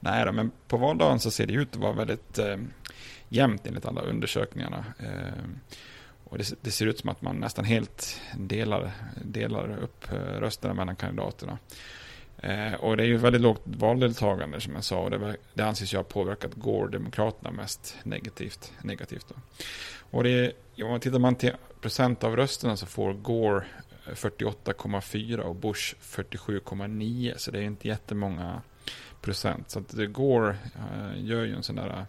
Nej 0.00 0.24
då, 0.24 0.32
men 0.32 0.50
på 0.68 0.76
valdagen 0.76 1.20
så 1.20 1.30
ser 1.30 1.46
det 1.46 1.52
ut 1.52 1.74
att 1.74 1.80
vara 1.82 1.92
väldigt 1.92 2.38
eh, 2.38 2.56
jämnt 3.28 3.66
enligt 3.66 3.86
alla 3.86 4.00
undersökningarna. 4.00 4.84
Eh, 4.98 5.44
och 6.34 6.38
det, 6.38 6.54
det, 6.62 6.70
ser 6.70 6.86
ut 6.86 6.98
som 6.98 7.10
att 7.10 7.22
man 7.22 7.36
nästan 7.36 7.64
helt 7.64 8.20
delar, 8.36 8.92
delar 9.24 9.78
upp 9.82 10.12
eh, 10.12 10.16
rösterna 10.16 10.74
mellan 10.74 10.96
kandidaterna. 10.96 11.58
Eh, 12.36 12.74
och 12.74 12.96
det 12.96 13.02
är 13.02 13.06
ju 13.06 13.16
väldigt 13.16 13.42
lågt 13.42 13.62
valdeltagande 13.64 14.60
som 14.60 14.74
jag 14.74 14.84
sa 14.84 14.98
och 14.98 15.10
det, 15.10 15.36
det 15.54 15.62
anses 15.62 15.94
ju 15.94 15.96
ha 15.96 16.04
påverkat 16.04 16.54
Gore-demokraterna 16.54 17.50
mest 17.50 17.96
negativt. 18.02 18.72
negativt 18.82 19.26
då. 19.28 19.34
Och 20.10 20.24
det 20.24 20.52
om 20.82 20.90
man 20.90 21.00
tittar 21.00 21.18
man 21.18 21.34
till 21.34 21.52
procent 21.80 22.24
av 22.24 22.36
rösterna 22.36 22.76
så 22.76 22.86
får 22.86 23.12
Gore 23.12 23.64
eh, 24.06 24.12
48,4 24.12 25.38
och 25.38 25.56
Bush 25.56 25.94
47,9 26.00 27.34
så 27.36 27.50
det 27.50 27.58
är 27.58 27.62
inte 27.62 27.88
jättemånga 27.88 28.62
procent. 29.20 29.70
Så 29.70 29.78
att 29.78 29.88
det 29.88 30.06
Gore 30.06 30.56
eh, 30.74 31.24
gör 31.24 31.44
ju 31.44 31.54
en 31.54 31.62
sån 31.62 31.76
där 31.76 32.06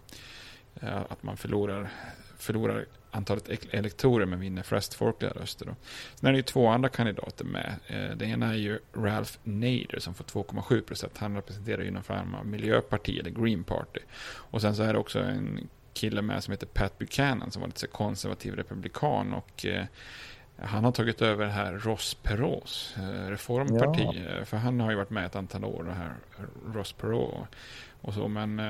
att 0.81 1.23
man 1.23 1.37
förlorar, 1.37 1.89
förlorar 2.37 2.85
antalet 3.15 3.73
elektorer 3.73 4.25
men 4.25 4.39
vinner 4.39 4.63
flest 4.63 4.93
folkliga 4.93 5.31
röster. 5.31 5.65
Då. 5.65 5.75
Sen 6.15 6.27
är 6.27 6.31
det 6.31 6.37
ju 6.37 6.43
två 6.43 6.67
andra 6.67 6.89
kandidater 6.89 7.45
med. 7.45 7.75
Eh, 7.87 8.17
det 8.17 8.25
ena 8.25 8.49
är 8.49 8.57
ju 8.57 8.79
Ralph 8.93 9.31
Nader 9.43 9.99
som 9.99 10.13
får 10.13 10.23
2,7 10.23 10.81
procent. 10.81 11.17
Han 11.17 11.35
representerar 11.35 11.81
ju 11.81 11.91
någon 11.91 12.03
form 12.03 12.35
av 12.35 12.45
miljöparti 12.45 13.19
eller 13.19 13.29
Green 13.29 13.63
Party. 13.63 13.99
Och 14.25 14.61
sen 14.61 14.75
så 14.75 14.83
är 14.83 14.93
det 14.93 14.99
också 14.99 15.19
en 15.19 15.67
kille 15.93 16.21
med 16.21 16.43
som 16.43 16.51
heter 16.51 16.67
Pat 16.67 16.97
Buchanan 16.97 17.51
som 17.51 17.61
var 17.61 17.67
lite 17.67 17.87
konservativ 17.87 18.55
republikan 18.55 19.33
och 19.33 19.65
eh, 19.65 19.85
han 20.57 20.83
har 20.83 20.91
tagit 20.91 21.21
över 21.21 21.45
det 21.45 21.51
här 21.51 21.73
Ross 21.73 22.17
Perot's 22.23 22.99
eh, 22.99 23.29
reformparti. 23.29 24.25
Ja. 24.39 24.45
För 24.45 24.57
han 24.57 24.79
har 24.79 24.91
ju 24.91 24.97
varit 24.97 25.09
med 25.09 25.25
ett 25.25 25.35
antal 25.35 25.65
år, 25.65 25.83
det 25.83 25.93
här 25.93 26.13
Ross 26.73 26.93
Perot. 26.93 27.47
Och 28.01 28.13
så, 28.13 28.27
men 28.27 28.61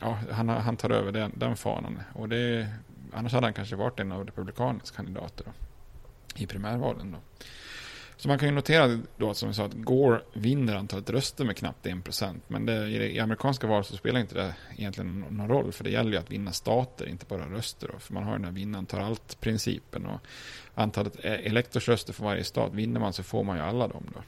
ja, 0.00 0.18
han, 0.30 0.48
han 0.48 0.76
tar 0.76 0.90
över 0.90 1.12
den, 1.12 1.32
den 1.34 1.56
fanan. 1.56 2.00
Och 2.12 2.28
det 2.28 2.66
annars 3.14 3.32
hade 3.32 3.46
han 3.46 3.54
kanske 3.54 3.76
varit 3.76 4.00
en 4.00 4.12
av 4.12 4.26
republikanernas 4.26 4.90
kandidater 4.90 5.44
då, 5.44 5.52
i 6.42 6.46
primärvalen. 6.46 7.12
Då. 7.12 7.18
Så 8.20 8.28
man 8.28 8.38
kan 8.38 8.48
ju 8.48 8.54
notera 8.54 9.00
då 9.16 9.34
som 9.34 9.48
vi 9.48 9.54
sa 9.54 9.64
att 9.64 9.74
Gore 9.74 10.20
vinner 10.32 10.76
antalet 10.76 11.10
röster 11.10 11.44
med 11.44 11.56
knappt 11.56 11.86
1%. 11.86 12.40
Men 12.48 12.66
det, 12.66 12.88
i 12.88 13.20
amerikanska 13.20 13.66
val 13.66 13.84
så 13.84 13.96
spelar 13.96 14.20
inte 14.20 14.34
det 14.34 14.54
egentligen 14.76 15.20
någon 15.30 15.48
roll. 15.48 15.72
För 15.72 15.84
det 15.84 15.90
gäller 15.90 16.10
ju 16.10 16.16
att 16.16 16.30
vinna 16.30 16.52
stater, 16.52 17.08
inte 17.08 17.26
bara 17.26 17.50
röster. 17.50 17.88
Då. 17.92 17.98
För 17.98 18.14
man 18.14 18.22
har 18.22 18.32
den 18.32 18.44
här 18.44 18.52
vinnaren 18.52 18.86
tar 18.86 19.00
allt-principen. 19.00 20.06
Och 20.06 20.20
antalet 20.74 21.24
eh, 21.24 21.32
elektorsröster 21.32 22.12
för 22.12 22.24
varje 22.24 22.44
stat, 22.44 22.74
vinner 22.74 23.00
man 23.00 23.12
så 23.12 23.22
får 23.22 23.44
man 23.44 23.56
ju 23.56 23.62
alla 23.62 23.88
dem. 23.88 24.04
Då. 24.14 24.22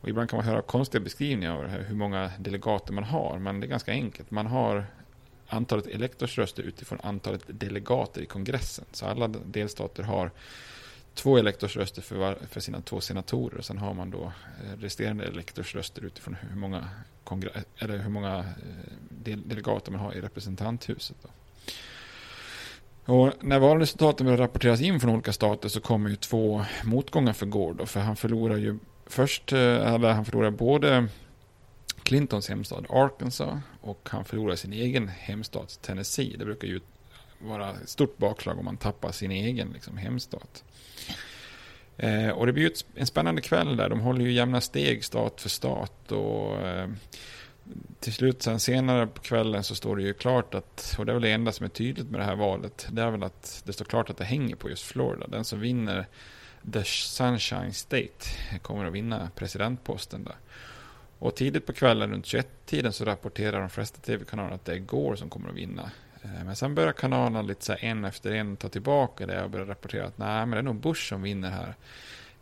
Och 0.00 0.08
ibland 0.08 0.30
kan 0.30 0.36
man 0.36 0.46
höra 0.46 0.62
konstiga 0.62 1.04
beskrivningar 1.04 1.56
av 1.56 1.62
det 1.62 1.70
här, 1.70 1.84
hur 1.88 1.96
många 1.96 2.30
delegater 2.38 2.92
man 2.92 3.04
har. 3.04 3.38
Men 3.38 3.60
det 3.60 3.66
är 3.66 3.68
ganska 3.68 3.92
enkelt. 3.92 4.30
Man 4.30 4.46
har 4.46 4.86
antalet 5.48 5.86
elektorsröster 5.86 6.62
utifrån 6.62 6.98
antalet 7.02 7.42
delegater 7.46 8.20
i 8.20 8.26
kongressen. 8.26 8.84
Så 8.92 9.06
alla 9.06 9.28
delstater 9.28 10.02
har 10.02 10.30
två 11.14 11.38
elektorsröster 11.38 12.02
för, 12.02 12.16
var, 12.16 12.38
för 12.50 12.60
sina 12.60 12.80
två 12.80 13.00
senatorer. 13.00 13.58
Och 13.58 13.64
sen 13.64 13.78
har 13.78 13.94
man 13.94 14.10
då 14.10 14.32
eh, 14.64 14.80
resterande 14.80 15.24
elektorsröster 15.24 16.04
utifrån 16.04 16.36
hur 16.40 16.56
många, 16.56 16.88
eller 17.78 17.98
hur 17.98 18.10
många 18.10 18.38
eh, 18.38 18.44
del, 19.08 19.48
delegater 19.48 19.92
man 19.92 20.00
har 20.00 20.12
i 20.12 20.20
representanthuset. 20.20 21.16
Då. 21.22 21.28
Och 23.08 23.32
när 23.40 23.58
valresultaten 23.58 24.26
börjar 24.26 24.38
rapporteras 24.38 24.80
in 24.80 25.00
från 25.00 25.10
olika 25.10 25.32
stater 25.32 25.68
så 25.68 25.80
kommer 25.80 26.10
ju 26.10 26.16
två 26.16 26.64
motgångar 26.84 27.32
för 27.32 27.46
Gore. 27.46 27.74
Då, 27.74 27.86
för 27.86 28.00
han 28.00 28.16
förlorar 28.16 28.56
ju 28.56 28.78
först, 29.06 29.52
eh, 29.52 29.58
eller 29.58 30.12
han 30.12 30.24
förlorar 30.24 30.50
både 30.50 31.08
Clintons 32.08 32.48
hemstad 32.48 32.86
Arkansas 32.88 33.60
och 33.80 34.08
han 34.10 34.24
förlorar 34.24 34.56
sin 34.56 34.72
egen 34.72 35.08
hemstad 35.08 35.68
Tennessee. 35.82 36.36
Det 36.38 36.44
brukar 36.44 36.68
ju 36.68 36.80
vara 37.38 37.70
ett 37.70 37.88
stort 37.88 38.18
bakslag 38.18 38.58
om 38.58 38.64
man 38.64 38.76
tappar 38.76 39.12
sin 39.12 39.30
egen 39.30 39.70
liksom, 39.70 39.96
hemstat. 39.96 40.64
Eh, 41.96 42.28
och 42.28 42.46
det 42.46 42.52
blir 42.52 42.64
ju 42.64 42.70
en 42.94 43.06
spännande 43.06 43.42
kväll 43.42 43.76
där. 43.76 43.88
De 43.88 44.00
håller 44.00 44.24
ju 44.24 44.32
jämna 44.32 44.60
steg 44.60 45.04
stat 45.04 45.40
för 45.40 45.48
stat. 45.48 46.12
Och 46.12 46.56
eh, 46.56 46.88
till 48.00 48.12
slut 48.12 48.42
sen 48.42 48.60
senare 48.60 49.06
på 49.06 49.20
kvällen 49.20 49.64
så 49.64 49.74
står 49.74 49.96
det 49.96 50.02
ju 50.02 50.14
klart 50.14 50.54
att, 50.54 50.94
och 50.98 51.06
det 51.06 51.12
är 51.12 51.14
väl 51.14 51.22
det 51.22 51.32
enda 51.32 51.52
som 51.52 51.64
är 51.64 51.70
tydligt 51.70 52.10
med 52.10 52.20
det 52.20 52.24
här 52.24 52.36
valet, 52.36 52.88
det 52.90 53.02
är 53.02 53.10
väl 53.10 53.22
att 53.22 53.62
det 53.66 53.72
står 53.72 53.84
klart 53.84 54.10
att 54.10 54.16
det 54.16 54.24
hänger 54.24 54.56
på 54.56 54.70
just 54.70 54.84
Florida. 54.84 55.26
Den 55.26 55.44
som 55.44 55.60
vinner 55.60 56.06
The 56.72 56.84
Sunshine 56.84 57.72
State 57.72 58.28
kommer 58.62 58.84
att 58.84 58.92
vinna 58.92 59.30
presidentposten 59.34 60.24
där. 60.24 60.36
Och 61.18 61.34
tidigt 61.34 61.66
på 61.66 61.72
kvällen 61.72 62.10
runt 62.10 62.26
21-tiden 62.26 62.92
så 62.92 63.04
rapporterar 63.04 63.60
de 63.60 63.70
flesta 63.70 64.00
tv-kanaler 64.00 64.54
att 64.54 64.64
det 64.64 64.72
är 64.72 64.78
Gore 64.78 65.16
som 65.16 65.30
kommer 65.30 65.48
att 65.48 65.54
vinna. 65.54 65.90
Eh, 66.22 66.44
men 66.44 66.56
sen 66.56 66.74
börjar 66.74 66.92
kanalerna 66.92 67.42
lite 67.42 67.64
så 67.64 67.74
en 67.80 68.04
efter 68.04 68.32
en 68.32 68.56
ta 68.56 68.68
tillbaka 68.68 69.26
det 69.26 69.42
och 69.42 69.50
börjar 69.50 69.66
rapportera 69.66 70.06
att 70.06 70.18
nej, 70.18 70.46
men 70.46 70.50
det 70.50 70.58
är 70.58 70.62
nog 70.62 70.80
Bush 70.80 71.08
som 71.08 71.22
vinner 71.22 71.50
här. 71.50 71.74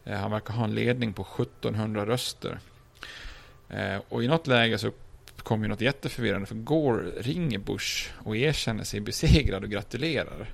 Eh, 0.04 0.18
han 0.18 0.30
verkar 0.30 0.54
ha 0.54 0.64
en 0.64 0.74
ledning 0.74 1.12
på 1.12 1.22
1700 1.22 2.06
röster. 2.06 2.58
Eh, 3.68 4.00
och 4.08 4.24
i 4.24 4.28
något 4.28 4.46
läge 4.46 4.78
så 4.78 4.90
kommer 5.36 5.68
något 5.68 5.80
jätteförvirrande 5.80 6.46
för 6.46 6.54
Gore 6.54 7.10
ringer 7.16 7.58
Bush 7.58 8.10
och 8.24 8.36
erkänner 8.36 8.84
sig 8.84 9.00
besegrad 9.00 9.64
och 9.64 9.70
gratulerar. 9.70 10.48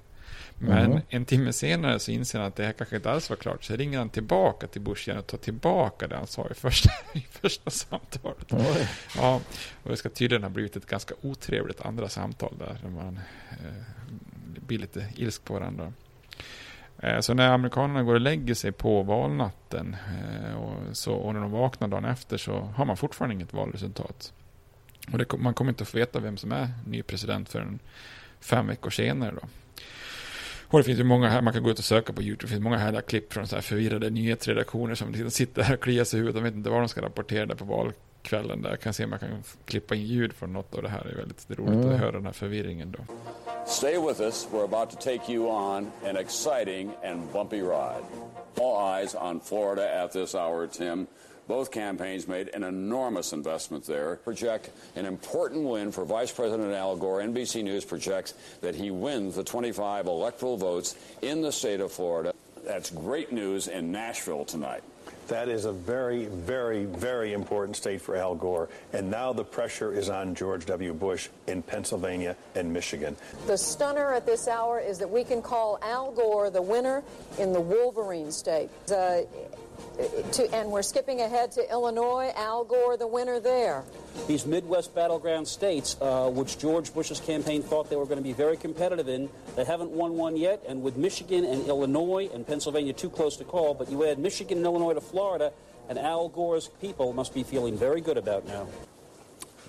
Men 0.65 0.93
mm. 0.93 1.01
en 1.09 1.25
timme 1.25 1.53
senare 1.53 1.99
så 1.99 2.11
inser 2.11 2.39
han 2.39 2.49
att 2.49 2.57
det 2.57 2.65
här 2.65 2.73
kanske 2.73 2.97
inte 2.97 3.11
alls 3.11 3.31
var 3.31 3.37
klart. 3.37 3.65
Så 3.65 3.77
ringer 3.77 3.99
han 3.99 4.09
tillbaka 4.09 4.67
till 4.67 4.81
Bush 4.81 5.09
igen 5.09 5.19
och 5.19 5.27
tar 5.27 5.39
tillbaka 5.39 6.09
det 6.09 6.17
han 6.17 6.27
sa 6.27 6.49
i 6.51 6.55
första, 6.55 6.91
i 7.19 7.21
första 7.31 7.71
samtalet. 7.71 8.53
Ja, 9.17 9.41
och 9.83 9.91
det 9.91 9.97
ska 9.97 10.09
tydligen 10.09 10.43
ha 10.43 10.51
blivit 10.51 10.77
ett 10.77 10.87
ganska 10.87 11.15
otrevligt 11.21 11.81
andra 11.81 12.09
samtal 12.09 12.55
där. 12.59 12.79
Där 12.83 12.91
man 12.91 13.21
eh, 13.51 13.57
blir 14.67 14.79
lite 14.79 15.07
ilsk 15.17 15.45
på 15.45 15.55
varandra. 15.55 15.93
Eh, 16.99 17.21
så 17.21 17.35
när 17.35 17.49
amerikanerna 17.49 18.03
går 18.03 18.15
och 18.15 18.21
lägger 18.21 18.55
sig 18.55 18.73
på 18.73 19.03
valnatten 19.03 19.97
eh, 20.09 20.55
och, 20.55 20.97
så, 20.97 21.15
och 21.15 21.35
när 21.35 21.41
de 21.41 21.51
vaknar 21.51 21.89
dagen 21.89 22.05
efter 22.05 22.37
så 22.37 22.61
har 22.61 22.85
man 22.85 22.97
fortfarande 22.97 23.35
inget 23.35 23.53
valresultat. 23.53 24.33
Och 25.13 25.19
det, 25.19 25.39
man 25.39 25.55
kommer 25.55 25.71
inte 25.71 25.83
att 25.83 25.89
få 25.89 25.99
veta 25.99 26.21
vem 26.21 26.37
som 26.37 26.53
är 26.53 26.69
ny 26.87 27.03
president 27.03 27.49
förrän 27.49 27.79
fem 28.41 28.67
veckor 28.67 28.91
senare. 28.91 29.35
Då. 29.43 29.49
Och 30.73 30.79
det 30.79 30.85
finns 30.85 30.99
ju 30.99 31.05
många 31.05 31.29
här, 31.29 31.43
man 31.43 31.53
kan 31.53 31.63
gå 31.63 31.71
ut 31.71 31.79
och 31.79 31.85
söka 31.85 32.13
på 32.13 32.23
YouTube, 32.23 32.45
det 32.45 32.49
finns 32.49 32.63
många 32.63 32.77
härliga 32.77 33.03
klipp 33.03 33.33
från 33.33 33.47
så 33.47 33.55
här 33.55 33.63
förvirrade 33.63 34.11
nyhetsredaktioner 34.11 34.95
som 34.95 35.13
liksom 35.13 35.31
sitter 35.31 35.63
här 35.63 35.75
och 35.75 35.81
kliar 35.81 36.05
sig 36.05 36.19
i 36.19 36.21
huvudet, 36.21 36.35
de 36.35 36.45
vet 36.45 36.55
inte 36.55 36.71
vad 36.71 36.81
de 36.81 36.89
ska 36.89 37.03
rapportera 37.03 37.47
där 37.47 37.55
på 37.55 37.65
valkvällen. 37.65 38.63
Där. 38.63 38.71
Jag 38.71 38.81
kan 38.81 38.95
se 38.95 39.05
om 39.05 39.11
man 39.11 39.19
kan 39.19 39.29
klippa 39.65 39.95
in 39.95 40.03
ljud 40.03 40.33
från 40.33 40.53
något 40.53 40.75
av 40.75 40.83
det 40.83 40.89
här, 40.89 41.05
det 41.05 41.11
är 41.11 41.17
väldigt 41.17 41.51
roligt 41.51 41.85
mm. 41.85 41.95
att 41.95 42.01
höra 42.01 42.13
den 42.13 42.27
här 42.27 42.33
förvirringen 42.33 42.93
då. 42.99 43.15
Stay 43.67 43.99
with 44.09 44.21
us, 44.21 44.49
we're 44.53 44.65
about 44.65 44.91
to 44.91 44.97
take 44.97 45.33
you 45.33 45.47
on 45.47 45.91
an 46.05 46.17
exciting 46.17 46.91
and 47.05 47.23
bumpy 47.33 47.61
ride. 47.61 48.05
All 48.61 48.99
eyes 48.99 49.15
on 49.15 49.41
Florida 49.41 50.05
at 50.05 50.13
this 50.13 50.35
hour, 50.35 50.67
Tim. 50.67 51.07
Both 51.49 51.71
campaigns 51.71 52.29
made 52.29 52.49
an 52.55 52.63
enormous 52.63 53.33
investment 53.33 53.87
there. 53.87 54.17
Project 54.17 54.71
an 54.97 55.07
important 55.07 55.65
win 55.65 55.93
for 55.93 56.05
Vice 56.05 56.33
President 56.33 56.73
Al 56.73 56.97
Gore. 56.97 57.21
NBC 57.21 57.65
News 57.65 57.85
projects 57.85 58.35
that 58.61 58.75
he 58.75 58.91
wins 58.91 59.35
the 59.35 59.45
25 59.45 60.07
electoral 60.07 60.57
votes 60.57 60.97
in 61.21 61.43
the 61.43 61.53
state 61.53 61.81
of 61.81 61.93
Florida. 61.93 62.33
That's 62.65 62.91
great 62.91 63.33
news 63.33 63.67
in 63.67 63.91
Nashville 63.91 64.45
tonight. 64.45 64.83
That 65.29 65.49
is 65.49 65.65
a 65.65 65.73
very, 65.73 66.27
very, 66.27 66.85
very 66.85 67.33
important 67.33 67.77
state 67.77 68.01
for 68.01 68.17
Al 68.17 68.35
Gore. 68.35 68.69
And 68.93 69.11
now 69.11 69.33
the 69.33 69.45
pressure 69.45 69.93
is 69.93 70.11
on 70.11 70.35
George 70.35 70.67
W. 70.67 70.93
Bush 70.93 71.29
in 71.47 71.63
Pennsylvania 71.63 72.37
and 72.55 72.73
Michigan. 72.73 73.17
The 73.47 73.57
stunner 73.57 74.13
at 74.13 74.27
this 74.27 74.49
hour 74.49 74.81
is 74.81 74.99
that 74.99 75.09
we 75.09 75.25
can 75.25 75.41
call 75.41 75.79
Al 75.83 76.13
Gore 76.13 76.51
the 76.51 76.63
winner 76.63 77.03
in 77.39 77.53
the 77.53 77.61
Wolverine 77.61 78.33
state. 78.33 78.69
Uh, 78.91 79.21
to, 80.33 80.55
and 80.55 80.71
we're 80.71 80.83
skipping 80.83 81.21
ahead 81.21 81.53
to 81.53 81.71
Illinois. 81.71 82.33
Al 82.37 82.65
Gore, 82.65 82.97
the 82.97 83.07
winner 83.07 83.41
there. 83.41 83.85
These 84.27 84.47
Midwest 84.47 84.95
battleground 84.95 85.49
states, 85.49 85.97
uh, 86.01 86.29
which 86.29 86.59
George 86.59 86.93
Bush's 86.93 87.21
campaign 87.21 87.63
thought 87.63 87.89
they 87.89 87.97
were 87.97 88.07
going 88.07 88.19
to 88.19 88.23
be 88.23 88.33
very 88.33 88.57
competitive 88.57 89.09
in, 89.09 89.29
they 89.57 89.65
haven't 89.65 89.91
won 89.91 90.17
one 90.17 90.37
yet. 90.37 90.63
And 90.69 90.83
with 90.83 90.97
Michigan 90.97 91.45
and 91.45 91.67
Illinois 91.67 92.29
and 92.33 92.47
Pennsylvania 92.47 92.93
too 92.93 93.11
close 93.11 93.37
to 93.39 93.45
call, 93.45 93.75
but 93.75 93.91
you 93.91 94.05
add 94.07 94.19
Michigan 94.19 94.59
and 94.59 94.67
Illinois 94.67 94.95
to 94.95 95.01
Florida, 95.01 95.53
and 95.89 95.99
Al 95.99 96.29
Gore's 96.29 96.69
people 96.81 97.13
must 97.13 97.35
be 97.35 97.43
feeling 97.43 97.77
very 97.77 98.01
good 98.01 98.17
about 98.17 98.47
now. 98.47 98.67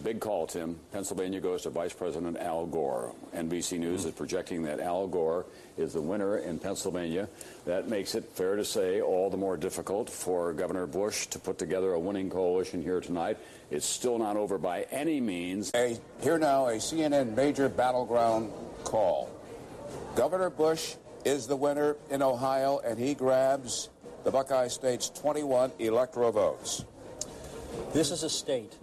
Big 0.02 0.20
call, 0.20 0.48
Tim. 0.48 0.76
Pennsylvania 0.92 1.40
goes 1.40 1.62
to 1.64 1.70
Vice 1.70 1.94
President 1.94 2.38
Al 2.38 2.66
Gore. 2.66 3.14
NBC 3.36 3.78
News 3.80 4.06
is 4.06 4.12
projecting 4.12 4.64
that 4.64 4.80
Al 4.80 5.08
Gore 5.08 5.46
is 5.78 5.94
the 5.94 6.02
winner 6.02 6.38
in 6.38 6.58
Pennsylvania. 6.58 7.30
That 7.66 7.88
makes 7.88 8.16
it 8.16 8.26
fair 8.34 8.56
to 8.56 8.66
say 8.66 9.02
all 9.02 9.30
the 9.30 9.38
more 9.38 9.56
difficult 9.56 10.10
for 10.10 10.52
Governor 10.54 10.88
Bush 10.88 11.28
to 11.28 11.40
put 11.40 11.58
together 11.58 11.94
a 11.94 12.00
winning 12.00 12.30
coalition 12.30 12.82
here 12.82 13.02
tonight. 13.02 13.38
It's 13.70 13.86
still 13.86 14.18
not 14.18 14.36
over 14.36 14.58
by 14.58 14.84
any 14.92 15.22
means. 15.22 15.72
A, 15.76 15.98
here 16.22 16.40
now 16.40 16.68
a 16.68 16.76
CNN 16.76 17.36
major 17.36 17.70
battleground 17.70 18.52
call. 18.84 19.30
Governor 20.16 20.50
Bush 20.50 20.96
is 21.24 21.48
the 21.48 21.56
winner 21.56 21.96
in 22.10 22.22
Ohio, 22.22 22.80
and 22.84 22.98
he 22.98 23.14
grabs 23.14 23.90
the 24.24 24.32
Buckeye 24.32 24.68
State's 24.68 25.10
21 25.10 25.72
electoral 25.80 26.32
votes. 26.32 26.84
This 27.94 28.12
is 28.12 28.24
a 28.24 28.30
state 28.30 28.76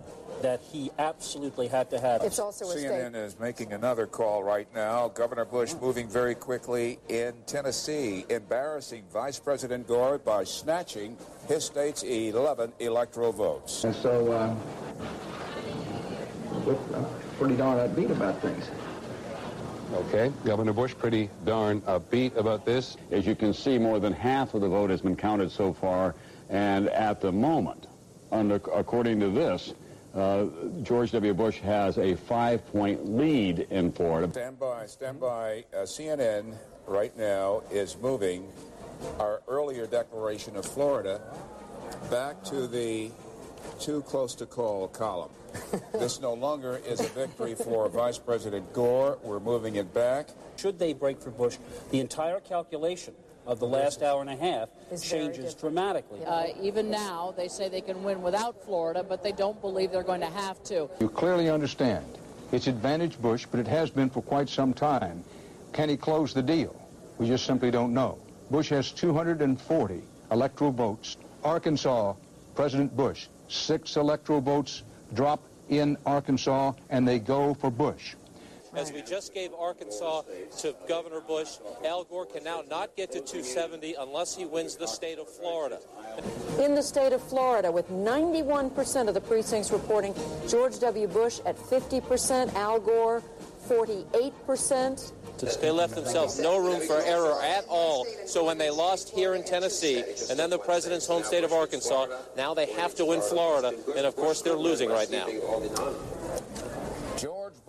that 0.43 0.61
he 0.72 0.91
absolutely 0.99 1.68
had 1.68 1.91
to 1.91 2.01
have. 2.01 2.22
It's 2.22 2.38
also 2.38 2.70
a 2.70 2.74
CNN 2.74 3.14
is 3.14 3.38
making 3.38 3.72
another 3.72 4.07
call 4.07 4.43
right 4.43 4.68
now. 4.74 5.09
Governor 5.09 5.45
Bush 5.45 5.74
moving 5.80 6.09
very 6.09 6.34
quickly 6.34 6.99
in 7.09 7.34
Tennessee, 7.47 8.24
embarrassing 8.28 9.05
Vice 9.12 9.38
President 9.38 9.86
Gore 9.86 10.18
by 10.18 10.45
snatching 10.45 11.16
his 11.49 11.64
state's 11.64 12.03
11 12.03 12.72
electoral 12.78 13.32
votes. 13.32 13.84
And 13.84 13.95
so, 13.95 14.32
uh, 14.32 14.55
I'm 16.95 17.07
pretty 17.38 17.57
darn 17.57 17.78
upbeat 17.78 18.11
about 18.11 18.41
things. 18.41 18.70
Okay, 19.93 20.32
Governor 20.45 20.72
Bush 20.72 20.95
pretty 20.97 21.28
darn 21.45 21.80
upbeat 21.82 22.36
about 22.36 22.64
this. 22.64 22.97
As 23.11 23.26
you 23.26 23.34
can 23.34 23.53
see, 23.53 23.76
more 23.76 23.99
than 23.99 24.12
half 24.12 24.55
of 24.55 24.61
the 24.61 24.68
vote 24.68 24.91
has 24.91 25.01
been 25.01 25.16
counted 25.16 25.51
so 25.51 25.72
far, 25.72 26.14
and 26.49 26.88
at 26.91 27.20
the 27.20 27.32
moment, 27.32 27.88
under, 28.30 28.61
according 28.72 29.18
to 29.20 29.30
this, 29.30 29.74
uh, 30.15 30.47
George 30.83 31.13
W. 31.13 31.35
Bush 31.35 31.59
has 31.59 31.99
a 31.99 32.15
five-point 32.15 33.17
lead 33.17 33.67
in 33.71 33.93
Florida. 33.93 34.31
Stand 34.33 34.59
by, 34.59 34.87
stand 34.87 35.21
by. 35.21 35.65
Uh, 35.73 35.79
CNN 35.79 36.55
right 36.87 37.17
now 37.17 37.63
is 37.71 37.97
moving 37.97 38.49
our 39.19 39.43
earlier 39.49 39.87
declaration 39.87 40.57
of 40.57 40.67
Florida 40.67 41.21
back 42.11 42.43
to 42.45 42.67
the 42.67 43.11
too 43.79 44.03
close 44.03 44.35
to 44.35 44.47
call 44.47 44.89
column. 44.89 45.31
this 45.93 46.21
no 46.21 46.35
longer 46.35 46.81
is 46.87 47.01
a 47.01 47.09
victory 47.09 47.55
for 47.55 47.89
Vice 47.89 48.19
President 48.19 48.73
Gore. 48.73 49.19
We're 49.23 49.41
moving 49.41 49.77
it 49.77 49.93
back. 49.93 50.29
Should 50.57 50.79
they 50.79 50.93
break 50.93 51.21
for 51.21 51.31
Bush, 51.31 51.57
the 51.91 52.01
entire 52.01 52.41
calculation 52.41 53.15
of 53.47 53.59
the 53.59 53.66
last 53.66 54.03
hour 54.03 54.20
and 54.20 54.30
a 54.30 54.36
half 54.36 54.68
changes 55.03 55.55
dramatically. 55.55 56.24
Uh, 56.24 56.47
even 56.61 56.91
now, 56.91 57.32
they 57.36 57.49
say 57.49 57.68
they 57.68 57.80
can 57.80 58.03
win 58.03 58.22
without 58.22 58.62
Florida, 58.64 59.03
but 59.03 59.22
they 59.22 59.32
don't 59.32 59.61
believe 59.61 59.91
they're 59.91 60.03
going 60.03 60.20
to 60.20 60.26
have 60.26 60.62
to. 60.64 60.88
You 61.01 61.09
clearly 61.09 61.49
understand 61.49 62.05
it's 62.53 62.66
advantage 62.66 63.20
Bush, 63.20 63.47
but 63.51 63.61
it 63.61 63.68
has 63.68 63.91
been 63.91 64.11
for 64.11 64.22
quite 64.22 64.49
some 64.49 64.74
time. 64.74 65.22
Can 65.72 65.88
he 65.88 65.97
close 65.97 66.34
the 66.34 66.43
deal? 66.43 66.74
We 67.18 67.28
just 67.28 67.47
simply 67.47 67.70
don't 67.70 67.95
know. 67.95 68.18
Bush 68.51 68.70
has 68.70 68.91
240 68.91 70.03
electoral 70.32 70.72
votes. 70.72 71.16
Arkansas, 71.45 72.14
President 72.55 72.97
Bush, 72.97 73.26
six 73.49 73.97
electoral 73.97 74.41
votes 74.41 74.82
drop 75.14 75.41
in 75.68 75.97
Arkansas, 76.05 76.72
and 76.91 77.07
they 77.07 77.18
go 77.18 77.55
for 77.55 77.70
Bush. 77.70 78.14
As 78.75 78.93
we 78.93 79.03
just 79.03 79.35
gave 79.35 79.53
Arkansas 79.53 80.23
to 80.59 80.75
Governor 80.89 81.21
Bush, 81.21 81.59
Al 81.85 82.05
Gore 82.05 82.27
can 82.27 82.45
now 82.45 82.62
not 82.68 82.97
get 82.97 83.11
to 83.12 83.21
270 83.21 83.95
unless 83.95 84.37
he 84.37 84.45
wins 84.45 84.77
the 84.77 84.87
state 84.87 85.18
of 85.18 85.29
Florida. 85.29 85.79
In 86.61 86.75
the 86.75 86.83
state 86.83 87.12
of 87.12 87.23
Florida, 87.23 87.71
with 87.71 87.89
91% 87.91 89.09
of 89.09 89.14
the 89.14 89.21
precincts 89.21 89.73
reporting 89.73 90.14
George 90.49 90.79
W. 90.79 91.09
Bush 91.09 91.41
at 91.47 91.57
50%, 91.57 92.55
Al 92.55 92.79
Gore 92.79 93.23
48%. 93.68 95.12
They 95.61 95.71
left 95.71 95.95
themselves 95.95 96.39
no 96.39 96.59
room 96.59 96.81
for 96.81 97.01
error 97.01 97.41
at 97.43 97.64
all. 97.68 98.05
So 98.27 98.45
when 98.45 98.59
they 98.59 98.68
lost 98.68 99.11
here 99.11 99.35
in 99.35 99.45
Tennessee 99.45 100.05
and 100.29 100.39
then 100.39 100.51
the 100.51 100.59
president's 100.59 101.07
home 101.07 101.23
state 101.23 101.45
of 101.45 101.53
Arkansas, 101.53 102.09
now 102.37 102.53
they 102.53 102.66
have 102.73 102.95
to 102.97 103.05
win 103.05 103.21
Florida. 103.23 103.73
And 103.97 104.07
of 104.07 104.16
course, 104.16 104.43
they're 104.43 104.55
losing 104.55 104.91
right 104.91 105.11
now. 105.11 105.27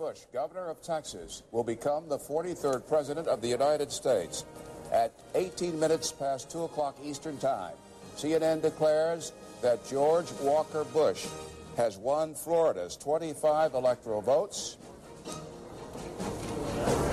George 0.02 0.16
Bush, 0.16 0.24
governor 0.32 0.68
of 0.68 0.82
Texas, 0.82 1.44
will 1.52 1.62
become 1.62 2.08
the 2.08 2.18
43rd 2.18 2.88
president 2.88 3.28
of 3.28 3.40
the 3.40 3.46
United 3.46 3.92
States. 3.92 4.44
At 4.90 5.12
18 5.36 5.78
minutes 5.78 6.10
past 6.10 6.50
2 6.50 6.64
o'clock 6.64 6.96
Eastern 7.04 7.38
Time, 7.38 7.74
CNN 8.16 8.62
declares 8.62 9.30
that 9.60 9.86
George 9.88 10.26
Walker 10.40 10.82
Bush 10.82 11.28
has 11.76 11.98
won 11.98 12.34
Florida's 12.34 12.96
25 12.96 13.74
electoral 13.74 14.20
votes, 14.20 14.76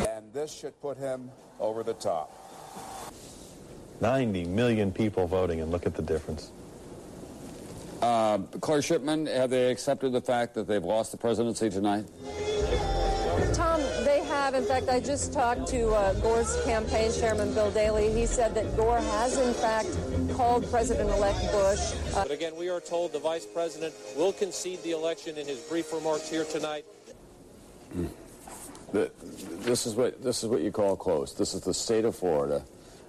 and 0.09 0.33
this 0.33 0.51
should 0.51 0.81
put 0.81 0.97
him 0.97 1.29
over 1.59 1.83
the 1.83 1.93
top. 1.93 2.33
90 4.01 4.45
million 4.45 4.91
people 4.91 5.27
voting, 5.27 5.61
and 5.61 5.69
look 5.69 5.85
at 5.85 5.93
the 5.93 6.01
difference. 6.01 6.51
Uh, 8.01 8.39
Claire 8.61 8.81
Shipman, 8.81 9.27
have 9.27 9.51
they 9.51 9.69
accepted 9.69 10.11
the 10.11 10.21
fact 10.21 10.55
that 10.55 10.67
they've 10.67 10.83
lost 10.83 11.11
the 11.11 11.17
presidency 11.17 11.69
tonight? 11.69 12.05
Tom, 14.51 14.63
they 14.63 14.69
have. 14.69 14.79
In 14.79 14.85
fact, 14.85 14.89
I 14.89 14.99
just 14.99 15.31
talked 15.33 15.67
to 15.67 15.89
uh, 15.89 16.13
Gore's 16.15 16.59
campaign 16.63 17.11
chairman, 17.11 17.53
Bill 17.53 17.69
Daley. 17.71 18.11
He 18.11 18.25
said 18.25 18.55
that 18.55 18.75
Gore 18.75 18.97
has, 18.97 19.37
in 19.37 19.53
fact, 19.53 19.87
called 20.35 20.67
President-elect 20.71 21.39
Bush. 21.51 21.93
Uh, 22.15 22.23
But 22.23 22.31
again, 22.31 22.55
we 22.55 22.69
are 22.69 22.81
told 22.81 23.13
the 23.13 23.19
vice 23.19 23.45
president 23.45 23.93
will 24.15 24.33
concede 24.33 24.81
the 24.83 24.91
election 24.91 25.37
in 25.37 25.45
his 25.47 25.59
brief 25.59 25.93
remarks 25.93 26.27
here 26.29 26.45
tonight. 26.45 26.85
The- 28.91 29.11
This 29.65 29.85
is 29.85 29.93
what 29.95 30.23
this 30.23 30.43
is 30.43 30.49
what 30.49 30.61
you 30.61 30.71
call 30.71 30.95
close. 30.95 31.33
This 31.33 31.53
is 31.53 31.61
the 31.61 31.73
state 31.73 32.05
of 32.05 32.15
Florida. 32.15 32.63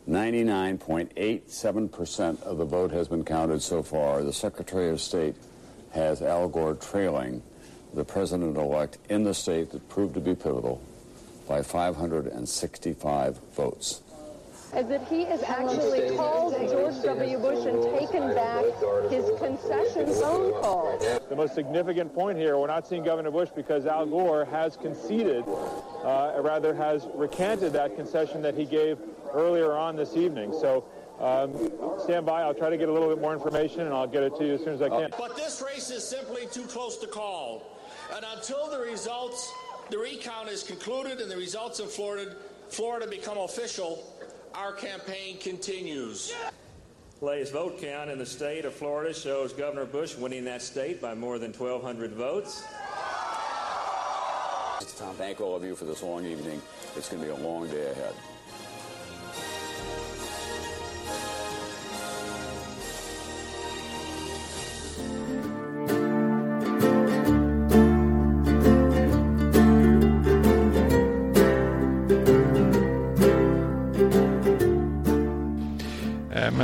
99.87% 0.09 2.43
of 2.43 2.59
the 2.59 2.65
vote 2.65 2.91
has 2.91 3.07
been 3.09 3.25
counted 3.25 3.63
so 3.63 3.83
far. 3.83 4.23
The 4.23 4.33
Secretary 4.33 4.91
of 4.91 5.01
State 5.01 5.37
has 5.93 6.21
Al 6.23 6.49
Gore 6.49 6.75
trailing 6.75 7.43
the 7.95 8.05
president-elect 8.05 8.99
in 9.09 9.25
the 9.25 9.35
state 9.35 9.71
that 9.73 9.89
proved 9.89 10.15
to 10.15 10.21
be 10.21 10.35
pivotal 10.35 10.81
by 11.51 11.63
565 11.63 13.41
votes. 13.57 14.03
is 14.77 14.87
that 14.87 15.09
he 15.09 15.25
has 15.25 15.43
actually 15.43 16.17
called 16.17 16.55
George 16.71 17.03
W. 17.03 17.39
Bush 17.39 17.67
and 17.67 17.83
taken 17.99 18.33
back 18.37 18.65
his 19.11 19.29
concession 19.41 20.07
phone 20.15 20.53
call. 20.63 20.97
The 21.29 21.35
most 21.35 21.57
significant 21.57 22.15
point 22.15 22.39
here, 22.39 22.57
we're 22.57 22.69
not 22.69 22.87
seeing 22.87 23.03
Governor 23.03 23.33
Bush 23.33 23.49
because 23.57 23.85
Al 23.85 24.07
Gore 24.07 24.45
has 24.45 24.77
conceded, 24.77 25.43
uh, 25.49 26.37
or 26.37 26.43
rather 26.43 26.73
has 26.73 27.09
recanted 27.15 27.73
that 27.73 27.97
concession 27.97 28.43
that 28.43 28.55
he 28.55 28.65
gave 28.65 28.99
earlier 29.35 29.73
on 29.73 29.97
this 29.97 30.17
evening. 30.17 30.53
So 30.53 30.85
um, 31.19 31.73
stand 32.05 32.27
by. 32.27 32.43
I'll 32.43 32.55
try 32.55 32.71
to 32.71 32.79
get 32.79 32.89
a 32.89 32.93
little 32.93 33.09
bit 33.09 33.21
more 33.21 33.33
information, 33.33 33.81
and 33.81 33.93
I'll 33.93 34.07
get 34.07 34.23
it 34.23 34.37
to 34.37 34.47
you 34.47 34.55
as 34.55 34.63
soon 34.63 34.75
as 34.75 34.83
I 34.83 34.89
can. 34.89 35.11
But 35.19 35.35
this 35.35 35.61
race 35.67 35.91
is 35.91 36.07
simply 36.07 36.47
too 36.47 36.67
close 36.67 36.97
to 36.99 37.09
call. 37.09 37.77
And 38.15 38.25
until 38.37 38.71
the 38.71 38.79
results, 38.79 39.53
the 39.91 39.99
recount 39.99 40.49
is 40.49 40.63
concluded 40.63 41.21
and 41.21 41.31
the 41.31 41.37
results 41.37 41.81
of 41.81 41.91
Florida, 41.91 42.37
Florida 42.69 43.07
become 43.07 43.39
official, 43.39 44.03
our 44.55 44.73
campaign 44.73 45.39
continues. 45.39 46.33
Latest 47.21 47.53
vote 47.53 47.81
count 47.81 48.11
in 48.11 48.19
the 48.19 48.27
state 48.27 48.65
of 48.65 48.73
Florida 48.75 49.13
shows 49.13 49.53
Governor 49.53 49.85
Bush 49.85 50.17
winning 50.17 50.45
that 50.45 50.63
state 50.63 51.03
by 51.03 51.15
more 51.15 51.39
than 51.39 51.53
1,200 51.53 52.13
votes. 52.13 52.65
Tom, 54.97 55.15
thank 55.15 55.41
all 55.41 55.57
of 55.57 55.65
you 55.65 55.75
for 55.75 55.87
this 55.87 56.03
long 56.03 56.27
evening. 56.27 56.61
It's 56.95 57.09
going 57.09 57.23
to 57.23 57.29
be 57.29 57.33
a 57.33 57.47
long 57.47 57.69
day 57.69 57.91
ahead. 57.91 58.15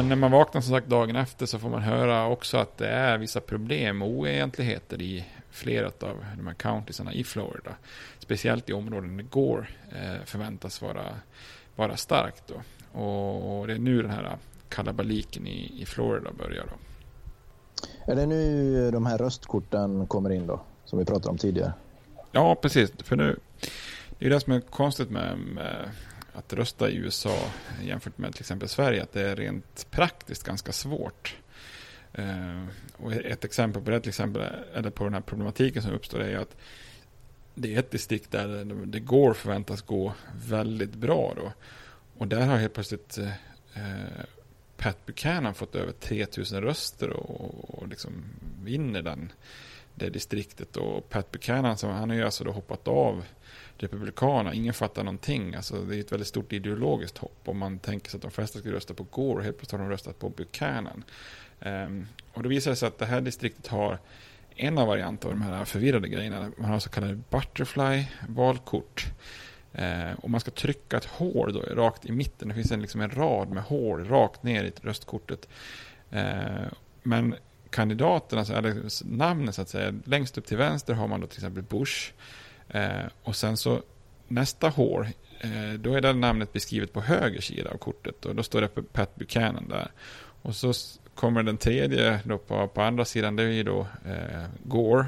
Men 0.06 0.20
när 0.20 0.28
man 0.28 0.30
vaknar 0.30 0.60
som 0.60 0.74
sagt 0.74 0.88
dagen 0.88 1.16
efter 1.16 1.46
så 1.46 1.58
får 1.58 1.68
man 1.68 1.82
höra 1.82 2.26
också 2.26 2.56
att 2.56 2.78
det 2.78 2.88
är 2.88 3.18
vissa 3.18 3.40
problem 3.40 4.02
och 4.02 4.08
oegentligheter 4.08 5.02
i 5.02 5.24
flera 5.50 5.86
av 5.86 6.24
de 6.36 6.46
här 6.46 6.54
countiesarna 6.54 7.12
i 7.12 7.24
Florida. 7.24 7.70
Speciellt 8.18 8.70
i 8.70 8.72
områden 8.72 9.16
där 9.16 9.24
Gore 9.24 9.66
eh, 9.92 10.24
förväntas 10.24 10.82
vara, 10.82 11.04
vara 11.76 11.96
starkt. 11.96 12.42
Då. 12.46 12.54
Och, 13.00 13.60
och 13.60 13.66
det 13.66 13.72
är 13.72 13.78
nu 13.78 14.02
den 14.02 14.10
här 14.10 14.36
kalabaliken 14.68 15.46
i, 15.46 15.82
i 15.82 15.86
Florida 15.86 16.30
börjar. 16.32 16.64
Då. 16.64 16.76
Är 18.12 18.16
det 18.16 18.26
nu 18.26 18.90
de 18.90 19.06
här 19.06 19.18
röstkorten 19.18 20.06
kommer 20.06 20.30
in 20.30 20.46
då? 20.46 20.60
Som 20.84 20.98
vi 20.98 21.04
pratade 21.04 21.28
om 21.28 21.38
tidigare. 21.38 21.72
Ja, 22.32 22.54
precis. 22.54 22.92
För 22.98 23.16
nu, 23.16 23.38
det 24.18 24.26
är 24.26 24.30
det 24.30 24.40
som 24.40 24.52
är 24.52 24.60
konstigt 24.60 25.10
med, 25.10 25.38
med 25.38 25.90
att 26.38 26.52
rösta 26.52 26.90
i 26.90 26.96
USA 26.96 27.38
jämfört 27.82 28.18
med 28.18 28.32
till 28.32 28.42
exempel 28.42 28.68
Sverige, 28.68 29.02
att 29.02 29.12
det 29.12 29.22
är 29.30 29.36
rent 29.36 29.86
praktiskt 29.90 30.42
ganska 30.42 30.72
svårt. 30.72 31.36
Eh, 32.12 32.64
och 32.96 33.12
ett 33.12 33.44
exempel 33.44 33.82
på 33.82 33.90
det, 33.90 34.00
till 34.00 34.08
exempel, 34.08 34.42
eller 34.74 34.90
på 34.90 35.04
den 35.04 35.14
här 35.14 35.20
problematiken 35.20 35.82
som 35.82 35.92
uppstår, 35.92 36.20
är 36.20 36.36
att 36.38 36.56
det 37.54 37.74
är 37.74 37.78
ett 37.78 37.90
distrikt 37.90 38.30
där 38.30 38.48
det- 38.48 38.86
det 38.86 39.00
går 39.00 39.34
förväntas 39.34 39.82
gå 39.82 40.12
väldigt 40.46 40.94
bra 40.94 41.32
då. 41.36 41.52
Och 42.18 42.28
där 42.28 42.46
har 42.46 42.56
helt 42.56 42.74
plötsligt 42.74 43.18
eh, 43.74 44.24
Pat 44.76 45.06
Buchanan 45.06 45.54
fått 45.54 45.74
över 45.74 45.92
3000 45.92 46.62
röster 46.62 47.10
och, 47.10 47.74
och 47.78 47.88
liksom 47.88 48.12
vinner 48.64 49.02
den, 49.02 49.32
det 49.94 50.08
distriktet. 50.10 50.76
Och 50.76 51.08
Pat 51.08 51.30
Buchanan, 51.30 51.76
som, 51.78 51.90
han 51.90 52.10
har 52.10 52.16
ju 52.16 52.24
alltså 52.24 52.44
då 52.44 52.52
hoppat 52.52 52.88
av 52.88 53.24
Republikanerna. 53.78 54.54
Ingen 54.54 54.74
fattar 54.74 55.04
någonting. 55.04 55.54
Alltså, 55.54 55.84
det 55.84 55.96
är 55.96 56.00
ett 56.00 56.12
väldigt 56.12 56.28
stort 56.28 56.52
ideologiskt 56.52 57.18
hopp. 57.18 57.40
Om 57.44 57.58
man 57.58 57.78
tänker 57.78 58.10
sig 58.10 58.18
att 58.18 58.22
de 58.22 58.30
flesta 58.30 58.58
skulle 58.58 58.74
rösta 58.74 58.94
på 58.94 59.06
Gore 59.10 59.36
och 59.36 59.44
helt 59.44 59.58
plötsligt 59.58 59.80
har 59.80 59.88
de 59.88 59.92
röstat 59.92 60.18
på 60.18 60.28
Buchanan. 60.28 61.04
Um, 61.60 62.06
och 62.32 62.42
då 62.42 62.48
visar 62.48 62.70
det 62.70 62.76
sig 62.76 62.88
att 62.88 62.98
det 62.98 63.06
här 63.06 63.20
distriktet 63.20 63.66
har 63.66 63.98
en 64.56 64.78
av 64.78 64.86
varianter 64.86 65.28
av 65.28 65.34
de 65.34 65.42
här 65.42 65.64
förvirrade 65.64 66.08
grejerna. 66.08 66.50
Man 66.58 66.70
har 66.70 66.78
så 66.78 66.90
kallade 66.90 67.20
butterfly-valkort. 67.30 69.06
Eh, 69.72 70.12
och 70.22 70.30
man 70.30 70.40
ska 70.40 70.50
trycka 70.50 70.96
ett 70.96 71.04
hål 71.04 71.52
då, 71.52 71.60
rakt 71.60 72.06
i 72.06 72.12
mitten. 72.12 72.48
Det 72.48 72.54
finns 72.54 72.72
en, 72.72 72.82
liksom 72.82 73.00
en 73.00 73.10
rad 73.10 73.48
med 73.48 73.62
hål 73.62 74.04
rakt 74.04 74.42
ner 74.42 74.64
i 74.64 74.72
röstkortet. 74.82 75.48
Eh, 76.10 76.66
men 77.02 77.34
kandidaterna, 77.70 78.40
alltså, 78.40 78.54
eller 78.54 79.04
namnen 79.04 79.52
så 79.52 79.62
att 79.62 79.68
säga, 79.68 79.94
längst 80.04 80.38
upp 80.38 80.46
till 80.46 80.56
vänster 80.56 80.94
har 80.94 81.08
man 81.08 81.20
då 81.20 81.26
till 81.26 81.38
exempel 81.38 81.62
Bush. 81.62 82.12
Eh, 82.68 83.06
och 83.22 83.36
sen 83.36 83.56
så 83.56 83.82
nästa 84.28 84.68
hål, 84.68 85.06
eh, 85.40 85.72
då 85.78 85.94
är 85.94 86.00
det 86.00 86.12
namnet 86.12 86.52
beskrivet 86.52 86.92
på 86.92 87.00
höger 87.00 87.40
sida 87.40 87.70
av 87.70 87.76
kortet. 87.76 88.24
Och 88.24 88.34
då 88.34 88.42
står 88.42 88.60
det 88.60 88.68
Pat 88.92 89.16
Buchanan 89.16 89.68
där. 89.68 89.90
Och 90.42 90.56
så 90.56 90.72
kommer 91.14 91.42
den 91.42 91.56
tredje 91.56 92.20
då 92.24 92.38
på, 92.38 92.68
på 92.68 92.82
andra 92.82 93.04
sidan, 93.04 93.36
det 93.36 93.42
är 93.42 93.46
ju 93.46 93.62
då 93.62 93.86
eh, 94.04 94.44
Gore. 94.64 95.06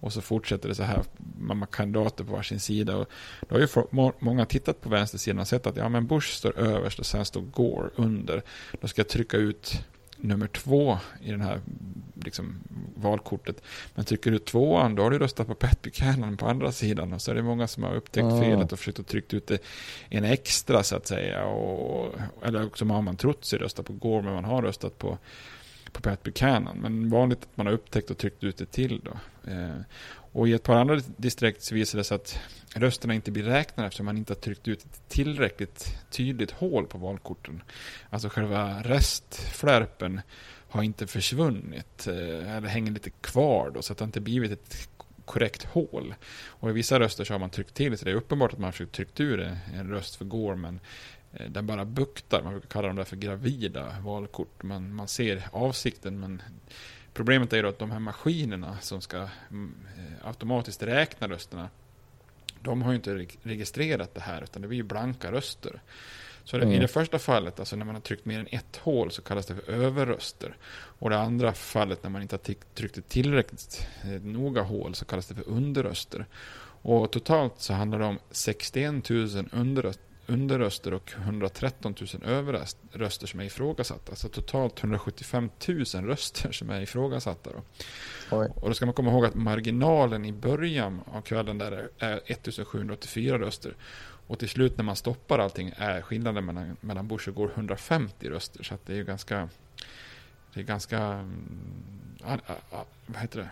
Och 0.00 0.12
så 0.12 0.20
fortsätter 0.20 0.68
det 0.68 0.74
så 0.74 0.82
här, 0.82 1.02
man 1.38 1.58
har 1.58 1.66
kandidater 1.66 2.24
på 2.24 2.32
varsin 2.32 2.60
sida. 2.60 2.96
Och 2.96 3.08
då 3.48 3.54
har 3.54 3.60
ju 3.60 3.66
folk- 3.66 3.92
må, 3.92 4.12
många 4.18 4.46
tittat 4.46 4.80
på 4.80 4.88
vänstersidan 4.88 5.38
och 5.38 5.48
sett 5.48 5.66
att 5.66 5.76
ja, 5.76 5.88
men 5.88 6.06
Bush 6.06 6.28
står 6.28 6.58
överst 6.58 6.98
och 6.98 7.06
sen 7.06 7.24
står 7.24 7.40
Gore 7.40 7.90
under. 7.96 8.42
Då 8.80 8.88
ska 8.88 9.00
jag 9.00 9.08
trycka 9.08 9.36
ut 9.36 9.84
nummer 10.20 10.46
två 10.46 10.98
i 11.22 11.30
den 11.30 11.40
här 11.40 11.60
liksom, 12.14 12.60
valkortet. 12.94 13.62
Men 13.94 14.04
trycker 14.04 14.30
du 14.30 14.38
tvåan, 14.38 14.94
då 14.94 15.02
har 15.02 15.10
du 15.10 15.18
röstat 15.18 15.46
på 15.46 15.54
Pat 15.54 15.82
Buchanan 15.82 16.36
på 16.36 16.46
andra 16.46 16.72
sidan. 16.72 17.12
Och 17.12 17.22
så 17.22 17.30
är 17.30 17.34
det 17.34 17.42
många 17.42 17.66
som 17.66 17.82
har 17.82 17.94
upptäckt 17.94 18.24
Ah. 18.24 18.40
felet 18.40 18.72
och 18.72 18.78
försökt 18.78 18.98
att 18.98 19.06
trycka 19.06 19.36
ut 19.36 19.46
det 19.46 19.62
en 20.08 20.24
extra 20.24 20.82
så 20.82 20.96
att 20.96 21.06
säga. 21.06 21.44
Och, 21.44 22.14
eller 22.42 22.66
också 22.66 22.84
har 22.84 23.02
man 23.02 23.16
trott 23.16 23.44
sig 23.44 23.58
rösta 23.58 23.82
på 23.82 23.92
Gore, 23.92 24.22
men 24.22 24.34
man 24.34 24.44
har 24.44 24.62
röstat 24.62 24.98
på 24.98 25.18
på 25.92 26.00
Pat 26.00 26.22
Buchanan. 26.22 26.78
Men 26.78 27.10
vanligt 27.10 27.42
att 27.42 27.56
man 27.56 27.66
har 27.66 27.72
upptäckt 27.72 28.10
och 28.10 28.18
tryckt 28.18 28.44
ut 28.44 28.56
det 28.56 28.66
till 28.66 29.00
då. 29.04 29.18
Eh, 29.50 29.80
och 30.32 30.48
i 30.48 30.52
ett 30.52 30.62
par 30.62 30.74
andra 30.74 31.00
distrikt 31.16 31.62
så 31.62 31.74
visar 31.74 31.98
det 31.98 32.04
sig 32.04 32.14
att 32.14 32.38
rösterna 32.74 33.14
inte 33.14 33.30
blir 33.30 33.42
räknade 33.42 33.86
eftersom 33.86 34.06
man 34.06 34.16
inte 34.16 34.32
har 34.32 34.40
tryckt 34.40 34.68
ut 34.68 34.84
ett 34.84 35.08
tillräckligt 35.08 35.96
tydligt 36.10 36.50
hål 36.50 36.86
på 36.86 36.98
valkorten. 36.98 37.62
Alltså 38.10 38.28
själva 38.28 38.82
restflärpen 38.82 40.20
har 40.68 40.82
inte 40.82 41.06
försvunnit 41.06 42.06
eh, 42.06 42.56
eller 42.56 42.68
hänger 42.68 42.92
lite 42.92 43.10
kvar 43.10 43.70
då 43.74 43.82
så 43.82 43.92
att 43.92 43.98
det 43.98 44.04
inte 44.04 44.20
blivit 44.20 44.52
ett 44.52 44.88
korrekt 45.24 45.64
hål. 45.64 46.14
Och 46.46 46.70
i 46.70 46.72
vissa 46.72 47.00
röster 47.00 47.24
så 47.24 47.34
har 47.34 47.38
man 47.38 47.50
tryckt 47.50 47.74
till 47.74 47.98
så 47.98 48.04
det 48.04 48.10
är 48.10 48.14
uppenbart 48.14 48.52
att 48.52 48.58
man 48.58 48.64
har 48.64 48.72
försökt 48.72 48.92
tryckt 48.92 49.20
ur 49.20 49.40
en, 49.74 49.90
röst 49.90 50.16
för 50.16 50.24
går 50.24 50.54
men 50.54 50.80
eh, 51.32 51.50
den 51.50 51.66
bara 51.66 51.84
buktar. 51.84 52.42
Man 52.42 52.52
brukar 52.52 52.68
kalla 52.68 52.86
dem 52.86 52.96
där 52.96 53.04
för 53.04 53.16
gravida 53.16 53.96
valkort. 54.00 54.62
Man, 54.62 54.94
man 54.94 55.08
ser 55.08 55.48
avsikten 55.52 56.20
men 56.20 56.42
problemet 57.14 57.52
är 57.52 57.62
då 57.62 57.68
att 57.68 57.78
de 57.78 57.90
här 57.90 57.98
maskinerna 57.98 58.78
som 58.80 59.00
ska 59.00 59.16
mm, 59.50 59.86
eh, 59.98 60.26
automatiskt 60.28 60.82
räkna 60.82 61.28
rösterna 61.28 61.68
de 62.62 62.82
har 62.82 62.90
ju 62.90 62.96
inte 62.96 63.26
registrerat 63.42 64.14
det 64.14 64.20
här 64.20 64.42
utan 64.42 64.62
det 64.62 64.68
blir 64.68 64.78
ju 64.78 64.84
blanka 64.84 65.32
röster. 65.32 65.80
Så 66.44 66.56
Mm. 66.56 66.72
i 66.72 66.78
det 66.78 66.88
första 66.88 67.18
fallet, 67.18 67.60
alltså 67.60 67.76
när 67.76 67.84
man 67.84 67.94
har 67.94 68.02
tryckt 68.02 68.24
mer 68.24 68.40
än 68.40 68.46
ett 68.50 68.76
hål 68.76 69.10
så 69.10 69.22
kallas 69.22 69.46
det 69.46 69.54
för 69.54 69.72
överröster. 69.72 70.56
Och 70.70 71.10
det 71.10 71.18
andra 71.18 71.52
fallet 71.52 72.02
när 72.02 72.10
man 72.10 72.22
inte 72.22 72.34
har 72.34 72.54
tryckt 72.74 72.98
ett 72.98 73.08
tillräckligt 73.08 73.86
eh, 74.02 74.08
noga 74.10 74.62
hål 74.62 74.94
så 74.94 75.04
kallas 75.04 75.26
det 75.26 75.34
för 75.34 75.48
underröster. 75.48 76.26
Och 76.82 77.10
totalt 77.10 77.54
så 77.56 77.72
handlar 77.72 77.98
det 77.98 78.04
om 78.04 78.18
61 78.30 79.10
000 79.10 79.48
underröster 79.52 80.07
underröster 80.28 80.94
och 80.94 81.12
113 81.16 81.94
000 82.00 82.22
överröster 82.24 83.26
som 83.26 83.40
är 83.40 83.44
ifrågasatta. 83.44 84.12
Alltså 84.12 84.28
totalt 84.28 84.78
175 84.78 85.50
000 85.68 85.84
röster 85.84 86.52
som 86.52 86.70
är 86.70 86.80
ifrågasatta. 86.80 87.50
Då. 87.50 87.62
Oj. 88.36 88.48
Och 88.54 88.68
då 88.68 88.74
ska 88.74 88.86
man 88.86 88.94
komma 88.94 89.10
ihåg 89.10 89.26
att 89.26 89.34
marginalen 89.34 90.24
i 90.24 90.32
början 90.32 91.00
av 91.12 91.20
kvällen 91.20 91.58
där 91.58 91.88
är 91.98 92.20
1784 92.26 93.38
röster. 93.38 93.76
Och 94.26 94.38
till 94.38 94.48
slut 94.48 94.76
när 94.76 94.84
man 94.84 94.96
stoppar 94.96 95.38
allting 95.38 95.72
är 95.76 96.02
skillnaden 96.02 96.44
mellan, 96.44 96.76
mellan 96.80 97.08
Bush 97.08 97.28
och 97.28 97.34
Gore 97.34 97.50
150 97.54 98.28
röster. 98.28 98.62
Så 98.62 98.78
det 98.86 98.92
är 98.92 98.96
ju 98.96 99.04
ganska... 99.04 99.48
Det 100.54 100.60
är 100.60 100.64
ganska... 100.64 100.98
mm, 100.98 102.40
vad 103.06 103.20
heter 103.20 103.38
det? 103.38 103.48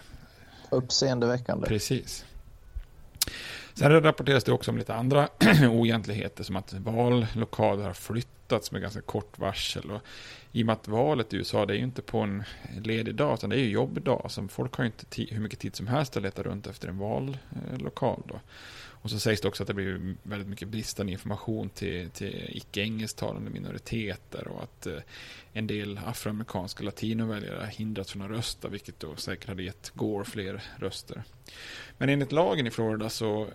Uppseendeväckande. 0.71 1.67
Precis. 1.67 2.25
Sen 3.79 4.03
rapporteras 4.03 4.45
det 4.45 4.53
också 4.53 4.71
om 4.71 4.79
lite 4.79 4.95
andra 4.95 5.29
oegentligheter 5.71 6.45
som 6.45 6.57
att 6.57 6.73
vallokaler 6.73 7.85
har 7.85 7.93
flyttats 7.93 8.73
med 8.73 8.83
ganska 8.83 9.01
kort 9.01 9.39
varsel. 9.39 9.91
Och 9.91 10.01
I 10.53 10.63
och 10.63 10.67
med 10.67 10.73
att 10.73 10.89
valet 10.89 11.33
i 11.33 11.37
USA 11.37 11.67
det 11.67 11.75
är 11.75 11.77
ju 11.77 11.83
inte 11.83 12.03
på 12.03 12.19
en 12.19 12.45
ledig 12.83 13.15
dag 13.15 13.35
utan 13.35 13.51
det 13.51 13.57
är 13.57 13.61
ju 13.61 13.71
jobbdag. 13.71 14.27
Så 14.31 14.49
folk 14.49 14.75
har 14.75 14.85
ju 14.85 14.91
inte 14.91 15.35
hur 15.35 15.41
mycket 15.41 15.59
tid 15.59 15.77
som 15.77 15.87
helst 15.87 16.17
att 16.17 16.23
leta 16.23 16.43
runt 16.43 16.67
efter 16.67 16.89
en 16.89 16.99
vallokal. 16.99 18.23
Då. 18.29 18.41
Och 19.07 19.11
så 19.11 19.19
sägs 19.19 19.41
det 19.41 19.49
också 19.49 19.63
att 19.63 19.67
det 19.67 19.75
blir 19.75 20.17
väldigt 20.23 20.49
mycket 20.49 20.69
bristande 20.69 21.13
information 21.13 21.69
till, 21.69 22.11
till 22.11 22.51
icke-engelsktalande 22.53 23.51
minoriteter 23.51 24.49
och 24.49 24.63
att 24.63 24.87
eh, 24.87 24.99
en 25.53 25.67
del 25.67 26.01
afroamerikanska 26.07 26.85
latinoväljare 26.85 27.61
har 27.61 27.67
hindrats 27.67 28.13
från 28.13 28.23
att 28.23 28.31
rösta 28.31 28.69
vilket 28.69 29.01
då 29.01 29.17
säkert 29.17 29.49
hade 29.49 29.63
gett 29.63 29.91
Gore 29.95 30.25
fler 30.25 30.63
röster. 30.77 31.23
Men 31.99 32.09
enligt 32.09 32.33
lagen 32.33 32.67
i 32.67 32.71
Florida 32.71 33.11
så 33.11 33.49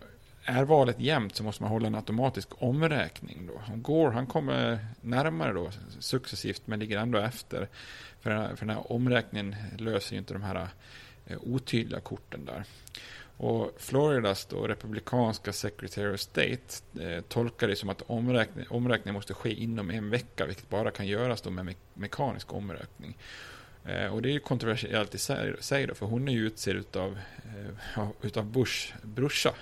är 0.46 0.64
valet 0.64 1.00
jämnt 1.00 1.36
så 1.36 1.44
måste 1.44 1.64
man 1.64 1.72
hålla 1.72 1.88
en 1.88 1.96
automatisk 1.96 2.50
omräkning. 2.58 3.48
Då. 3.48 3.76
Gore 3.76 4.14
han 4.14 4.28
kommer 4.28 4.86
närmare 5.02 5.54
då 5.54 5.72
successivt 6.00 6.62
men 6.66 6.80
ligger 6.80 6.98
ändå 6.98 7.20
efter. 7.20 7.68
För 8.20 8.30
den 8.30 8.40
här, 8.40 8.56
för 8.56 8.66
den 8.66 8.76
här 8.76 8.92
omräkningen 8.92 9.56
löser 9.78 10.14
ju 10.14 10.20
inte 10.20 10.34
de 10.34 10.44
här 10.44 10.68
eh, 11.26 11.38
otydliga 11.42 12.00
korten 12.00 12.46
där. 12.46 12.64
Och 13.38 13.76
Floridas 13.78 14.46
då 14.46 14.68
republikanska 14.68 15.54
Secretary 15.54 16.14
of 16.14 16.20
State 16.20 16.60
eh, 17.00 17.22
tolkar 17.22 17.68
det 17.68 17.76
som 17.76 17.90
att 17.90 18.02
omräkning, 18.08 18.66
omräkning 18.70 19.14
måste 19.14 19.34
ske 19.34 19.54
inom 19.54 19.92
en 19.92 20.10
vecka, 20.10 20.46
vilket 20.46 20.70
bara 20.70 20.92
kan 20.92 21.08
göras 21.08 21.42
då 21.42 21.50
med 21.50 21.66
me 21.66 21.74
mekanisk 21.94 22.54
omräkning. 22.54 23.18
Eh, 23.86 24.14
och 24.14 24.22
det 24.22 24.30
är 24.30 24.34
ju 24.34 24.40
kontroversiellt 24.40 25.16
i 25.16 25.18
sig, 25.18 25.88
då, 25.88 25.96
för 25.96 26.06
hon 26.06 26.28
är 26.28 26.32
ju 26.32 26.48
utsedd 26.48 26.76
utav, 26.76 27.20
eh, 27.96 28.08
utav 28.22 28.46
Bush 28.46 28.94
brorsa, 29.02 29.54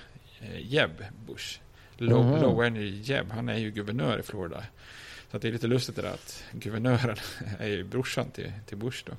Jeb 0.59 1.03
Bush. 1.27 1.59
Low, 1.97 2.25
Mhm. 2.25 2.41
Low 2.41 2.63
Energy 2.63 3.01
Jeb, 3.01 3.31
han 3.31 3.49
är 3.49 3.57
ju 3.57 3.71
guvernör 3.71 4.19
i 4.19 4.23
Florida. 4.23 4.63
Så 5.31 5.37
det 5.37 5.47
är 5.47 5.51
lite 5.51 5.67
lustigt 5.67 5.95
det 5.95 6.01
där 6.01 6.13
att 6.13 6.43
guvernören 6.51 7.17
är 7.59 7.67
ju 7.67 7.83
brorsan 7.83 8.31
till, 8.31 8.51
till 8.65 8.77
Bush 8.77 9.03
då. 9.05 9.11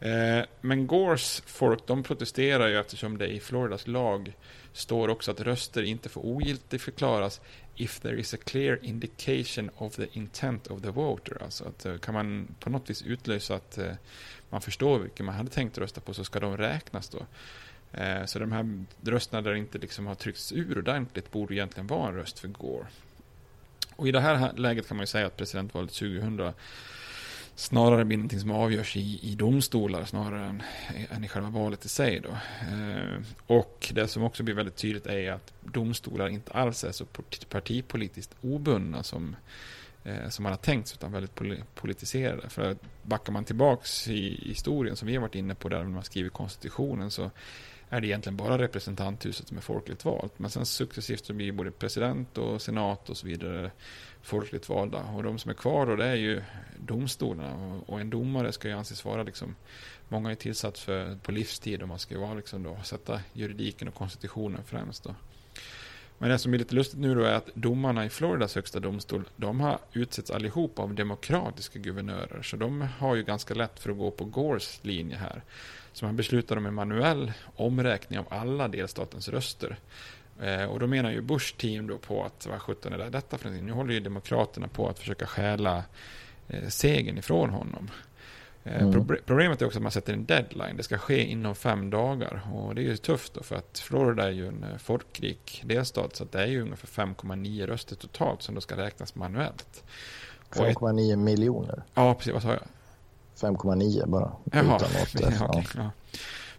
Eh, 0.00 0.44
men 0.60 0.86
Gores 0.86 1.42
folk 1.46 1.86
de 1.86 2.02
protesterar 2.02 2.68
ju 2.68 2.80
eftersom 2.80 3.18
det 3.18 3.26
i 3.28 3.40
Floridas 3.40 3.86
lag 3.86 4.32
står 4.72 5.08
också 5.08 5.30
att 5.30 5.40
röster 5.40 5.82
inte 5.82 6.08
får 6.08 6.26
ogiltigförklaras 6.26 7.40
if 7.76 8.00
there 8.00 8.20
is 8.20 8.34
a 8.34 8.36
clear 8.44 8.78
indication 8.82 9.70
of 9.76 9.94
the 9.96 10.06
intent 10.12 10.66
of 10.66 10.82
the 10.82 10.90
voter. 10.90 11.42
Alltså 11.42 11.64
att 11.64 11.86
eh, 11.86 11.96
kan 11.98 12.14
man 12.14 12.54
på 12.60 12.70
något 12.70 12.90
vis 12.90 13.02
utlösa 13.02 13.54
att 13.54 13.78
eh, 13.78 13.92
man 14.50 14.60
förstår 14.60 14.98
vilken 14.98 15.26
man 15.26 15.34
hade 15.34 15.50
tänkt 15.50 15.78
rösta 15.78 16.00
på 16.00 16.14
så 16.14 16.24
ska 16.24 16.40
de 16.40 16.56
räknas 16.56 17.08
då. 17.08 17.26
Eh, 17.92 18.24
så 18.24 18.38
de 18.38 18.52
här 18.52 18.84
rösterna 19.00 19.42
där 19.42 19.50
det 19.50 19.58
inte 19.58 19.78
liksom 19.78 20.06
har 20.06 20.14
tryckts 20.14 20.52
ur 20.52 20.78
ordentligt 20.78 21.30
borde 21.30 21.54
egentligen 21.54 21.86
vara 21.86 22.08
en 22.08 22.14
röst 22.14 22.38
för 22.38 22.48
Gore. 22.48 22.86
Och 23.96 24.08
i 24.08 24.12
det 24.12 24.20
här 24.20 24.52
läget 24.56 24.88
kan 24.88 24.96
man 24.96 25.02
ju 25.02 25.06
säga 25.06 25.26
att 25.26 25.36
presidentvalet 25.36 25.92
2000 25.92 26.52
snarare 27.58 28.04
blir 28.04 28.16
någonting 28.16 28.40
som 28.40 28.50
avgörs 28.50 28.96
i, 28.96 29.18
i 29.22 29.34
domstolar 29.34 30.04
snarare 30.04 30.46
än, 30.46 30.62
än 31.10 31.24
i 31.24 31.28
själva 31.28 31.50
valet 31.50 31.84
i 31.84 31.88
sig. 31.88 32.20
Då. 32.20 32.28
Eh, 32.28 33.22
och 33.46 33.92
det 33.94 34.08
som 34.08 34.22
också 34.22 34.42
blir 34.42 34.54
väldigt 34.54 34.76
tydligt 34.76 35.06
är 35.06 35.32
att 35.32 35.52
domstolar 35.60 36.28
inte 36.28 36.52
alls 36.52 36.84
är 36.84 36.92
så 36.92 37.04
partipolitiskt 37.48 38.34
obundna 38.40 39.02
som, 39.02 39.36
eh, 40.04 40.28
som 40.28 40.42
man 40.42 40.52
har 40.52 40.58
tänkt 40.58 40.88
sig, 40.88 40.96
utan 40.96 41.12
väldigt 41.12 41.40
politiserade. 41.74 42.48
För 42.48 42.76
backar 43.02 43.32
man 43.32 43.44
tillbaks 43.44 44.08
i 44.08 44.48
historien 44.48 44.96
som 44.96 45.08
vi 45.08 45.14
har 45.14 45.22
varit 45.22 45.34
inne 45.34 45.54
på 45.54 45.68
där 45.68 45.84
man 45.84 46.04
skriver 46.04 46.30
konstitutionen 46.30 47.10
så 47.10 47.30
är 47.90 48.00
det 48.00 48.06
egentligen 48.06 48.36
bara 48.36 48.58
representanthuset 48.58 49.48
som 49.48 49.56
är 49.56 49.60
folkligt 49.60 50.04
valt. 50.04 50.38
Men 50.38 50.50
sen 50.50 50.66
successivt 50.66 51.24
så 51.24 51.32
blir 51.32 51.52
både 51.52 51.70
president 51.70 52.38
och 52.38 52.62
senat 52.62 53.10
och 53.10 53.16
så 53.16 53.26
vidare 53.26 53.70
folkligt 54.22 54.68
valda. 54.68 55.02
Och 55.02 55.22
de 55.22 55.38
som 55.38 55.50
är 55.50 55.54
kvar 55.54 55.86
då 55.86 55.96
det 55.96 56.06
är 56.06 56.14
ju 56.14 56.42
domstolarna. 56.78 57.80
Och, 57.86 58.00
en 58.00 58.10
domare 58.10 58.52
ska 58.52 58.68
ju 58.68 58.74
anses 58.74 59.04
vara 59.04 59.22
liksom, 59.22 59.54
många 60.08 60.30
är 60.30 60.34
tillsatt 60.34 60.78
för, 60.78 61.16
på 61.16 61.32
livstid 61.32 61.82
och 61.82 61.88
man 61.88 61.98
ska 61.98 62.14
ju 62.14 62.20
vara 62.20 62.34
liksom 62.34 62.62
då, 62.62 62.78
sätta 62.84 63.20
juridiken 63.32 63.88
och 63.88 63.94
konstitutionen 63.94 64.64
främst 64.64 65.04
då. 65.04 65.14
Men 66.18 66.30
det 66.30 66.38
som 66.38 66.54
är 66.54 66.58
lite 66.58 66.74
lustigt 66.74 67.00
nu 67.00 67.14
då 67.14 67.22
är 67.22 67.32
att 67.32 67.50
domarna 67.54 68.04
i 68.04 68.08
Floridas 68.08 68.54
högsta 68.54 68.80
domstol, 68.80 69.28
de 69.36 69.60
har 69.60 69.78
utsetts 69.92 70.30
allihop 70.30 70.78
av 70.78 70.94
demokratiska 70.94 71.78
guvernörer. 71.78 72.42
Så 72.42 72.56
de 72.56 72.80
har 72.80 73.14
ju 73.14 73.22
ganska 73.22 73.54
lätt 73.54 73.80
för 73.80 73.90
att 73.90 73.98
gå 73.98 74.10
på 74.10 74.24
Gores 74.24 74.80
linje 74.82 75.16
här. 75.16 75.42
Så 75.98 76.04
man 76.04 76.16
beslutar 76.16 76.56
om 76.56 76.66
en 76.66 76.74
manuell 76.74 77.32
omräkning 77.56 78.18
av 78.18 78.26
alla 78.30 78.68
delstatens 78.68 79.28
röster. 79.28 79.76
Eh, 80.42 80.64
och 80.64 80.80
då 80.80 80.86
menar 80.86 81.10
ju 81.10 81.20
Bush 81.20 81.56
team 81.56 81.86
då 81.86 81.98
på 81.98 82.24
att 82.24 82.46
vad 82.46 82.62
sjutton 82.62 82.92
är 82.92 82.98
det 82.98 83.10
detta 83.10 83.38
för 83.38 83.44
någonting? 83.44 83.66
Nu 83.66 83.72
håller 83.72 83.94
ju 83.94 84.00
Demokraterna 84.00 84.68
på 84.68 84.88
att 84.88 84.98
försöka 84.98 85.26
stjäla 85.26 85.82
eh, 86.48 86.68
segern 86.68 87.18
ifrån 87.18 87.50
honom. 87.50 87.90
Eh, 88.64 88.82
Mm. 88.82 88.92
proble- 88.94 89.20
Problemet 89.26 89.62
är 89.62 89.66
också 89.66 89.78
att 89.78 89.82
man 89.82 89.92
sätter 89.92 90.12
en 90.12 90.24
deadline. 90.24 90.76
Det 90.76 90.82
ska 90.82 90.98
ske 90.98 91.24
inom 91.24 91.54
fem 91.54 91.90
dagar. 91.90 92.42
Och 92.54 92.74
det 92.74 92.80
är 92.80 92.84
ju 92.84 92.96
tufft 92.96 93.34
då 93.34 93.42
för 93.42 93.56
att 93.56 93.78
Florida 93.78 94.24
är 94.26 94.30
ju 94.30 94.46
en 94.48 94.64
folkrik 94.78 95.62
delstat. 95.64 96.16
Så 96.16 96.24
det 96.24 96.42
är 96.42 96.46
ju 96.46 96.62
ungefär 96.62 96.86
5,9 97.04 97.66
röster 97.66 97.96
totalt 97.96 98.42
som 98.42 98.54
då 98.54 98.60
ska 98.60 98.76
räknas 98.76 99.14
manuellt. 99.14 99.84
Och 100.48 100.56
ett- 100.56 100.76
5,9 100.78 101.16
miljoner. 101.16 101.82
Ja, 101.94 102.14
precis. 102.14 102.32
Vad 102.32 102.42
sa 102.42 102.48
jag? 102.52 102.62
5,9 103.40 104.06
bara. 104.06 104.32
Jaha, 104.52 104.76
Utan 105.14 105.32
ja, 105.38 105.48
okej, 105.48 105.64
ja. 105.76 105.90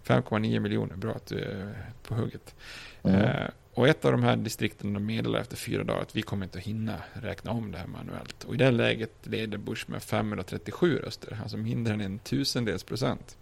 5,9 0.03 0.59
miljoner, 0.59 0.95
bra 0.95 1.11
att 1.11 1.25
du 1.25 1.39
är 1.39 1.85
på 2.03 2.15
hugget. 2.15 2.55
Mm. 3.03 3.21
Eh, 3.21 3.49
och 3.73 3.87
ett 3.87 4.05
av 4.05 4.11
de 4.11 4.23
här 4.23 4.35
distrikten 4.35 4.93
de 4.93 5.05
meddelar 5.05 5.39
efter 5.39 5.57
fyra 5.57 5.83
dagar 5.83 6.01
att 6.01 6.15
vi 6.15 6.21
kommer 6.21 6.45
inte 6.45 6.57
att 6.57 6.63
hinna 6.63 6.95
räkna 7.13 7.51
om 7.51 7.71
det 7.71 7.77
här 7.77 7.87
manuellt. 7.87 8.43
Och 8.43 8.53
i 8.53 8.57
det 8.57 8.71
läget 8.71 9.11
leder 9.23 9.57
Bush 9.57 9.89
med 9.89 10.03
537 10.03 10.97
röster, 10.97 11.39
alltså 11.41 11.57
mindre 11.57 11.93
än 11.93 12.01
en 12.01 12.19
tusendels 12.19 12.83
procent. 12.83 13.37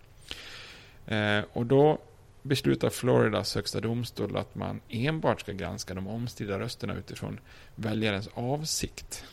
Eh, 1.05 1.39
och 1.53 1.65
då 1.65 1.99
beslutar 2.41 2.89
Floridas 2.89 3.55
högsta 3.55 3.81
domstol 3.81 4.37
att 4.37 4.55
man 4.55 4.81
enbart 4.89 5.39
ska 5.39 5.51
granska 5.51 5.93
de 5.93 6.07
omstridda 6.07 6.59
rösterna 6.59 6.95
utifrån 6.95 7.39
väljarens 7.75 8.29
avsikt. 8.33 9.23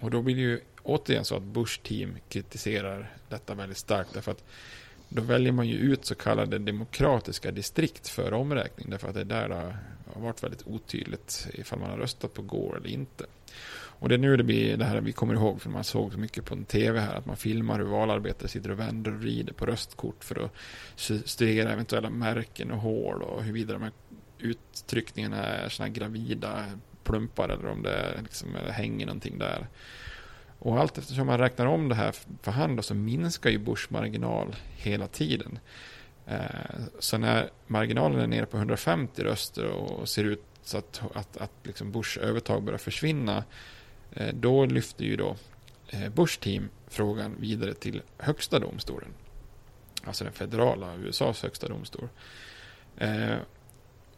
Och 0.00 0.10
då 0.10 0.22
blir 0.22 0.34
det 0.34 0.40
ju 0.40 0.60
återigen 0.84 1.24
så 1.24 1.36
att 1.36 1.42
Bush 1.42 1.80
team 1.82 2.16
kritiserar 2.28 3.12
detta 3.28 3.54
väldigt 3.54 3.78
starkt 3.78 4.14
därför 4.14 4.32
att 4.32 4.44
då 5.08 5.22
väljer 5.22 5.52
man 5.52 5.68
ju 5.68 5.76
ut 5.76 6.04
så 6.04 6.14
kallade 6.14 6.58
demokratiska 6.58 7.50
distrikt 7.50 8.08
för 8.08 8.32
omräkning 8.32 8.90
därför 8.90 9.08
att 9.08 9.14
det 9.14 9.24
där 9.24 9.48
har 9.48 10.20
varit 10.20 10.42
väldigt 10.42 10.66
otydligt 10.66 11.48
ifall 11.54 11.78
man 11.78 11.90
har 11.90 11.96
röstat 11.96 12.34
på 12.34 12.42
Gore 12.42 12.76
eller 12.76 12.88
inte. 12.88 13.24
Och 13.98 14.08
det 14.08 14.14
är 14.14 14.18
nu 14.18 14.36
det 14.36 14.44
blir 14.44 14.76
det 14.76 14.84
här 14.84 15.00
vi 15.00 15.12
kommer 15.12 15.34
ihåg 15.34 15.62
för 15.62 15.70
man 15.70 15.84
såg 15.84 16.12
så 16.12 16.18
mycket 16.18 16.44
på 16.44 16.54
en 16.54 16.64
tv 16.64 17.00
här 17.00 17.14
att 17.14 17.26
man 17.26 17.36
filmar 17.36 17.78
hur 17.78 17.86
valarbetare 17.86 18.48
sitter 18.48 18.70
och 18.70 18.78
vänder 18.78 19.14
och 19.14 19.20
vrider 19.20 19.52
på 19.52 19.66
röstkort 19.66 20.24
för 20.24 20.44
att 20.44 20.50
studera 21.28 21.72
eventuella 21.72 22.10
märken 22.10 22.70
och 22.70 22.78
hål 22.78 23.22
och 23.22 23.42
huruvida 23.42 23.72
de 23.72 23.82
här 23.82 23.92
uttryckningarna 24.38 25.36
är 25.36 25.68
sådana 25.68 25.92
gravida 25.92 26.64
plumpar 27.04 27.48
eller 27.48 27.66
om 27.66 27.82
det 27.82 28.20
liksom 28.22 28.48
hänger 28.68 29.06
någonting 29.06 29.38
där. 29.38 29.66
Och 30.64 30.80
allt 30.80 30.98
eftersom 30.98 31.26
man 31.26 31.38
räknar 31.38 31.66
om 31.66 31.88
det 31.88 31.94
här 31.94 32.14
för 32.42 32.52
hand 32.52 32.84
så 32.84 32.94
minskar 32.94 33.50
ju 33.50 33.58
Bush 33.58 33.92
marginal 33.92 34.56
hela 34.76 35.06
tiden. 35.06 35.58
Eh, 36.26 36.38
så 36.98 37.18
när 37.18 37.50
marginalen 37.66 38.20
är 38.20 38.26
nere 38.26 38.46
på 38.46 38.56
150 38.56 39.22
röster 39.22 39.66
och 39.66 40.08
ser 40.08 40.24
ut 40.24 40.44
så 40.62 40.78
att, 40.78 41.02
att, 41.14 41.36
att 41.36 41.50
liksom 41.62 41.92
Bush 41.92 42.18
övertag 42.18 42.62
börjar 42.62 42.78
försvinna, 42.78 43.44
eh, 44.12 44.34
då 44.34 44.66
lyfter 44.66 45.04
ju 45.04 45.16
då 45.16 45.36
eh, 45.88 46.08
Bush 46.08 46.40
team 46.40 46.68
frågan 46.88 47.36
vidare 47.38 47.74
till 47.74 48.02
högsta 48.18 48.58
domstolen. 48.58 49.08
Alltså 50.04 50.24
den 50.24 50.32
federala 50.32 50.94
USAs 50.94 51.42
högsta 51.42 51.68
domstol. 51.68 52.08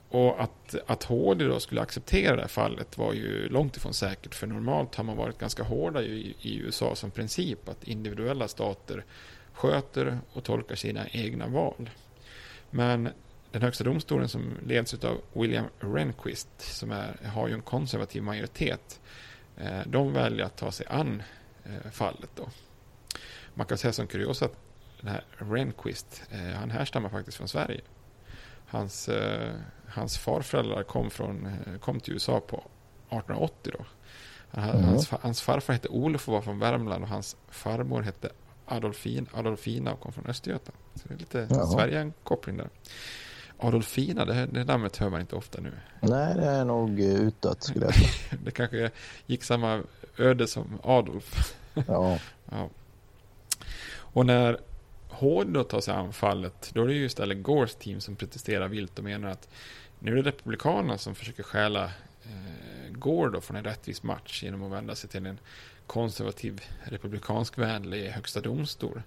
Och 0.09 0.43
att, 0.43 0.75
att 0.87 1.03
HD 1.03 1.45
då 1.45 1.61
skulle 1.61 1.81
acceptera 1.81 2.37
det 2.37 2.43
här 2.43 2.49
fallet 2.49 2.99
var 2.99 3.13
ju 3.13 3.49
långt 3.49 3.77
ifrån 3.77 3.95
säkert. 3.95 4.35
För 4.35 4.47
normalt 4.47 4.95
har 4.95 5.05
man 5.05 5.17
varit 5.17 5.39
ganska 5.39 5.63
hårda 5.63 6.03
i, 6.03 6.37
i 6.41 6.57
USA 6.57 6.95
som 6.95 7.11
princip 7.11 7.69
att 7.69 7.85
individuella 7.85 8.49
stater 8.49 9.05
sköter 9.53 10.19
och 10.33 10.45
tolkar 10.45 10.75
sina 10.75 11.09
egna 11.09 11.47
val. 11.47 11.91
Men 12.71 13.09
den 13.51 13.63
högsta 13.63 13.85
domstolen 13.85 14.29
som 14.29 14.55
leds 14.67 14.95
av 14.95 15.21
William 15.33 15.65
Rehnquist, 15.81 16.49
som 16.61 16.91
är, 16.91 17.17
har 17.27 17.49
ju 17.49 17.55
en 17.55 17.63
konservativ 17.63 18.23
majoritet, 18.23 19.01
eh, 19.57 19.81
de 19.87 20.13
väljer 20.13 20.47
att 20.47 20.57
ta 20.57 20.73
sig 20.73 20.87
an 20.91 21.23
eh, 21.65 21.91
fallet. 21.91 22.31
Då. 22.35 22.49
Man 23.55 23.67
kan 23.67 23.79
säga 23.79 23.93
som 23.93 24.07
kuriosa 24.07 24.45
att 24.45 24.57
den 25.01 25.11
här 25.11 25.25
Rehnquist, 25.39 26.23
eh, 26.31 26.59
han 26.59 26.71
härstammar 26.71 27.09
faktiskt 27.09 27.37
från 27.37 27.49
Sverige. 27.49 27.81
Hans, 28.67 29.09
eh, 29.09 29.55
hans 29.97 30.19
farföräldrar 30.19 30.83
kom, 30.83 31.11
från, 31.11 31.49
kom 31.81 32.01
till 32.01 32.13
USA 32.13 32.41
på 32.41 32.57
1880 32.57 33.73
då. 33.79 33.85
Han, 34.51 34.71
mm. 34.71 34.85
hans, 34.85 35.11
hans, 35.11 35.43
farfar 35.43 35.73
hette 35.73 35.89
Olof 35.89 36.29
och 36.29 36.35
var 36.35 36.43
från 36.43 36.59
Värmland 36.59 37.03
och 37.03 37.09
hans 37.09 37.37
farmor 37.49 38.03
hette 38.03 38.31
Adolfin, 38.67 39.27
Adolfina 39.33 39.93
och 39.93 40.01
kom 40.01 40.13
från 40.13 40.27
Östergötland. 40.27 40.79
Så 40.95 41.09
det 41.09 41.15
är 41.15 41.19
lite 41.19 41.49
Sverige-koppling 41.49 42.57
där. 42.57 42.69
Adolfina, 43.59 44.25
det, 44.25 44.47
det 44.47 44.65
namnet 44.65 44.97
hör 44.97 45.11
man 45.11 45.21
inte 45.21 45.37
ofta 45.37 45.61
nu. 45.61 45.73
Nej, 46.01 46.35
det 46.35 46.47
är 46.47 46.65
nog 46.65 47.01
utåt 47.01 47.63
skulle 47.63 47.85
jag 47.85 47.95
säga. 47.95 48.41
det 48.45 48.51
kanske 48.51 48.91
gick 49.27 49.45
samma 49.45 49.83
öde 50.19 50.47
som 50.47 50.79
Adolf. 50.83 51.57
ja. 51.87 52.19
ja. 52.51 52.69
Och 53.97 54.27
när 54.27 54.59
HD 55.09 55.53
då 55.53 55.65
tar 55.65 55.81
sig 55.81 55.95
an 55.95 56.13
fallet, 56.13 56.71
då 56.75 56.83
är 56.83 56.87
det 56.87 56.95
ju 56.95 57.05
istället 57.05 57.39
Gores 57.39 57.75
team 57.75 58.01
som 58.01 58.17
protesterar 58.17 58.69
vilt 58.69 58.99
och 58.99 59.05
menar 59.05 59.29
att 59.29 59.49
nu 59.99 60.13
är 60.13 60.17
det 60.17 60.31
Republikanerna 60.31 60.99
som 60.99 61.15
försöker 61.15 61.43
stjäla 61.43 61.85
eh, 61.85 62.91
Gore 62.91 63.31
då 63.31 63.41
från 63.41 63.57
en 63.57 63.65
rättvis 63.65 64.03
match 64.03 64.43
genom 64.43 64.63
att 64.63 64.73
vända 64.73 64.95
sig 64.95 65.11
till 65.11 65.27
en 65.27 65.39
konservativ 65.87 66.65
republikansk 66.85 67.59
vänlig 67.59 68.09
högsta 68.09 68.41
domstol. 68.41 69.03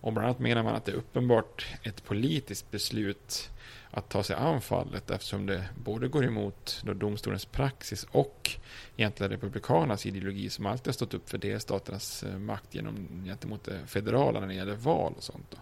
Och 0.00 0.12
bland 0.12 0.26
annat 0.26 0.38
menar 0.38 0.62
man 0.62 0.74
att 0.74 0.84
det 0.84 0.92
är 0.92 0.96
uppenbart 0.96 1.66
ett 1.82 2.04
politiskt 2.04 2.70
beslut 2.70 3.50
att 3.90 4.08
ta 4.08 4.22
sig 4.22 4.36
an 4.36 4.60
fallet 4.60 5.10
eftersom 5.10 5.46
det 5.46 5.64
både 5.84 6.08
går 6.08 6.24
emot 6.24 6.82
domstolens 6.94 7.44
praxis 7.44 8.06
och 8.10 8.50
egentligen 8.96 9.30
republikanernas 9.30 10.06
ideologi 10.06 10.50
som 10.50 10.66
alltid 10.66 10.86
har 10.86 10.92
stått 10.92 11.14
upp 11.14 11.28
för 11.28 11.38
delstaternas 11.38 12.22
eh, 12.22 12.38
makt 12.38 12.74
genom, 12.74 13.24
gentemot 13.24 13.64
det 13.64 13.86
federala 13.86 14.40
när 14.40 14.46
det 14.46 14.54
gäller 14.54 14.76
val 14.76 15.14
och 15.16 15.22
sånt. 15.22 15.46
Då. 15.50 15.56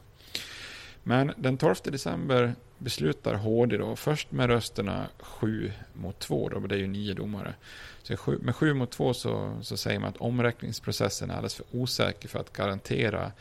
Men 1.05 1.33
den 1.37 1.57
12 1.57 1.75
december 1.85 2.55
beslutar 2.79 3.35
HD 3.35 3.77
då 3.77 3.97
först 3.97 4.33
med 4.33 4.47
rösterna 4.47 5.07
7 5.19 5.73
mot 5.93 6.19
2, 6.19 6.49
då, 6.49 6.59
det 6.61 6.75
är 6.75 6.79
ju 6.79 6.87
nio 6.87 7.15
domare. 7.15 7.55
Så 8.03 8.17
med 8.41 8.57
7 8.57 8.75
mot 8.75 8.91
2 8.91 9.15
så, 9.15 9.59
så 9.63 9.77
säger 9.77 9.99
man 9.99 10.09
att 10.09 10.17
omräkningsprocessen 10.17 11.31
är 11.31 11.35
alldeles 11.35 11.55
för 11.55 11.67
osäker 11.73 12.29
för 12.29 12.39
att 12.39 12.53
garantera 12.53 13.33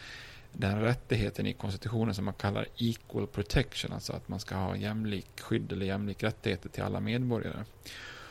den 0.51 0.81
rättigheten 0.81 1.47
i 1.47 1.53
konstitutionen 1.53 2.15
som 2.15 2.25
man 2.25 2.33
kallar 2.33 2.67
equal 2.77 3.27
protection, 3.27 3.93
alltså 3.93 4.13
att 4.13 4.29
man 4.29 4.39
ska 4.39 4.55
ha 4.55 4.75
jämlik 4.75 5.41
skydd 5.41 5.71
eller 5.71 5.85
jämlik 5.85 6.23
rättigheter 6.23 6.69
till 6.69 6.83
alla 6.83 6.99
medborgare. 6.99 7.63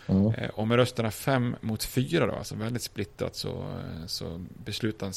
Mm. 0.07 0.35
Eh, 0.35 0.51
och 0.51 0.69
med 0.69 0.77
rösterna 0.77 1.11
fem 1.11 1.57
mot 1.61 1.85
fyra 1.85 2.27
då, 2.27 2.33
alltså 2.33 2.55
väldigt 2.55 2.83
splittrat, 2.83 3.37
så, 3.37 3.49
eh, 3.49 4.07
så, 4.07 4.45
beslutan, 4.65 5.13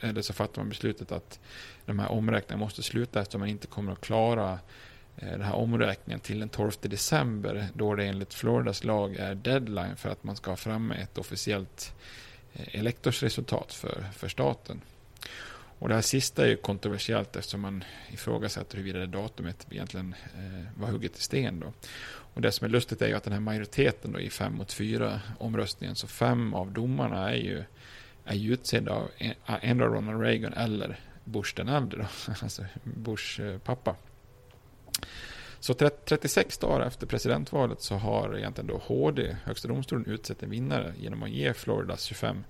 eller 0.00 0.22
så 0.22 0.32
fattar 0.32 0.62
man 0.62 0.68
beslutet 0.68 1.12
att 1.12 1.40
de 1.86 1.98
här 1.98 2.12
omräkningarna 2.12 2.64
måste 2.64 2.82
sluta 2.82 3.20
eftersom 3.20 3.40
man 3.40 3.48
inte 3.48 3.66
kommer 3.66 3.92
att 3.92 4.00
klara 4.00 4.58
eh, 5.16 5.30
den 5.30 5.42
här 5.42 5.54
omräkningen 5.54 6.20
till 6.20 6.40
den 6.40 6.48
12 6.48 6.72
december 6.80 7.68
då 7.74 7.94
det 7.94 8.04
enligt 8.04 8.34
Floridas 8.34 8.84
lag 8.84 9.16
är 9.16 9.34
deadline 9.34 9.96
för 9.96 10.08
att 10.08 10.24
man 10.24 10.36
ska 10.36 10.50
ha 10.50 10.56
fram 10.56 10.90
ett 10.90 11.18
officiellt 11.18 11.94
elektorsresultat 12.54 13.72
för, 13.72 14.04
för 14.14 14.28
staten. 14.28 14.80
Och 15.78 15.88
det 15.88 15.94
här 15.94 16.02
sista 16.02 16.44
är 16.44 16.48
ju 16.48 16.56
kontroversiellt 16.56 17.36
eftersom 17.36 17.60
man 17.60 17.84
ifrågasätter 18.10 18.76
huruvida 18.76 18.98
det 18.98 19.06
datumet 19.06 19.66
egentligen 19.70 20.14
var 20.76 20.88
hugget 20.88 21.18
i 21.18 21.20
sten. 21.20 21.60
Då. 21.60 21.72
Och 22.34 22.40
det 22.40 22.52
som 22.52 22.64
är 22.64 22.68
lustigt 22.68 23.02
är 23.02 23.08
ju 23.08 23.14
att 23.14 23.24
den 23.24 23.32
här 23.32 23.40
majoriteten 23.40 24.12
då 24.12 24.20
i 24.20 24.30
fem 24.30 24.54
mot 24.54 24.72
fyra 24.72 25.20
omröstningen, 25.38 25.96
så 25.96 26.06
fem 26.06 26.54
av 26.54 26.72
domarna 26.72 27.30
är 27.30 27.36
ju, 27.36 27.64
är 28.24 28.34
ju 28.34 28.52
utsedda 28.52 28.92
av 28.92 29.08
ändå 29.46 29.84
Ronald 29.84 30.20
Reagan 30.20 30.52
eller 30.52 31.00
Bush 31.24 31.52
den 31.56 31.68
äldre, 31.68 31.98
då, 31.98 32.32
alltså 32.42 32.64
Bush 32.82 33.40
eh, 33.40 33.58
pappa. 33.58 33.96
Så 35.60 35.74
36 35.74 36.58
dagar 36.58 36.86
efter 36.86 37.06
presidentvalet 37.06 37.82
så 37.82 37.94
har 37.94 38.38
egentligen 38.38 38.66
då 38.66 38.80
HD, 38.84 39.36
Högsta 39.44 39.68
domstolen, 39.68 40.06
utsett 40.06 40.42
en 40.42 40.50
vinnare 40.50 40.94
genom 40.98 41.22
att 41.22 41.30
ge 41.30 41.54
Floridas 41.54 42.02
25 42.02 42.44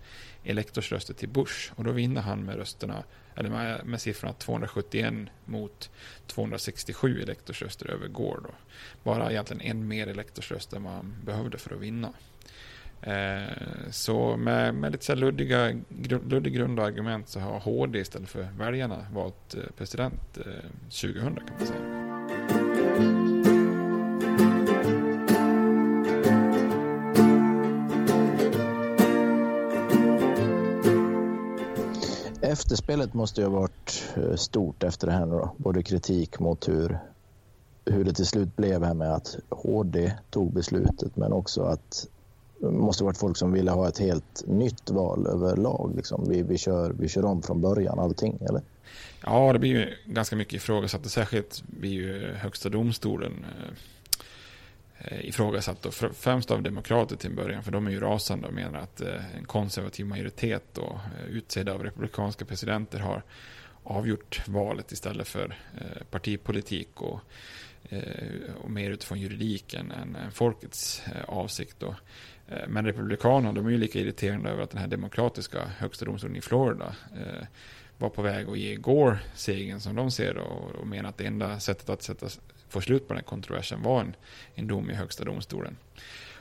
elektorsröster 0.45 1.15
till 1.15 1.29
Bush. 1.29 1.73
Och 1.75 1.85
då 1.85 1.93
vinner 1.93 2.21
han 2.21 2.45
med 2.45 2.57
rösterna, 2.57 3.05
eller 3.37 3.51
med, 3.51 3.87
med 3.87 4.01
siffrorna 4.01 4.35
271 4.35 5.15
mot 5.45 5.91
267 6.27 7.23
elektorsröster 7.23 7.91
över 7.91 8.09
Gore. 8.09 8.41
Då. 8.43 8.55
Bara 9.03 9.31
egentligen 9.31 9.61
en 9.61 9.89
mer 9.89 10.07
elektorsröst 10.07 10.73
än 10.73 10.83
vad 10.83 10.93
han 10.93 11.15
behövde 11.25 11.59
för 11.59 11.75
att 11.75 11.81
vinna. 11.81 12.13
Eh, 13.03 13.91
så 13.91 14.37
med, 14.37 14.75
med 14.75 14.93
lite 14.93 15.05
så 15.05 15.15
luddiga, 15.15 15.81
luddig 16.29 16.55
grund 16.55 16.79
och 16.79 16.87
argument 16.87 17.29
så 17.29 17.41
har 17.41 17.61
HD 17.61 17.99
istället 17.99 18.29
för 18.29 18.49
väljarna 18.59 19.07
valt 19.13 19.55
eh, 19.55 19.61
president 19.79 20.39
eh, 20.39 20.71
2000 20.89 21.13
kan 21.15 21.57
man 21.59 21.67
säga. 21.67 22.02
Efterspelet 32.63 33.15
måste 33.15 33.41
ju 33.41 33.47
ha 33.47 33.61
varit 33.61 34.09
eh, 34.17 34.35
stort 34.37 34.83
efter 34.83 35.07
det 35.07 35.13
här 35.13 35.27
nu 35.27 35.33
då. 35.33 35.55
Både 35.57 35.83
kritik 35.83 36.39
mot 36.39 36.69
hur, 36.69 36.99
hur 37.85 38.05
det 38.05 38.13
till 38.13 38.27
slut 38.27 38.57
blev 38.57 38.85
här 38.85 38.95
med 38.95 39.15
att 39.15 39.37
HD 39.51 40.13
tog 40.31 40.53
beslutet 40.53 41.17
men 41.17 41.33
också 41.33 41.63
att 41.63 42.09
det 42.61 42.71
måste 42.71 43.05
ha 43.05 43.07
varit 43.07 43.19
folk 43.19 43.37
som 43.37 43.53
ville 43.53 43.71
ha 43.71 43.89
ett 43.89 43.99
helt 43.99 44.45
nytt 44.47 44.91
val 44.91 45.27
överlag. 45.27 45.93
Liksom. 45.97 46.25
Vi, 46.29 46.43
vi, 46.43 46.59
kör, 46.59 46.91
vi 46.91 47.09
kör 47.09 47.25
om 47.25 47.43
från 47.43 47.61
början 47.61 47.99
allting, 47.99 48.39
eller? 48.41 48.63
Ja, 49.25 49.53
det 49.53 49.59
blir 49.59 49.71
ju 49.71 49.95
ganska 50.07 50.37
mycket 50.37 50.55
ifrågasatt. 50.55 51.11
Särskilt 51.11 51.63
blir 51.67 51.91
ju 51.91 52.35
Högsta 52.35 52.69
domstolen 52.69 53.33
eh, 53.33 53.73
Eh, 55.05 55.29
ifrågasatt. 55.29 55.87
Och 55.87 55.95
främst 55.95 56.51
av 56.51 56.63
demokrater 56.63 57.17
till 57.17 57.31
en 57.31 57.37
början. 57.37 57.63
För 57.63 57.73
de 57.73 57.87
är 57.87 57.91
ju 57.91 58.01
rasande 58.01 58.49
och 58.49 58.55
menar 58.55 58.79
att 58.79 59.01
eh, 59.01 59.37
en 59.37 59.45
konservativ 59.45 60.07
majoritet 60.07 60.79
och 60.79 60.95
eh, 60.95 61.27
utsedd 61.31 61.69
av 61.69 61.83
republikanska 61.83 62.45
presidenter 62.45 62.99
har 62.99 63.23
avgjort 63.85 64.49
valet 64.49 64.93
istället 64.93 65.29
för 65.29 65.57
partipolitik 66.11 67.01
och, 67.01 67.21
och 68.63 68.71
mer 68.71 68.91
utifrån 68.91 69.21
juridiken 69.21 69.91
än 69.91 70.17
folkets 70.33 71.03
avsikt. 71.27 71.77
Då. 71.79 71.95
men 72.69 72.87
republikanerna 72.87 73.53
de 73.53 73.67
är 73.67 73.71
ju 73.71 73.79
lika 73.79 73.99
irriterande 73.99 74.51
över 74.51 74.63
att 74.63 74.71
den 74.71 74.81
här 74.81 74.89
demokratiska 74.89 75.67
högsta 75.79 76.05
domstolen 76.05 76.37
i 76.37 76.41
Florida 76.41 76.95
var 77.99 78.09
på 78.09 78.23
väg 78.23 78.49
att 78.49 78.59
ge 78.59 78.77
Gore 78.77 79.19
segern 79.35 79.81
som 79.81 79.97
de 79.97 80.11
ser 80.11 80.35
det 80.35 80.41
och 80.41 80.87
menar 80.87 81.09
att 81.09 81.19
det 81.19 81.27
enda 81.27 81.61
sättet 81.61 81.89
att 81.89 82.03
sätta, 82.03 82.27
få 82.73 82.81
slut 82.81 83.09
på 83.09 83.15
den 83.15 83.19
här 83.23 83.29
kontroversen 83.29 83.83
var 83.83 84.01
en, 84.01 84.17
en 84.55 84.67
dom 84.67 84.91
i 84.91 84.95
högsta 84.95 85.25
domstolen. 85.25 85.77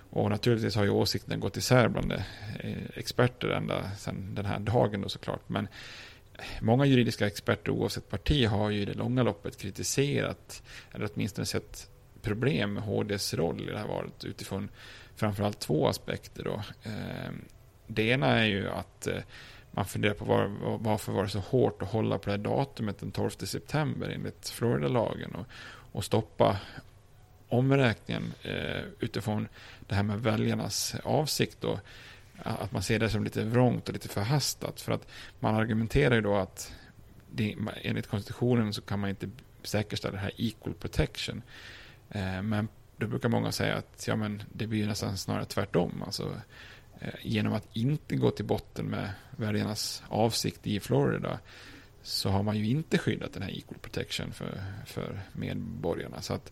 Och 0.10 0.30
naturligtvis 0.30 0.76
har 0.76 0.84
ju 0.84 0.90
åsikten 0.90 1.40
gått 1.40 1.58
isär 1.58 1.88
bland 1.88 2.12
eh, 2.12 2.22
experter 2.96 3.48
ända 3.48 3.92
sedan 3.96 4.36
den 4.36 4.46
här 4.46 4.60
dagen 4.60 5.02
då 5.02 5.10
såklart. 5.10 5.50
Men 5.50 5.68
många 6.62 6.86
juridiska 6.86 7.28
experter 7.28 7.72
oavsett 7.72 8.10
parti 8.10 8.48
har 8.48 8.70
ju 8.70 8.82
i 8.82 8.86
det 8.86 8.94
långa 8.94 9.24
loppet 9.24 9.58
kritiserat 9.58 10.64
eller 10.92 11.10
åtminstone 11.14 11.46
sett 11.46 11.90
problem 12.22 12.74
med 12.74 12.84
HDs 12.84 13.34
roll 13.34 13.62
i 13.62 13.72
det 13.72 13.78
här 13.78 13.88
valet 13.88 14.24
utifrån 14.24 14.70
framförallt 15.16 15.60
två 15.60 15.88
aspekter. 15.88 16.44
Då. 16.44 16.62
Ehm, 16.84 17.46
det 17.88 18.04
ena 18.04 18.28
är 18.28 18.46
ju 18.46 18.70
att 18.70 19.08
eh, 19.08 19.24
man 19.72 19.86
funderar 19.86 20.14
på 20.14 20.26
var, 20.26 20.52
varför 20.80 21.12
var 21.12 21.24
det 21.24 21.30
så 21.30 21.40
hårt 21.40 21.82
att 21.82 21.92
hålla 21.92 22.18
på 22.18 22.26
det 22.26 22.32
här 22.32 22.38
datumet 22.38 23.00
den 23.00 23.12
12 23.12 23.30
september 23.30 24.10
enligt 24.10 24.50
Florida-lagen 24.50 25.36
och, 25.36 25.46
och 25.92 26.06
stoppa 26.06 26.60
omräkningen 27.50 28.34
eh, 28.42 28.84
utifrån 29.00 29.48
det 29.88 29.96
här 29.96 30.04
med 30.04 30.22
väljarnas 30.22 30.96
avsikt. 31.04 31.58
Då, 31.62 31.80
att 32.38 32.72
man 32.72 32.84
ser 32.84 33.00
det 33.00 33.10
som 33.10 33.24
lite 33.24 33.44
vrångt 33.44 33.88
och 33.88 33.94
lite 33.94 34.08
förhastat. 34.08 34.82
För 34.82 34.92
att 34.92 35.08
man 35.40 35.56
argumenterar 35.56 36.16
ju 36.16 36.22
då 36.22 36.36
att 36.36 36.74
det, 37.32 37.56
enligt 37.82 38.08
konstitutionen 38.08 38.74
så 38.74 38.82
kan 38.82 39.00
man 39.00 39.10
inte 39.10 39.30
säkerställa 39.64 40.14
det 40.14 40.20
här 40.20 40.34
equal 40.38 40.74
protection. 40.74 41.42
Eh, 42.10 42.42
men 42.42 42.68
då 42.98 43.08
brukar 43.08 43.30
många 43.30 43.52
säga 43.52 43.76
att 43.76 44.08
ja, 44.08 44.16
men 44.16 44.44
det 44.54 44.68
blir 44.68 44.88
nästan 44.88 45.18
snarare 45.18 45.46
tvärtom. 45.46 46.04
Alltså, 46.06 46.36
Eh, 47.02 47.14
genom 47.22 47.54
att 47.54 47.68
inte 47.74 48.16
gå 48.16 48.32
till 48.32 48.46
botten 48.46 48.86
med 48.86 49.10
väljarnas 49.38 50.04
avsikt 50.08 50.68
i 50.68 50.80
Florida 50.80 51.40
så 52.04 52.30
har 52.30 52.44
man 52.44 52.58
ju 52.58 52.66
inte 52.66 52.98
skyddat 52.98 53.34
den 53.34 53.44
här 53.44 53.58
equal 53.58 53.78
protection 53.78 54.32
för, 54.32 54.64
för 54.86 55.20
medborgarna. 55.34 56.22
Så 56.22 56.34
att 56.34 56.52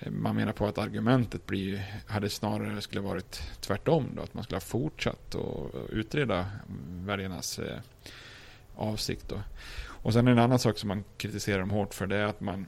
eh, 0.00 0.10
man 0.10 0.36
menar 0.36 0.52
på 0.52 0.66
att 0.66 0.78
argumentet 0.78 1.46
blir, 1.46 2.02
hade 2.06 2.30
snarare 2.30 2.80
skulle 2.80 3.00
varit 3.00 3.42
tvärtom 3.60 4.10
då, 4.16 4.22
att 4.22 4.34
man 4.34 4.44
skulle 4.44 4.56
ha 4.56 4.60
fortsatt 4.60 5.34
att 5.34 5.90
utreda 5.90 6.50
väljarnas 6.88 7.58
eh, 7.58 7.78
avsikt. 8.76 9.28
Då. 9.28 9.42
Och 9.86 10.12
sen 10.12 10.28
en 10.28 10.38
annan 10.38 10.58
sak 10.58 10.78
som 10.78 10.88
man 10.88 11.04
kritiserar 11.16 11.58
dem 11.58 11.70
hårt 11.70 11.94
för 11.94 12.06
det 12.06 12.16
är 12.16 12.24
att 12.24 12.40
man 12.40 12.66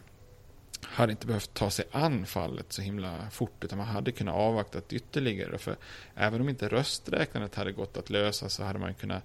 hade 0.83 1.13
inte 1.13 1.27
behövt 1.27 1.55
ta 1.55 1.71
sig 1.71 1.85
an 1.93 2.27
fallet 2.27 2.73
så 2.73 2.83
himla 2.83 3.31
fort 3.31 3.65
utan 3.65 3.79
man 3.79 3.87
hade 3.87 4.13
kunnat 4.13 4.35
avvakta 4.35 4.81
ytterligare. 4.91 5.59
För 5.59 5.77
även 6.15 6.41
om 6.41 6.49
inte 6.49 6.69
rösträknandet 6.69 7.55
hade 7.55 7.73
gått 7.73 7.97
att 7.97 8.11
lösa 8.11 8.49
så 8.49 8.65
hade 8.65 8.79
man 8.79 8.95
kunnat 8.95 9.25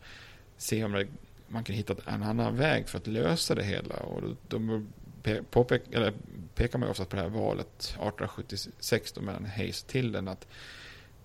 se 0.57 0.83
om 0.83 0.91
det, 0.91 1.07
man 1.47 1.63
kunde 1.63 1.77
hitta 1.77 1.95
en 2.05 2.23
annan 2.23 2.55
väg 2.55 2.89
för 2.89 2.97
att 2.97 3.07
lösa 3.07 3.55
det 3.55 3.63
hela. 3.63 3.95
Och 3.95 4.21
då 4.47 4.83
påpek, 5.49 5.81
eller 5.91 6.13
pekar 6.55 6.79
man 6.79 6.87
ju 6.87 6.91
ofta 6.91 7.05
på 7.05 7.15
det 7.15 7.21
här 7.21 7.29
valet 7.29 7.79
1876 7.79 9.11
då 9.11 9.21
mellan 9.21 9.45
Hayes 9.45 9.81
och 9.81 9.87
Tilden 9.87 10.27
att 10.27 10.47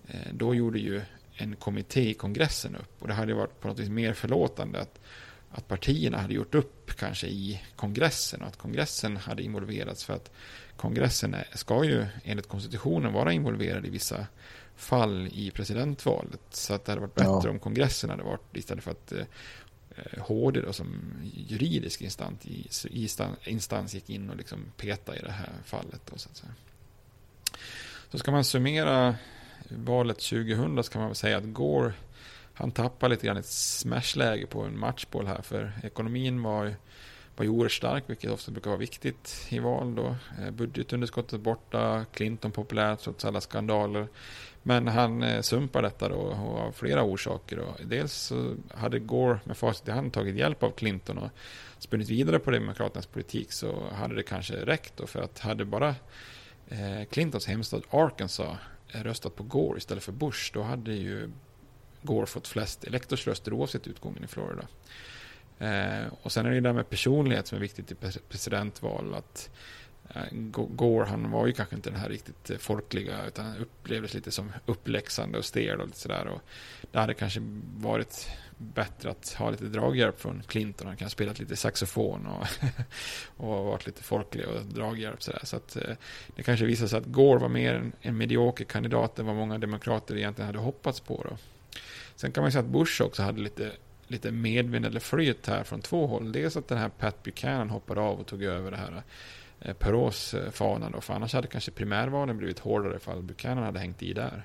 eh, 0.07 0.33
då 0.33 0.55
gjorde 0.55 0.79
ju 0.79 1.01
en 1.33 1.55
kommitté 1.55 2.09
i 2.09 2.13
kongressen 2.13 2.75
upp 2.75 3.01
och 3.01 3.07
det 3.07 3.13
hade 3.13 3.33
varit 3.33 3.59
på 3.59 3.67
något 3.67 3.79
vis 3.79 3.89
mer 3.89 4.13
förlåtande 4.13 4.81
att 4.81 4.99
att 5.53 5.67
partierna 5.67 6.17
hade 6.17 6.33
gjort 6.33 6.55
upp 6.55 6.91
kanske 6.97 7.27
i 7.27 7.61
kongressen 7.75 8.41
och 8.41 8.47
att 8.47 8.57
kongressen 8.57 9.17
hade 9.17 9.43
involverats 9.43 10.03
för 10.03 10.13
att 10.13 10.31
kongressen 10.77 11.35
ska 11.53 11.83
ju 11.83 12.05
enligt 12.23 12.47
konstitutionen 12.47 13.13
vara 13.13 13.33
involverad 13.33 13.85
i 13.85 13.89
vissa 13.89 14.25
fall 14.75 15.29
i 15.33 15.51
presidentvalet. 15.51 16.41
Så 16.49 16.73
att 16.73 16.85
det 16.85 16.91
hade 16.91 17.01
varit 17.01 17.15
bättre 17.15 17.41
ja. 17.43 17.49
om 17.49 17.59
kongressen 17.59 18.09
hade 18.09 18.23
varit 18.23 18.57
istället 18.57 18.83
för 18.83 18.91
att 18.91 19.11
eh, 19.11 19.25
Eh, 20.01 20.23
HD 20.23 20.61
då, 20.61 20.73
som 20.73 21.13
juridisk 21.33 22.01
instans, 22.01 22.85
instans 23.43 23.93
gick 23.93 24.09
in 24.09 24.29
och 24.29 24.37
liksom 24.37 24.65
petade 24.77 25.17
i 25.17 25.21
det 25.21 25.31
här 25.31 25.53
fallet. 25.65 26.01
Då, 26.05 26.17
så, 26.17 26.29
att 26.29 26.37
säga. 26.37 26.53
så 28.11 28.17
ska 28.17 28.31
man 28.31 28.43
summera 28.43 29.15
valet 29.69 30.19
2000 30.19 30.83
så 30.83 30.91
kan 30.91 31.01
man 31.01 31.09
väl 31.09 31.15
säga 31.15 31.37
att 31.37 31.43
Gore 31.43 31.93
han 32.53 32.71
tappar 32.71 33.09
lite 33.09 33.25
grann 33.25 33.37
ett 33.37 33.45
smashläge 33.45 34.45
på 34.47 34.61
en 34.61 34.79
matchboll 34.79 35.27
här. 35.27 35.41
För 35.41 35.71
ekonomin 35.83 36.43
var, 36.43 36.75
var 37.35 37.43
ju 37.43 37.49
oerhört 37.49 37.71
stark, 37.71 38.03
vilket 38.07 38.31
ofta 38.31 38.51
brukar 38.51 38.69
vara 38.69 38.79
viktigt 38.79 39.47
i 39.49 39.59
val. 39.59 39.95
Då. 39.95 40.15
Eh, 40.39 40.51
budgetunderskottet 40.51 41.41
borta, 41.41 42.05
Clinton 42.13 42.51
populär 42.51 42.95
trots 42.95 43.25
alla 43.25 43.41
skandaler. 43.41 44.07
Men 44.63 44.87
han 44.87 45.23
eh, 45.23 45.41
sumpar 45.41 45.81
detta 45.81 46.09
då 46.09 46.15
och 46.15 46.59
av 46.59 46.71
flera 46.71 47.03
orsaker. 47.03 47.57
Då. 47.57 47.75
Dels 47.85 48.13
så 48.13 48.55
hade 48.73 48.99
Gore 48.99 49.39
med 49.43 49.57
facit 49.57 49.87
i 49.87 49.91
hand 49.91 50.13
tagit 50.13 50.35
hjälp 50.35 50.63
av 50.63 50.71
Clinton 50.71 51.17
och 51.17 51.29
spunnit 51.77 52.09
vidare 52.09 52.39
på 52.39 52.51
Demokraternas 52.51 53.05
politik 53.05 53.51
så 53.51 53.89
hade 53.89 54.15
det 54.15 54.23
kanske 54.23 54.53
räckt 54.53 54.97
då. 54.97 55.07
För 55.07 55.21
att 55.21 55.39
hade 55.39 55.65
bara 55.65 55.95
eh, 56.67 57.05
Clintons 57.11 57.47
hemstad 57.47 57.83
Arkansas 57.89 58.57
röstat 58.87 59.35
på 59.35 59.43
Gore 59.43 59.77
istället 59.77 60.03
för 60.03 60.11
Bush 60.11 60.51
då 60.53 60.61
hade 60.61 60.93
ju 60.93 61.29
Gore 62.01 62.25
fått 62.25 62.47
flest 62.47 62.83
elektorsröster 62.83 63.53
oavsett 63.53 63.87
utgången 63.87 64.23
i 64.23 64.27
Florida. 64.27 64.67
Eh, 65.59 66.13
och 66.21 66.31
sen 66.31 66.45
är 66.45 66.49
det 66.49 66.55
ju 66.55 66.61
det 66.61 66.69
där 66.69 66.73
med 66.73 66.89
personlighet 66.89 67.47
som 67.47 67.55
är 67.55 67.61
viktigt 67.61 67.91
i 67.91 67.95
presidentval. 68.29 69.13
Att 69.13 69.49
Eh, 70.15 70.21
Gore, 70.51 71.05
han 71.05 71.31
var 71.31 71.47
ju 71.47 71.53
kanske 71.53 71.75
inte 71.75 71.89
den 71.89 71.99
här 71.99 72.09
riktigt 72.09 72.49
eh, 72.49 72.57
folkliga, 72.57 73.25
utan 73.27 73.45
han 73.45 73.57
upplevdes 73.57 74.13
lite 74.13 74.31
som 74.31 74.51
uppläxande 74.65 75.37
och 75.37 75.45
stel 75.45 75.81
och 75.81 75.87
lite 75.87 75.99
sådär. 75.99 76.27
Och 76.27 76.41
det 76.91 76.99
hade 76.99 77.13
kanske 77.13 77.39
varit 77.77 78.27
bättre 78.57 79.09
att 79.09 79.33
ha 79.33 79.49
lite 79.49 79.65
draghjälp 79.65 80.21
från 80.21 80.43
Clinton. 80.47 80.87
Han 80.87 80.97
kan 80.97 81.05
ha 81.05 81.09
spelat 81.09 81.39
lite 81.39 81.55
saxofon 81.55 82.27
och, 82.27 82.47
och 83.45 83.65
varit 83.65 83.85
lite 83.85 84.03
folklig 84.03 84.47
och 84.47 84.65
draghjälp. 84.65 85.23
Sådär. 85.23 85.41
Så 85.43 85.55
att 85.55 85.75
eh, 85.75 85.95
det 86.35 86.43
kanske 86.43 86.65
visade 86.65 86.89
sig 86.89 86.99
att 86.99 87.05
Gore 87.05 87.39
var 87.39 87.49
mer 87.49 87.73
en, 87.73 87.91
en 88.01 88.17
medioker 88.17 88.65
kandidat 88.65 89.19
än 89.19 89.25
vad 89.25 89.35
många 89.35 89.57
demokrater 89.57 90.17
egentligen 90.17 90.45
hade 90.45 90.59
hoppats 90.59 90.99
på. 90.99 91.25
Då. 91.29 91.37
Sen 92.15 92.31
kan 92.31 92.41
man 92.43 92.51
säga 92.51 92.63
att 92.63 92.69
Bush 92.69 93.01
också 93.01 93.23
hade 93.23 93.41
lite, 93.41 93.71
lite 94.07 94.31
medvind 94.31 94.85
eller 94.85 94.99
flyt 94.99 95.47
här 95.47 95.63
från 95.63 95.81
två 95.81 96.07
håll. 96.07 96.31
Dels 96.31 96.57
att 96.57 96.67
den 96.67 96.77
här 96.77 96.89
Pat 96.89 97.23
Buchanan 97.23 97.69
hoppade 97.69 98.01
av 98.01 98.19
och 98.19 98.27
tog 98.27 98.43
över 98.43 98.71
det 98.71 98.77
här 98.77 99.03
eh, 99.61 100.51
fana 100.51 100.89
då, 100.89 101.01
för 101.01 101.13
annars 101.13 101.33
hade 101.33 101.47
kanske 101.47 101.71
primärvalen 101.71 102.37
blivit 102.37 102.59
hårdare 102.59 102.95
ifall 102.95 103.21
Buchanan 103.21 103.63
hade 103.63 103.79
hängt 103.79 104.03
i 104.03 104.13
där. 104.13 104.43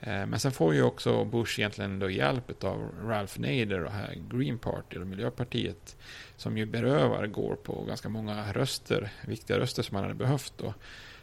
Eh, 0.00 0.26
men 0.26 0.38
sen 0.38 0.52
får 0.52 0.74
ju 0.74 0.82
också 0.82 1.24
Bush 1.24 1.60
egentligen 1.60 1.98
då 1.98 2.10
hjälp 2.10 2.64
av 2.64 2.90
Ralph 3.04 3.40
Nader 3.40 3.84
och 3.84 3.92
här 3.92 4.18
Green 4.30 4.58
Party 4.58 4.98
och 4.98 5.06
Miljöpartiet 5.06 5.96
som 6.36 6.58
ju 6.58 6.66
berövar 6.66 7.26
Gore 7.26 7.56
på 7.56 7.84
ganska 7.84 8.08
många 8.08 8.52
röster, 8.52 9.10
viktiga 9.26 9.58
röster 9.58 9.82
som 9.82 9.94
han 9.94 10.04
hade 10.04 10.14
behövt 10.14 10.52
då. 10.56 10.74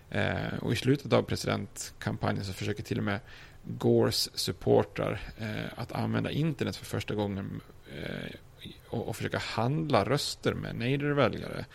Eh, 0.10 0.58
och 0.62 0.74
i 0.74 0.76
slutet 0.76 1.14
av 1.14 1.22
presidentkampanjen 1.22 2.46
så 2.46 2.54
försöker 2.54 2.84
till 2.84 2.98
och 2.98 3.04
med 3.04 3.20
Gores 3.64 4.38
supportrar 4.38 5.20
eh, 5.38 5.66
att 5.76 5.92
använda 5.92 6.32
internet 6.32 6.76
för 6.76 6.86
första 6.86 7.16
gången 7.16 7.62
eh, 7.96 8.36
och, 8.90 9.08
och, 9.08 9.16
försöka 9.16 9.38
handla 9.38 10.04
röster 10.06 10.54
med 10.54 10.76
Nader-väljare. 10.76 11.66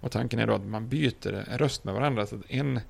Och 0.00 0.12
tanken 0.12 0.38
är 0.38 0.46
då 0.46 0.54
att 0.54 0.66
man 0.66 0.88
byter 0.88 1.44
en 1.48 1.58
röst 1.58 1.84
med 1.84 1.94
varandra. 1.94 2.26
Så 2.26 2.36
att 2.36 2.50
en 2.50 2.80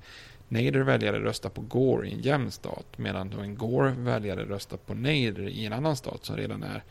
Nader-väljare 0.47 1.19
röstar 1.19 1.49
på 1.49 1.61
Gore 1.61 2.07
i 2.07 2.13
en 2.13 2.21
jämn 2.21 2.51
stat 2.51 2.85
medan 2.97 3.29
då 3.29 3.39
en 3.39 3.55
Gore-väljare 3.55 4.45
röstar 4.45 4.77
på 4.77 4.93
Nader 4.93 5.47
i 5.47 5.65
en 5.65 5.73
annan 5.73 5.95
stat 5.95 6.25
som 6.25 6.37
redan 6.37 6.63
är 6.63 6.83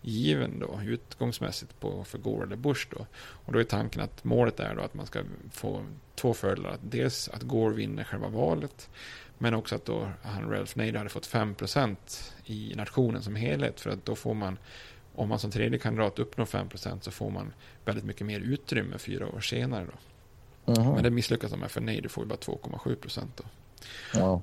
given 0.00 0.58
då, 0.58 0.80
utgångsmässigt 0.84 1.80
på, 1.80 2.04
för 2.04 2.18
Gore 2.18 2.46
eller 2.46 2.56
Bush. 2.56 2.86
Då. 2.90 3.06
Och 3.18 3.52
då 3.52 3.58
är 3.58 3.64
tanken 3.64 4.02
att 4.02 4.24
målet 4.24 4.60
är 4.60 4.74
då 4.74 4.82
att 4.82 4.94
man 4.94 5.06
ska 5.06 5.22
få 5.52 5.82
två 6.14 6.34
fördelar. 6.34 6.76
Dels 6.82 7.28
att 7.28 7.42
Gore 7.42 7.74
vinner 7.74 8.04
själva 8.04 8.28
valet 8.28 8.88
men 9.38 9.54
också 9.54 9.74
att 9.74 9.84
då 9.84 10.10
han 10.22 10.50
Ralph 10.50 10.78
Nader 10.78 10.98
hade 10.98 11.10
fått 11.10 11.28
5% 11.28 11.96
i 12.44 12.72
nationen 12.76 13.22
som 13.22 13.34
helhet. 13.34 13.80
För 13.80 13.90
att 13.90 14.04
då 14.04 14.16
får 14.16 14.34
man, 14.34 14.58
om 15.16 15.28
man 15.28 15.38
som 15.38 15.50
tredje 15.50 15.78
kandidat 15.78 16.18
uppnår 16.18 16.44
5% 16.44 17.00
så 17.00 17.10
får 17.10 17.30
man 17.30 17.52
väldigt 17.84 18.04
mycket 18.04 18.26
mer 18.26 18.40
utrymme 18.40 18.98
fyra 18.98 19.28
år 19.28 19.40
senare. 19.40 19.86
Då. 19.86 20.72
Uh 20.72 20.78
-huh. 20.78 20.94
Men 20.94 21.02
det 21.02 21.10
misslyckas 21.10 21.50
de 21.50 21.60
med 21.60 21.70
för 21.70 21.80
Nader 21.80 22.08
får 22.08 22.24
ju 22.24 22.28
bara 22.28 22.38
2,7% 22.38 23.22
då. 23.36 23.44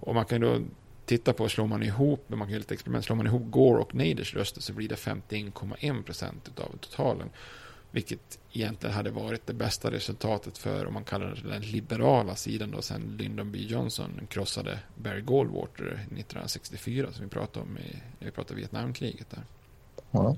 Och 0.02 0.16
man 0.16 0.26
kan 0.26 0.42
då 0.42 0.62
titta 1.06 1.34
på, 1.34 1.50
slår 1.50 1.68
man 1.68 1.84
ihop, 1.84 2.30
man 2.30 2.40
kan 2.40 2.50
göra 2.50 2.60
lite 2.60 2.74
experiment, 2.74 3.06
slår 3.06 3.16
man 3.16 3.28
ihop 3.28 3.42
Gore 3.46 3.82
och 3.82 3.96
Naders 3.96 4.36
röster 4.36 4.62
så 4.62 4.74
blir 4.74 4.90
det 4.90 4.96
51,1% 4.96 6.34
av 6.58 6.78
totalen. 6.78 7.30
Vilket 7.92 8.40
egentligen 8.52 8.96
hade 8.96 9.12
varit 9.12 9.48
det 9.48 9.54
bästa 9.54 9.92
resultatet 9.92 10.58
för, 10.58 10.86
om 10.86 10.94
man 10.94 11.04
kallar 11.04 11.40
det 11.44 11.50
den 11.50 11.62
liberala 11.62 12.36
sidan 12.36 12.72
då, 12.72 12.82
sen 12.82 13.18
Lyndon 13.18 13.52
B. 13.52 13.60
Johnson 13.60 14.28
krossade 14.30 14.80
Barry 14.96 15.22
Goldwater 15.22 15.86
1964 15.86 17.12
som 17.12 17.24
vi 17.24 17.30
pratade 17.30 17.66
om 17.66 17.78
i, 17.78 18.02
när 18.20 18.26
vi 18.26 18.32
pratade 18.32 18.60
Vietnamkriget 18.60 19.30
där. 19.30 19.44
Ja. 20.12 20.36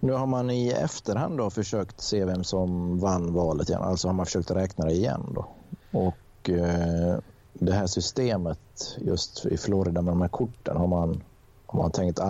Nu 0.00 0.12
har 0.12 0.26
man 0.26 0.50
i 0.50 0.68
efterhand 0.68 1.38
då 1.38 1.50
försökt 1.50 2.00
se 2.00 2.24
vem 2.24 2.44
som 2.44 2.98
vann 2.98 3.32
valet 3.32 3.68
igen, 3.68 3.82
alltså 3.82 4.08
har 4.08 4.14
man 4.14 4.26
försökt 4.26 4.50
räkna 4.50 4.84
det 4.84 4.92
igen 4.92 5.32
då. 5.34 5.48
Och 5.90 6.50
eh, 6.50 7.18
det 7.52 7.72
här 7.72 7.86
systemet 7.86 8.96
just 8.98 9.46
i 9.46 9.56
Florida 9.56 10.02
med 10.02 10.12
de 10.12 10.20
här 10.20 10.28
korten, 10.28 10.76
har 10.76 10.86
man, 10.86 11.22
har 11.66 11.82
man 11.82 11.90
tänkt 11.90 12.20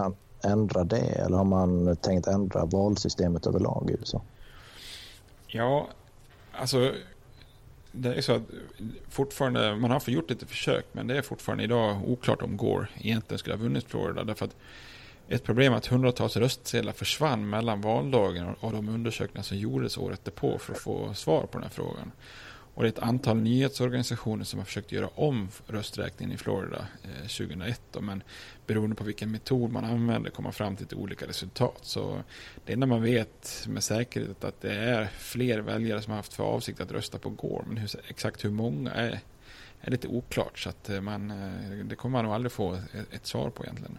ändra 0.44 0.84
det 0.84 1.08
eller 1.08 1.36
har 1.36 1.44
man 1.44 1.96
tänkt 1.96 2.26
ändra 2.26 2.64
valsystemet 2.64 3.46
överlag 3.46 3.90
i 3.90 3.92
USA? 4.00 4.22
Ja, 5.46 5.88
alltså 6.52 6.92
det 7.92 8.14
är 8.14 8.20
så 8.20 8.32
att 8.32 8.42
fortfarande, 9.08 9.76
man 9.76 9.90
har 9.90 10.10
gjort 10.10 10.30
lite 10.30 10.46
försök 10.46 10.86
men 10.92 11.06
det 11.06 11.18
är 11.18 11.22
fortfarande 11.22 11.64
idag 11.64 12.02
oklart 12.06 12.42
om 12.42 12.56
Gore 12.56 12.88
egentligen 12.98 13.38
skulle 13.38 13.56
ha 13.56 13.62
vunnit 13.62 13.84
Florida 13.84 14.24
därför 14.24 14.44
att 14.44 14.56
ett 15.28 15.44
problem 15.44 15.72
är 15.72 15.76
att 15.76 15.86
hundratals 15.86 16.36
röstsedlar 16.36 16.92
försvann 16.92 17.50
mellan 17.50 17.80
valdagen 17.80 18.54
och 18.60 18.72
de 18.72 18.88
undersökningar 18.88 19.42
som 19.42 19.56
gjordes 19.56 19.98
året 19.98 20.24
därpå 20.24 20.58
för 20.58 20.72
att 20.72 20.78
få 20.80 21.14
svar 21.14 21.42
på 21.42 21.58
den 21.58 21.62
här 21.62 21.70
frågan. 21.70 22.12
Och 22.78 22.84
det 22.84 22.88
är 22.88 22.92
ett 22.92 23.08
antal 23.08 23.36
nyhetsorganisationer 23.36 24.44
som 24.44 24.58
har 24.58 24.64
försökt 24.64 24.92
göra 24.92 25.08
om 25.14 25.48
rösträkningen 25.66 26.34
i 26.34 26.38
Florida 26.38 26.86
eh, 27.04 27.20
2001. 27.20 27.80
Då, 27.92 28.00
men 28.00 28.22
beroende 28.66 28.96
på 28.96 29.04
vilken 29.04 29.30
metod 29.30 29.72
man 29.72 29.84
använder 29.84 30.30
kommer 30.30 30.46
man 30.46 30.52
fram 30.52 30.76
till 30.76 30.96
olika 30.96 31.26
resultat. 31.26 31.78
Så 31.82 32.22
det 32.64 32.72
enda 32.72 32.86
man 32.86 33.02
vet 33.02 33.64
med 33.68 33.84
säkerhet 33.84 34.44
är 34.44 34.48
att 34.48 34.60
det 34.60 34.72
är 34.72 35.06
fler 35.06 35.58
väljare 35.58 36.02
som 36.02 36.10
har 36.10 36.16
haft 36.16 36.32
för 36.32 36.44
avsikt 36.44 36.80
att 36.80 36.92
rösta 36.92 37.18
på 37.18 37.30
Gore. 37.30 37.64
Men 37.66 37.76
hur, 37.76 37.90
exakt 38.08 38.44
hur 38.44 38.50
många 38.50 38.90
är, 38.90 39.20
är 39.80 39.90
lite 39.90 40.08
oklart. 40.08 40.58
Så 40.58 40.68
att 40.68 40.88
eh, 40.88 41.00
man, 41.00 41.30
eh, 41.30 41.84
det 41.84 41.96
kommer 41.96 42.12
man 42.18 42.24
nog 42.24 42.34
aldrig 42.34 42.52
få 42.52 42.74
ett, 42.74 43.12
ett 43.12 43.26
svar 43.26 43.50
på 43.50 43.64
egentligen. 43.64 43.98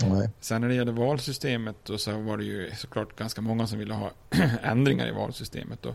Nej. 0.00 0.30
Sen 0.40 0.60
när 0.60 0.68
det 0.68 0.74
gäller 0.74 0.92
valsystemet 0.92 1.76
då 1.84 1.98
så 1.98 2.18
var 2.18 2.36
det 2.36 2.44
ju 2.44 2.70
såklart 2.70 3.16
ganska 3.16 3.40
många 3.40 3.66
som 3.66 3.78
ville 3.78 3.94
ha 3.94 4.10
ändringar 4.62 5.08
i 5.08 5.12
valsystemet. 5.12 5.82
Då 5.82 5.94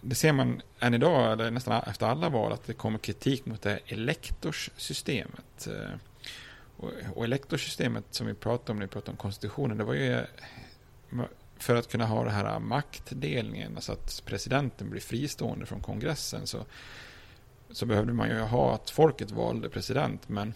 det 0.00 0.14
ser 0.14 0.32
man 0.32 0.62
än 0.80 0.94
idag, 0.94 1.32
eller 1.32 1.50
nästan 1.50 1.82
efter 1.86 2.06
alla 2.06 2.28
val, 2.28 2.52
att 2.52 2.64
det 2.64 2.72
kommer 2.72 2.98
kritik 2.98 3.46
mot 3.46 3.62
det 3.62 3.78
elektorssystemet. 3.86 5.66
Eh, 5.66 5.98
och, 6.76 6.90
och 7.14 7.24
elektorssystemet 7.24 8.04
som 8.10 8.26
vi 8.26 8.34
pratade 8.34 8.72
om 8.72 8.78
när 8.78 8.86
vi 8.86 8.92
pratade 8.92 9.10
om 9.10 9.16
konstitutionen, 9.16 9.78
det 9.78 9.84
var 9.84 9.94
ju 9.94 10.12
eh, 10.12 10.24
för 11.58 11.76
att 11.76 11.90
kunna 11.90 12.06
ha 12.06 12.24
den 12.24 12.34
här 12.34 12.58
maktdelningen, 12.58 13.74
alltså 13.74 13.92
att 13.92 14.22
presidenten 14.24 14.90
blir 14.90 15.00
fristående 15.00 15.66
från 15.66 15.80
kongressen, 15.80 16.46
så, 16.46 16.64
så 17.70 17.86
behövde 17.86 18.12
man 18.12 18.28
ju 18.28 18.38
ha 18.38 18.74
att 18.74 18.90
folket 18.90 19.30
valde 19.30 19.68
president. 19.68 20.28
Men 20.28 20.54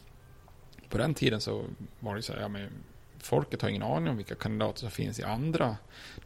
på 0.92 0.98
den 0.98 1.14
tiden 1.14 1.40
så 1.40 1.64
var 2.00 2.16
det 2.16 2.22
så 2.22 2.32
här, 2.32 2.40
ja, 2.40 2.48
men 2.48 2.68
folket 3.18 3.62
har 3.62 3.68
ingen 3.68 3.82
aning 3.82 4.08
om 4.08 4.16
vilka 4.16 4.34
kandidater 4.34 4.80
som 4.80 4.90
finns 4.90 5.20
i 5.20 5.22
andra 5.22 5.76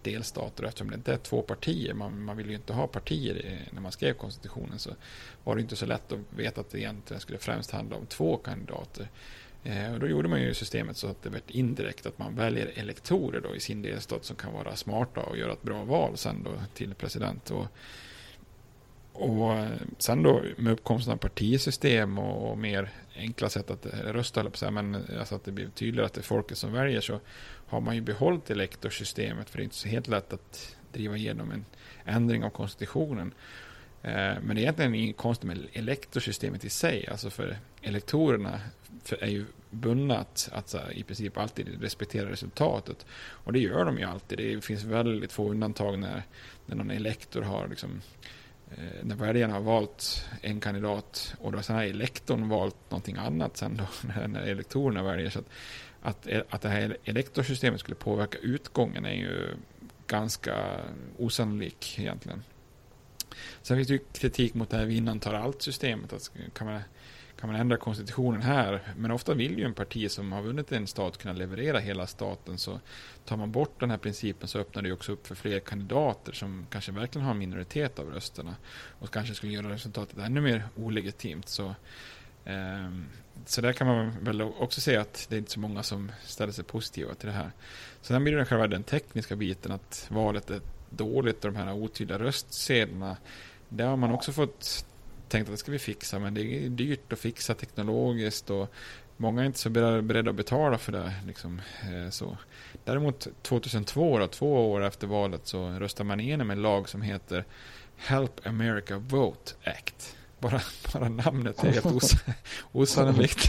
delstater. 0.03 0.65
Eftersom 0.65 0.91
det 0.91 0.97
inte 0.97 1.13
är 1.13 1.17
två 1.17 1.43
partier, 1.43 1.95
man, 1.95 2.23
man 2.23 2.37
vill 2.37 2.49
ju 2.49 2.55
inte 2.55 2.73
ha 2.73 2.87
partier 2.87 3.61
när 3.71 3.81
man 3.81 3.93
skrev 3.93 4.15
konstitutionen, 4.15 4.79
så 4.79 4.91
var 5.45 5.57
det 5.57 5.63
inte 5.63 5.77
så 5.77 5.87
lätt 5.87 6.13
att 6.13 6.19
veta 6.31 6.61
att 6.61 6.71
det 6.71 6.79
egentligen 6.79 7.21
skulle 7.21 7.39
främst 7.39 7.71
handla 7.71 7.97
om 7.97 8.07
två 8.07 8.37
kandidater. 8.37 9.09
Eh, 9.65 9.93
och 9.93 10.01
då 10.01 10.07
gjorde 10.07 10.29
man 10.29 10.43
ju 10.43 10.55
systemet 10.55 10.97
så 10.97 11.07
att 11.07 11.23
det 11.23 11.31
blev 11.31 11.43
indirekt 11.47 12.07
att 12.07 12.19
man 12.19 12.35
väljer 12.35 12.73
elektorer 12.75 13.41
då 13.41 13.57
i 13.57 13.61
sin 13.61 13.83
delstat 13.83 14.25
som 14.25 14.37
kan 14.37 14.53
vara 14.53 14.77
smarta 14.77 15.21
och 15.21 15.39
göra 15.39 15.53
ett 15.53 15.63
bra 15.63 15.85
val 15.85 16.17
sen 16.17 16.43
då 16.43 16.51
till 16.75 16.95
president. 16.95 17.51
Och, 17.51 17.67
och 19.23 19.53
eh, 19.53 19.69
sen 19.99 20.23
då 20.23 20.43
med 20.57 20.73
uppkomsten 20.73 21.13
av 21.13 21.17
partisystem 21.17 22.19
och, 22.19 22.51
och 22.51 22.59
mer 22.59 22.91
enkla 23.17 23.49
sätt 23.49 23.71
att 23.71 23.87
eh, 23.87 23.91
rösta, 23.91 24.45
på 24.45 24.65
här, 24.65 24.71
men 24.71 24.95
eh, 24.95 25.19
alltså 25.19 25.35
att 25.35 25.45
det 25.45 25.53
blir 25.53 25.69
tydligare 25.69 26.07
att 26.07 26.13
det 26.13 26.21
är 26.21 26.23
folket 26.23 26.59
som 26.59 26.73
väljer 26.73 27.01
så 27.01 27.21
har 27.67 27.81
man 27.81 27.95
ju 27.95 28.01
behållit 28.01 28.51
elektorsystemet 28.51 29.51
för 29.51 29.59
det 29.59 29.63
är 29.63 29.65
inte 29.65 29.77
så 29.77 29.89
helt 29.89 30.09
lätt 30.09 30.33
att 30.33 30.77
driva 30.93 31.17
igenom 31.17 31.51
en 31.51 31.65
ändring 32.05 32.45
av 32.45 32.51
konstitutionen. 32.51 33.35
Eh, 34.03 34.13
men 34.13 34.49
det 34.49 34.61
är 34.61 34.63
egentligen 34.63 34.95
inget 34.95 35.17
konstigt 35.17 35.47
med 35.47 35.59
elektorsystemet 35.73 36.65
i 36.65 36.71
sig, 36.71 37.09
alltså 37.11 37.31
för 37.31 37.57
elektorerna 37.83 38.61
är 39.21 39.29
ju 39.29 39.45
bundna 39.71 40.19
att, 40.19 40.49
att 40.53 40.69
här, 40.75 40.93
i 40.93 41.03
princip 41.03 41.39
alltid 41.39 41.83
respektera 41.83 42.31
resultatet. 42.31 43.07
Och 43.11 43.53
det 43.53 43.59
gör 43.59 43.85
de 43.85 43.99
ju 43.99 44.05
alltid. 44.05 44.39
Det 44.39 44.65
finns 44.65 44.85
väldigt 44.85 45.33
få 45.33 45.51
undantag 45.51 45.99
när, 45.99 46.23
när 46.67 46.77
någon 46.77 46.91
elektor 46.91 47.43
har 47.43 47.69
liksom, 47.69 48.03
Eh, 48.71 49.05
när 49.05 49.17
väljarna 49.17 49.55
har 49.55 49.61
valt 49.61 50.27
en 50.41 50.61
kandidat 50.61 51.35
och 51.41 51.53
då 51.53 51.59
har 51.59 51.83
elektorn 51.83 52.49
valt 52.49 52.91
någonting 52.91 53.17
annat 53.17 53.57
sen 53.57 53.77
då 53.77 53.85
när, 54.09 54.29
när 54.29 54.41
elektorerna 54.41 55.03
väljer. 55.03 55.31
Så 55.31 55.39
att, 55.39 55.49
att, 56.03 56.27
eh, 56.27 56.41
att 56.51 56.63
det 56.63 56.69
här 56.69 56.97
elektorsystemet 57.05 57.81
skulle 57.81 57.95
påverka 57.95 58.39
utgången 58.39 59.05
är 59.05 59.15
ju 59.15 59.57
ganska 60.07 60.81
osannolik 61.19 61.99
egentligen. 61.99 62.43
Sen 63.63 63.77
finns 63.77 63.89
det 63.89 63.95
ju 63.95 64.01
kritik 64.13 64.55
mot 64.55 64.71
det 64.71 64.77
här 64.77 64.85
vinnaren 64.85 65.21
tar 65.21 65.35
allt-systemet. 65.35 66.13
Alltså, 66.13 66.33
kan 66.55 66.67
man 66.67 66.81
kan 67.41 67.51
man 67.51 67.61
ändra 67.61 67.77
konstitutionen 67.77 68.43
här. 68.43 68.81
Men 68.97 69.11
ofta 69.11 69.35
vill 69.35 69.59
ju 69.59 69.65
en 69.65 69.75
parti 69.75 70.11
som 70.11 70.33
har 70.33 70.43
vunnit 70.43 70.73
en 70.73 70.87
stat 70.87 71.19
kunna 71.19 71.35
leverera 71.35 71.79
hela 71.79 72.07
staten. 72.07 72.59
Så 72.59 72.81
tar 73.25 73.37
man 73.37 73.53
bort 73.53 73.81
den 73.81 73.91
här 73.91 73.99
principen 73.99 74.49
så 74.49 74.59
öppnar 74.59 74.83
det 74.83 74.93
också 74.93 75.13
upp 75.13 75.27
för 75.27 75.35
fler 75.35 75.61
kandidater 75.61 76.33
som 76.33 76.67
kanske 76.71 76.93
verkligen 76.93 77.25
har 77.25 77.33
en 77.33 77.39
minoritet 77.39 77.99
av 77.99 78.11
rösterna. 78.11 78.57
Och 78.99 79.11
kanske 79.11 79.35
skulle 79.35 79.53
göra 79.53 79.71
resultatet 79.71 80.19
ännu 80.19 80.41
mer 80.41 80.69
olegitimt. 80.77 81.49
Så, 81.49 81.75
eh, 82.45 82.91
så 83.47 83.61
där 83.61 83.73
kan 83.73 83.87
man 83.87 84.25
väl 84.25 84.43
också 84.43 84.81
säga 84.81 85.01
att 85.01 85.27
det 85.29 85.37
är 85.37 85.39
inte 85.39 85.53
så 85.53 85.61
många 85.61 85.83
som 85.83 86.13
ställer 86.25 86.53
sig 86.53 86.65
positiva 86.65 87.15
till 87.15 87.29
det 87.29 87.35
här. 87.35 87.51
Sen 88.01 88.25
blir 88.25 88.37
det 88.37 88.45
själva 88.45 88.67
den 88.67 88.83
tekniska 88.83 89.37
biten 89.37 89.73
att 89.73 90.07
valet 90.11 90.51
är 90.51 90.61
dåligt 90.91 91.45
och 91.45 91.53
de 91.53 91.59
här 91.59 91.73
otydliga 91.73 92.19
röstsedlarna. 92.19 93.17
Där 93.69 93.87
har 93.87 93.97
man 93.97 94.13
också 94.13 94.33
fått 94.33 94.87
tänkt 95.29 95.49
att 95.49 95.55
det 95.55 95.59
ska 95.59 95.73
vi 95.73 95.79
fixa, 95.79 96.19
men 96.19 96.35
det 96.35 96.41
är 96.41 96.69
dyrt 96.69 97.13
att 97.13 97.19
fixa 97.19 97.55
teknologiskt 97.55 98.51
och 98.51 98.73
många 99.17 99.43
är 99.43 99.47
inte 99.47 99.59
så 99.59 99.71
beredda 99.71 100.31
att 100.31 100.37
betala 100.37 100.79
för 100.79 100.93
det. 100.93 101.13
Liksom, 101.27 101.61
eh, 101.83 102.11
så. 102.11 102.37
Däremot 102.85 103.29
2002, 103.43 104.19
då, 104.19 104.27
två 104.27 104.71
år 104.71 104.85
efter 104.85 105.07
valet, 105.07 105.47
så 105.47 105.69
röstade 105.69 106.09
man 106.09 106.21
igenom 106.21 106.51
en 106.51 106.63
lag 106.63 106.89
som 106.89 107.03
heter 107.03 107.45
Help 107.97 108.47
America 108.47 108.99
Vote 108.99 109.53
Act. 109.65 110.17
Bara, 110.39 110.61
bara 110.93 111.09
namnet 111.09 111.65
är 111.65 111.73
helt 111.73 111.87
os 111.87 112.13
osannolikt. 112.73 113.49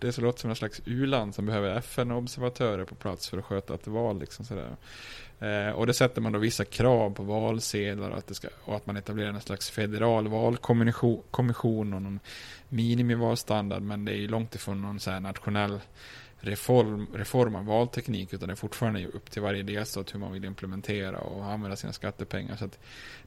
Det 0.00 0.08
är 0.08 0.12
så 0.12 0.20
låter 0.20 0.40
som 0.40 0.50
en 0.50 0.56
slags 0.56 0.80
u-land 0.84 1.34
som 1.34 1.46
behöver 1.46 1.76
FN-observatörer 1.76 2.84
på 2.84 2.94
plats 2.94 3.28
för 3.28 3.38
att 3.38 3.44
sköta 3.44 3.74
ett 3.74 3.86
val. 3.86 4.20
Liksom 4.20 4.44
sådär. 4.44 4.76
Eh, 5.42 5.70
och 5.70 5.86
det 5.86 5.94
sätter 5.94 6.20
man 6.20 6.32
då 6.32 6.38
vissa 6.38 6.64
krav 6.64 7.10
på 7.10 7.22
valsedlar 7.22 8.10
och 8.10 8.18
att, 8.18 8.26
det 8.26 8.34
ska, 8.34 8.48
och 8.64 8.76
att 8.76 8.86
man 8.86 8.96
etablerar 8.96 9.28
en 9.28 9.40
slags 9.40 9.70
federal 9.70 10.28
valkommission 10.28 11.94
och 11.94 12.02
någon 12.02 12.20
minimivalstandard. 12.68 13.82
Men 13.82 14.04
det 14.04 14.12
är 14.12 14.16
ju 14.16 14.28
långt 14.28 14.54
ifrån 14.54 14.82
någon 14.82 15.00
så 15.00 15.10
här 15.10 15.20
nationell 15.20 15.80
reform, 16.38 17.06
reform 17.14 17.54
av 17.54 17.64
valteknik 17.64 18.32
utan 18.32 18.48
det 18.48 18.54
är 18.54 18.56
fortfarande 18.56 19.06
upp 19.06 19.30
till 19.30 19.42
varje 19.42 19.62
delstat 19.62 20.14
hur 20.14 20.18
man 20.18 20.32
vill 20.32 20.44
implementera 20.44 21.18
och 21.18 21.44
använda 21.44 21.76
sina 21.76 21.92
skattepengar. 21.92 22.56
Så 22.56 22.68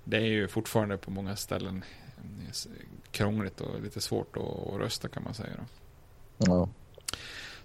det 0.03 0.17
är 0.17 0.21
ju 0.21 0.47
fortfarande 0.47 0.97
på 0.97 1.11
många 1.11 1.35
ställen 1.35 1.83
eh, 2.17 2.71
krångligt 3.11 3.61
och 3.61 3.81
lite 3.81 4.01
svårt 4.01 4.37
att, 4.37 4.73
att 4.73 4.79
rösta 4.79 5.07
kan 5.07 5.23
man 5.23 5.33
säga. 5.33 5.53
Då. 5.57 5.65
Ja. 6.37 6.69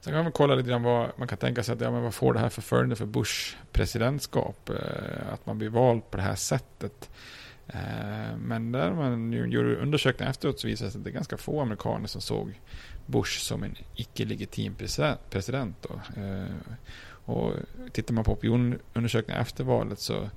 Sen 0.00 0.12
kan 0.12 0.22
man 0.22 0.32
kolla 0.32 0.54
lite 0.54 0.68
grann 0.68 0.82
vad 0.82 1.10
man 1.16 1.28
kan 1.28 1.38
tänka 1.38 1.62
sig 1.62 1.72
att 1.72 1.80
ja, 1.80 1.90
men 1.90 2.02
vad 2.02 2.14
får 2.14 2.34
det 2.34 2.40
här 2.40 2.48
för 2.48 2.62
följder 2.62 2.96
för 2.96 3.06
Bush 3.06 3.56
presidentskap? 3.72 4.68
Eh, 4.68 5.32
att 5.32 5.46
man 5.46 5.58
blir 5.58 5.68
vald 5.68 6.10
på 6.10 6.16
det 6.16 6.22
här 6.22 6.34
sättet. 6.34 7.10
Eh, 7.66 8.36
men 8.38 8.72
där 8.72 8.92
man 8.92 9.32
gjorde 9.32 9.76
undersökningar 9.76 10.30
efteråt 10.30 10.60
så 10.60 10.66
visade 10.66 10.88
det 10.88 10.92
sig 10.92 10.98
att 10.98 11.04
det 11.04 11.10
är 11.10 11.14
ganska 11.14 11.36
få 11.36 11.60
amerikaner 11.60 12.06
som 12.06 12.20
såg 12.20 12.60
Bush 13.06 13.40
som 13.40 13.62
en 13.62 13.76
icke-legitim 13.94 14.74
president. 15.30 15.76
Då. 15.80 16.20
Eh, 16.22 16.76
och 17.24 17.54
tittar 17.92 18.14
man 18.14 18.24
på 18.24 18.32
opinionundersökningar 18.32 19.40
efter 19.40 19.64
valet 19.64 19.98
så 19.98 20.30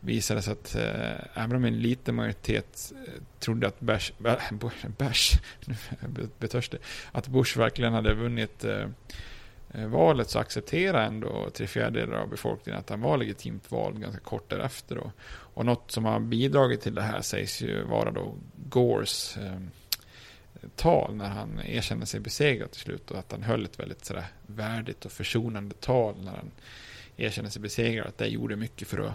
visade 0.00 0.42
sig 0.42 0.52
att 0.52 0.74
eh, 0.74 1.42
även 1.42 1.56
om 1.56 1.64
en 1.64 1.80
liten 1.80 2.14
majoritet 2.14 2.92
eh, 3.06 3.12
trodde 3.38 3.66
att 3.66 3.80
Bash, 3.80 4.12
Bash, 4.98 5.40
betörstig, 6.38 6.80
att 7.12 7.28
Bush 7.28 7.58
verkligen 7.58 7.92
hade 7.92 8.14
vunnit 8.14 8.64
eh, 8.64 8.86
eh, 9.70 9.86
valet 9.86 10.30
så 10.30 10.38
accepterade 10.38 11.04
ändå 11.04 11.50
tre 11.54 11.66
fjärdedelar 11.66 12.18
av 12.18 12.28
befolkningen 12.28 12.80
att 12.80 12.90
han 12.90 13.00
var 13.00 13.16
legitimt 13.16 13.70
vald 13.70 14.00
ganska 14.00 14.20
kort 14.20 14.50
därefter. 14.50 14.96
Då. 14.96 15.12
Och 15.28 15.66
något 15.66 15.90
som 15.90 16.04
har 16.04 16.20
bidragit 16.20 16.80
till 16.80 16.94
det 16.94 17.02
här 17.02 17.20
sägs 17.20 17.62
ju 17.62 17.82
vara 17.82 18.10
då 18.10 18.34
Gores 18.68 19.36
eh, 19.36 19.60
tal 20.76 21.14
när 21.14 21.28
han 21.28 21.60
erkände 21.64 22.06
sig 22.06 22.20
besegrad 22.20 22.70
till 22.70 22.80
slut 22.80 23.10
och 23.10 23.18
att 23.18 23.32
han 23.32 23.42
höll 23.42 23.64
ett 23.64 23.80
väldigt 23.80 24.04
sådär 24.04 24.26
värdigt 24.46 25.04
och 25.04 25.12
försonande 25.12 25.74
tal 25.74 26.14
när 26.24 26.30
han 26.30 26.50
erkände 27.16 27.50
sig 27.50 27.62
besegrad. 27.62 28.06
Att 28.06 28.18
det 28.18 28.26
gjorde 28.26 28.56
mycket 28.56 28.88
för 28.88 28.98
att 28.98 29.14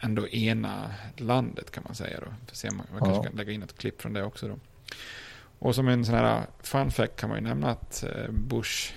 ändå 0.00 0.28
ena 0.28 0.94
landet 1.16 1.70
kan 1.70 1.82
man 1.86 1.94
säga 1.94 2.20
då. 2.20 2.26
För 2.46 2.56
se, 2.56 2.70
man, 2.70 2.86
man 2.92 3.00
kanske 3.00 3.16
ja. 3.16 3.22
kan 3.22 3.36
lägga 3.36 3.52
in 3.52 3.62
ett 3.62 3.78
klipp 3.78 4.02
från 4.02 4.12
det 4.12 4.22
också 4.22 4.48
då. 4.48 4.58
Och 5.58 5.74
som 5.74 5.88
en 5.88 6.04
sån 6.04 6.14
här 6.14 6.46
fun 6.60 6.90
fact 6.90 7.16
kan 7.16 7.28
man 7.28 7.38
ju 7.38 7.44
nämna 7.44 7.70
att 7.70 8.04
eh, 8.04 8.30
Bush, 8.30 8.92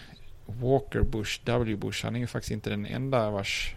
Walker 0.46 1.02
Bush, 1.02 1.42
W 1.44 1.76
Bush, 1.76 2.06
han 2.06 2.16
är 2.16 2.20
ju 2.20 2.28
faktiskt 2.28 2.52
inte 2.52 2.70
den 2.70 2.86
enda 2.86 3.30
vars, 3.30 3.76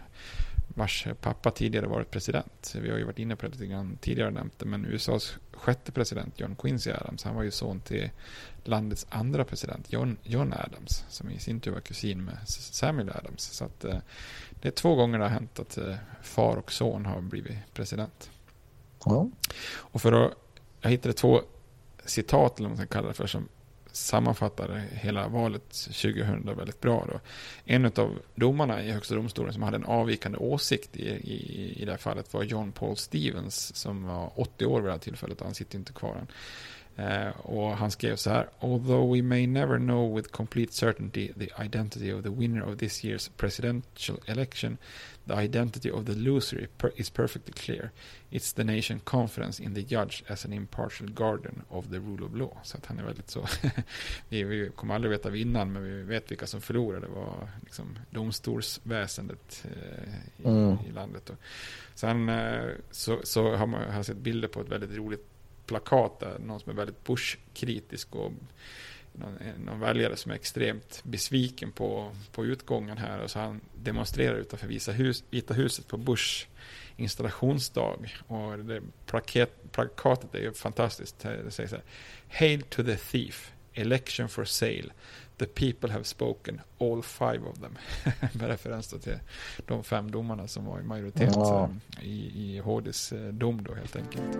vars 0.73 1.07
pappa 1.21 1.51
tidigare 1.51 1.87
varit 1.87 2.11
president. 2.11 2.75
Vi 2.81 2.89
har 2.89 2.97
ju 2.97 3.03
varit 3.03 3.19
inne 3.19 3.35
på 3.35 3.45
det 3.45 3.51
lite 3.51 3.65
grann 3.65 3.97
tidigare 4.01 4.31
nämnt 4.31 4.59
det, 4.59 4.65
men 4.65 4.85
USAs 4.85 5.37
sjätte 5.53 5.91
president 5.91 6.39
John 6.39 6.55
Quincy 6.55 6.91
Adams, 6.91 7.23
han 7.23 7.35
var 7.35 7.43
ju 7.43 7.51
son 7.51 7.79
till 7.79 8.09
landets 8.63 9.07
andra 9.09 9.45
president 9.45 9.93
John, 9.93 10.17
John 10.23 10.53
Adams, 10.53 11.03
som 11.09 11.29
i 11.29 11.39
sin 11.39 11.59
tur 11.59 11.71
var 11.71 11.79
kusin 11.79 12.23
med 12.23 12.37
Samuel 12.47 13.09
Adams. 13.09 13.43
Så 13.43 13.65
att 13.65 13.85
eh, 13.85 13.97
det 14.61 14.67
är 14.67 14.71
två 14.71 14.95
gånger 14.95 15.17
det 15.19 15.25
har 15.25 15.31
hänt 15.31 15.59
att 15.59 15.77
eh, 15.77 15.95
far 16.21 16.57
och 16.57 16.71
son 16.71 17.05
har 17.05 17.21
blivit 17.21 17.57
president. 17.73 18.31
Ja. 19.05 19.29
Och 19.75 20.01
för 20.01 20.11
att, 20.11 20.33
jag 20.81 20.89
hittade 20.89 21.13
två 21.13 21.41
citat, 22.05 22.59
eller 22.59 22.69
vad 22.69 22.77
man 22.77 22.85
ska 22.85 22.95
kalla 22.95 23.07
det 23.07 23.13
för, 23.13 23.27
som 23.27 23.47
sammanfattar 23.95 24.83
hela 24.91 25.27
valet 25.27 25.69
2000 25.69 26.55
väldigt 26.57 26.81
bra. 26.81 27.07
Då. 27.11 27.19
En 27.65 27.85
av 27.85 28.19
domarna 28.35 28.83
i 28.83 28.91
Högsta 28.91 29.15
domstolen 29.15 29.53
som 29.53 29.63
hade 29.63 29.77
en 29.77 29.85
avvikande 29.85 30.37
åsikt 30.37 30.97
i, 30.97 31.09
i, 31.09 31.81
i 31.81 31.85
det 31.85 31.91
här 31.91 31.97
fallet 31.97 32.33
var 32.33 32.43
John 32.43 32.71
Paul 32.71 32.97
Stevens 32.97 33.75
som 33.75 34.03
var 34.03 34.31
80 34.35 34.65
år 34.65 34.81
vid 34.81 34.87
det 34.89 34.91
här 34.91 34.99
tillfället 34.99 35.39
och 35.39 35.45
han 35.45 35.55
sitter 35.55 35.77
inte 35.77 35.93
kvar 35.93 36.15
än. 36.15 36.27
Uh, 36.99 37.39
och 37.39 37.77
han 37.77 37.91
skrev 37.91 38.15
så 38.15 38.29
här. 38.29 38.49
Although 38.59 39.15
we 39.15 39.21
may 39.21 39.47
never 39.47 39.77
know 39.77 40.15
with 40.15 40.29
complete 40.29 40.73
certainty 40.73 41.33
the 41.33 41.49
identity 41.65 42.13
of 42.13 42.23
the 42.23 42.29
winner 42.29 42.63
of 42.63 42.77
this 42.77 43.03
year's 43.03 43.31
presidential 43.37 44.17
election, 44.25 44.77
the 45.25 45.33
identity 45.33 45.91
of 45.91 46.05
the 46.05 46.15
loser 46.15 46.67
is 46.95 47.09
perfectly 47.09 47.53
clear. 47.53 47.91
It's 48.31 48.55
the 48.55 48.63
nation 48.63 48.99
confidence 48.99 49.63
in 49.63 49.73
the 49.73 49.81
judge 49.81 50.23
as 50.27 50.45
an 50.45 50.53
impartial 50.53 51.07
guardian 51.07 51.63
of 51.69 51.89
the 51.89 51.99
rule 51.99 52.25
of 52.25 52.35
law. 52.35 52.57
Så 52.63 52.77
att 52.77 52.85
han 52.85 52.99
är 52.99 53.03
väldigt 53.03 53.29
så. 53.29 53.47
vi, 54.29 54.43
vi 54.43 54.69
kommer 54.75 54.95
aldrig 54.95 55.11
veta 55.11 55.29
vinnaren, 55.29 55.73
men 55.73 55.83
vi 55.83 56.03
vet 56.03 56.31
vilka 56.31 56.47
som 56.47 56.61
förlorade. 56.61 57.07
Det 57.07 57.13
var 57.13 57.49
liksom 57.61 57.99
domstolsväsendet 58.09 59.65
uh, 59.65 60.13
i, 60.37 60.49
mm. 60.49 60.77
i, 60.89 60.91
landet. 60.91 61.29
Och 61.29 61.35
sen 61.93 62.29
uh, 62.29 62.71
så, 62.91 63.19
så 63.23 63.55
har 63.55 63.67
man 63.67 63.91
har 63.91 64.03
sett 64.03 64.17
bilder 64.17 64.47
på 64.47 64.61
ett 64.61 64.69
väldigt 64.69 64.97
roligt 64.97 65.32
plakat 65.65 66.19
där 66.19 66.39
någon 66.39 66.59
som 66.59 66.71
är 66.71 66.75
väldigt 66.75 67.03
Bush-kritisk 67.03 68.15
och 68.15 68.31
någon, 69.13 69.37
någon 69.65 69.79
väljare 69.79 70.15
som 70.15 70.31
är 70.31 70.35
extremt 70.35 71.01
besviken 71.03 71.71
på, 71.71 72.11
på 72.31 72.45
utgången 72.45 72.97
här. 72.97 73.19
Och 73.19 73.31
så 73.31 73.39
han 73.39 73.61
demonstrerar 73.83 74.35
utanför 74.35 74.67
Vita, 74.67 74.91
hus, 74.91 75.23
Vita 75.29 75.53
huset 75.53 75.87
på 75.87 75.97
Bush 75.97 76.47
installationsdag. 76.95 77.95
Och 78.27 78.59
det 78.59 78.81
plaket, 79.05 79.71
plakatet 79.71 80.35
är 80.35 80.39
ju 80.39 80.53
fantastiskt. 80.53 81.19
Det 81.19 81.51
säger 81.51 81.69
så 81.69 81.75
här. 81.75 81.85
Hail 82.29 82.61
to 82.61 82.83
the 82.83 82.95
thief. 82.95 83.49
Election 83.73 84.29
for 84.29 84.45
sale. 84.45 84.89
The 85.37 85.45
people 85.45 85.91
have 85.91 86.03
spoken. 86.03 86.61
All 86.79 87.03
five 87.03 87.39
of 87.39 87.59
them. 87.59 87.77
Med 88.33 88.47
referens 88.47 88.87
till 88.87 89.19
de 89.67 89.83
fem 89.83 90.11
domarna 90.11 90.47
som 90.47 90.65
var 90.65 90.79
i 90.79 90.83
majoritet 90.83 91.31
Ja. 91.35 91.69
i, 92.01 92.55
i 92.55 92.59
HDs 92.59 93.11
eh, 93.11 93.27
dom 93.27 93.63
då 93.63 93.73
helt 93.73 93.95
enkelt. 93.95 94.37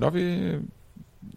då 0.00 0.06
har 0.06 0.10
vi 0.24 0.60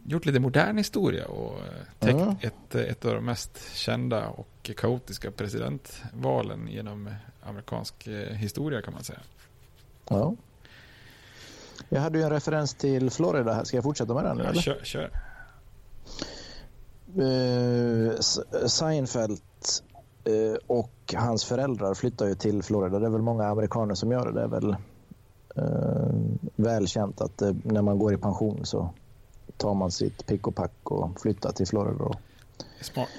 gjort 0.06 0.26
lite 0.26 0.40
modern 0.40 0.78
historia 0.78 1.26
och 1.28 1.54
eh, 1.60 1.64
täckt 2.00 2.14
Mm. 2.22 2.36
ett, 2.42 2.76
ett 2.76 3.06
av 3.06 3.14
de 3.14 3.26
mest 3.26 3.74
kända 3.76 4.28
och 4.28 4.72
kaotiska 4.78 5.32
presidentvalen 5.32 6.68
genom 6.68 7.10
amerikansk 7.44 8.08
eh, 8.08 8.14
historia 8.36 8.82
kan 8.82 8.94
man 8.94 9.04
säga. 9.04 9.20
Ja. 10.10 10.36
Jag 11.90 12.02
hade 12.02 12.18
ju 12.18 12.24
en 12.24 12.30
referens 12.30 12.74
till 12.74 13.10
Florida 13.10 13.54
här. 13.54 13.64
Ska 13.64 13.78
jag 13.78 13.84
fortsätta 13.84 14.14
med 14.14 14.24
den? 14.24 14.38
Ja, 14.38 14.44
eller? 14.44 14.62
kör, 14.62 14.80
kör. 14.84 15.12
Eh, 17.18 18.14
S- 18.20 18.40
Seinfeld 18.68 19.42
eh, 20.24 20.58
och 20.68 20.92
hans 21.16 21.46
föräldrar 21.46 21.94
flyttar 21.94 22.28
ju 22.28 22.36
till 22.36 22.64
Florida. 22.64 23.00
Det 23.00 23.06
är 23.06 23.10
väl 23.10 23.22
många 23.22 23.44
amerikaner 23.46 23.96
som 23.96 24.12
gör 24.12 24.26
det. 24.26 24.32
Det 24.32 24.42
är 24.42 24.48
väl 24.48 24.70
eh, 24.70 24.78
välkänt 26.56 27.22
att 27.22 27.42
eh, 27.42 27.54
när 27.64 27.82
man 27.82 28.00
går 28.00 28.14
i 28.14 28.18
pension 28.18 28.66
så 28.66 28.90
tar 29.58 29.74
man 29.74 29.92
sitt 29.92 30.26
pick 30.26 30.48
och 30.48 30.56
pack 30.56 30.72
och 30.84 31.22
flyttar 31.22 31.52
till 31.52 31.68
Florida. 31.68 32.12
Smart. 32.82 33.10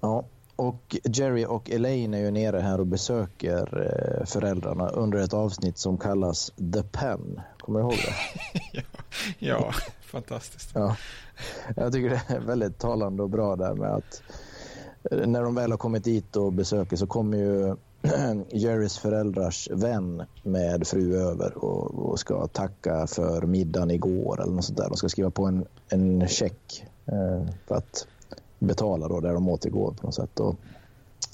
Ja, 0.00 0.24
och 0.56 0.96
Jerry 1.04 1.44
och 1.44 1.70
Elaine 1.70 2.14
är 2.14 2.18
ju 2.18 2.30
nere 2.30 2.60
här 2.60 2.80
och 2.80 2.86
besöker 2.86 3.86
eh, 3.86 4.26
föräldrarna 4.26 4.88
under 4.88 5.18
ett 5.18 5.34
avsnitt 5.34 5.78
som 5.78 5.98
kallas 5.98 6.52
The 6.72 6.82
Pen. 6.82 7.40
Kommer 7.58 7.78
du 7.78 7.84
ihåg 7.84 7.94
det? 7.94 8.82
Ja, 9.38 9.72
fantastiskt. 10.00 10.70
Ja. 10.74 10.96
Jag 11.76 11.92
tycker 11.92 12.10
det 12.10 12.34
är 12.34 12.40
väldigt 12.40 12.78
talande 12.78 13.22
och 13.22 13.30
bra 13.30 13.56
där 13.56 13.74
med 13.74 13.90
att 13.90 14.22
eh, 15.10 15.26
när 15.26 15.42
de 15.42 15.54
väl 15.54 15.70
har 15.70 15.78
kommit 15.78 16.04
dit 16.04 16.36
och 16.36 16.52
besöker 16.52 16.96
så 16.96 17.06
kommer 17.06 17.38
ju 17.38 17.76
Jerrys 18.48 18.98
föräldrars 18.98 19.68
vän 19.70 20.22
med 20.42 20.86
fru 20.86 21.16
över 21.16 21.64
och, 21.64 22.10
och 22.10 22.18
ska 22.18 22.46
tacka 22.46 23.06
för 23.06 23.42
middagen 23.42 23.90
igår 23.90 24.42
eller 24.42 24.52
något 24.52 24.64
sånt 24.64 24.78
där. 24.78 24.88
De 24.88 24.96
ska 24.96 25.08
skriva 25.08 25.30
på 25.30 25.46
en, 25.46 25.66
en 25.88 26.28
check 26.28 26.86
eh, 27.06 27.46
för 27.68 27.74
att 27.74 28.06
betala 28.58 29.08
då 29.08 29.20
där 29.20 29.32
de 29.32 29.48
åt 29.48 29.64
igår 29.64 29.94
på 30.00 30.06
något 30.06 30.14
sätt. 30.14 30.40
Och 30.40 30.56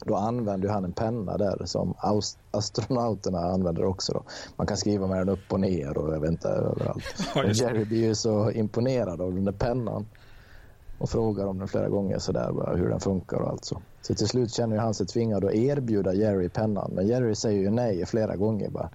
då 0.04 0.16
använder 0.16 0.68
han 0.68 0.84
en 0.84 0.92
penna 0.92 1.36
där 1.36 1.62
som 1.64 1.94
astronauterna 2.50 3.38
använder 3.38 3.84
också. 3.84 4.12
Då. 4.12 4.22
Man 4.56 4.66
kan 4.66 4.76
skriva 4.76 5.06
med 5.06 5.18
den 5.18 5.28
upp 5.28 5.52
och 5.52 5.60
ner 5.60 5.98
och 5.98 6.14
jag 6.14 6.20
vet 6.20 6.30
inte 6.30 6.48
överallt. 6.48 7.04
Ja. 7.34 7.44
Jerry 7.44 7.84
blir 7.84 8.04
ju 8.04 8.14
så 8.14 8.50
imponerad 8.50 9.20
av 9.20 9.34
den 9.34 9.44
där 9.44 9.52
pennan 9.52 10.06
och 10.98 11.10
frågar 11.10 11.46
om 11.46 11.58
den 11.58 11.68
flera 11.68 11.88
gånger 11.88 12.18
så 12.18 12.32
där, 12.32 12.76
hur 12.76 12.88
den 12.88 13.00
funkar 13.00 13.36
och 13.36 13.48
allt 13.50 13.64
så. 13.64 13.82
Så 14.02 14.14
till 14.14 14.28
slut 14.28 14.52
känner 14.52 14.76
han 14.78 14.94
sig 14.94 15.06
tvingad 15.06 15.44
att 15.44 15.54
erbjuda 15.54 16.14
Jerry 16.14 16.48
pennan. 16.48 16.90
Men 16.94 17.06
Jerry 17.06 17.34
säger 17.34 17.60
ju 17.60 17.70
nej 17.70 18.06
flera 18.06 18.36
gånger 18.36 18.70
bara. 18.70 18.90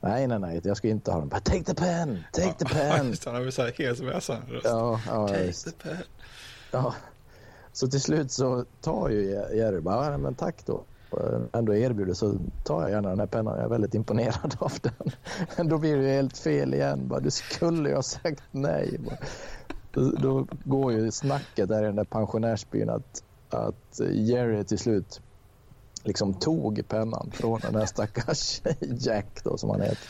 Nej, 0.00 0.26
nej, 0.26 0.38
nej, 0.38 0.60
jag 0.64 0.76
ska 0.76 0.88
inte 0.88 1.10
ha 1.12 1.18
den. 1.18 1.28
Bara, 1.28 1.40
take 1.40 1.64
the 1.64 1.74
pen, 1.74 2.18
take 2.32 2.52
the 2.52 2.64
pen. 2.74 3.08
Just 3.08 3.24
Han 3.24 3.34
har 3.34 3.42
väl 3.42 3.52
så 3.52 3.62
här 3.62 3.72
helt 3.78 4.00
väsen 4.00 4.36
röst. 4.48 4.64
Ja, 4.66 5.00
ja, 5.06 5.28
Take 5.28 5.42
visst. 5.46 5.64
the 5.64 5.88
pen. 5.88 5.96
Ja. 6.72 6.94
Så 7.72 7.88
till 7.88 8.00
slut 8.00 8.30
så 8.32 8.64
tar 8.80 9.08
ju 9.08 9.22
Jerry 9.54 9.80
bara, 9.80 10.10
"Ja, 10.12 10.18
men 10.18 10.34
tack 10.34 10.66
då. 10.66 10.82
Och 11.10 11.20
Ändå 11.52 11.74
erbjuder 11.74 12.14
så 12.14 12.34
tar 12.64 12.82
jag 12.82 12.90
gärna 12.90 13.08
den 13.08 13.20
här 13.20 13.26
pennan. 13.26 13.56
Jag 13.56 13.64
är 13.64 13.68
väldigt 13.68 13.94
imponerad 13.94 14.56
av 14.58 14.72
den. 14.82 15.10
Men 15.56 15.68
då 15.68 15.78
blir 15.78 15.96
det 15.96 16.08
helt 16.08 16.38
fel 16.38 16.74
igen. 16.74 17.08
Bara, 17.08 17.20
du 17.20 17.30
skulle 17.30 17.88
ju 17.88 17.94
ha 17.94 18.02
sagt 18.02 18.42
nej. 18.50 18.98
Bara. 18.98 19.16
Då, 19.98 20.10
då 20.10 20.46
går 20.64 20.92
ju 20.92 21.10
snacket 21.10 21.68
där 21.68 21.82
i 21.82 21.86
den 21.86 21.96
där 21.96 22.04
pensionärsbyn 22.04 22.90
att, 22.90 23.22
att 23.50 24.00
Jerry 24.12 24.64
till 24.64 24.78
slut 24.78 25.20
liksom 26.04 26.34
tog 26.34 26.88
pennan 26.88 27.30
från 27.34 27.60
den 27.60 27.74
här 27.74 27.86
stackars 27.86 28.60
Jack 28.80 29.44
då 29.44 29.56
som 29.56 29.70
han 29.70 29.80
heter. 29.80 30.08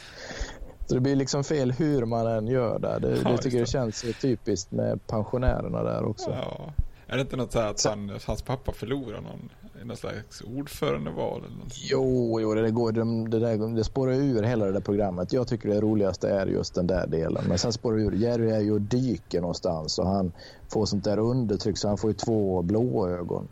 Så 0.87 0.95
det 0.95 1.01
blir 1.01 1.17
liksom 1.17 1.45
fel 1.45 1.73
hur 1.73 2.05
man 2.05 2.27
än 2.27 2.47
gör 2.47 2.79
där. 2.79 3.01
Det, 3.01 3.21
Ja, 3.25 3.31
det 3.31 3.39
tycker 3.39 3.57
det. 3.59 3.63
det 3.63 3.71
känns 3.71 3.99
så 3.99 4.13
typiskt 4.13 4.73
med 4.73 5.07
pensionärerna 5.07 5.83
där 5.83 6.05
också. 6.05 6.31
Ja. 6.31 6.73
Är 7.07 7.17
det 7.17 7.21
inte 7.21 7.37
något 7.37 7.53
så 7.53 7.61
här 7.61 7.71
att 7.71 7.85
han, 7.85 8.19
hans 8.27 8.43
pappa 8.43 8.73
förlorar 8.73 9.21
någon, 9.21 9.51
i 9.83 9.85
någon 9.85 9.97
slags 9.97 10.41
ordförandeval 10.41 11.45
eller 11.45 11.57
något? 11.57 11.73
Jo, 11.91 12.41
jo 12.41 12.55
det, 12.55 12.71
går, 12.71 12.93
det, 13.29 13.39
där, 13.39 13.77
det 13.77 13.85
spårar 13.85 14.13
ur 14.13 14.43
hela 14.43 14.67
det 14.67 14.73
där 14.73 14.81
programmet. 14.81 15.33
Jag 15.33 15.49
tycker 15.49 15.69
det 15.69 15.81
roligaste 15.81 16.31
är 16.31 16.47
just 16.47 16.75
den 16.75 16.87
där 16.87 17.07
delen. 17.07 17.45
Men 17.49 17.59
sen 17.59 17.73
spårar 17.73 17.97
det 17.97 18.03
ur. 18.03 18.13
Jerry 18.13 18.51
är 18.51 18.61
ju 18.61 18.73
och 18.73 18.81
dyker 18.81 19.41
någonstans 19.41 19.99
och 19.99 20.07
han 20.07 20.33
får 20.69 20.87
sånt 20.87 21.05
där 21.05 21.19
undertryck 21.19 21.79
så 21.79 21.89
han 21.89 21.99
får 21.99 22.11
ju 22.11 22.15
två 22.15 22.63
blå 22.63 23.09
ögon. 23.09 23.49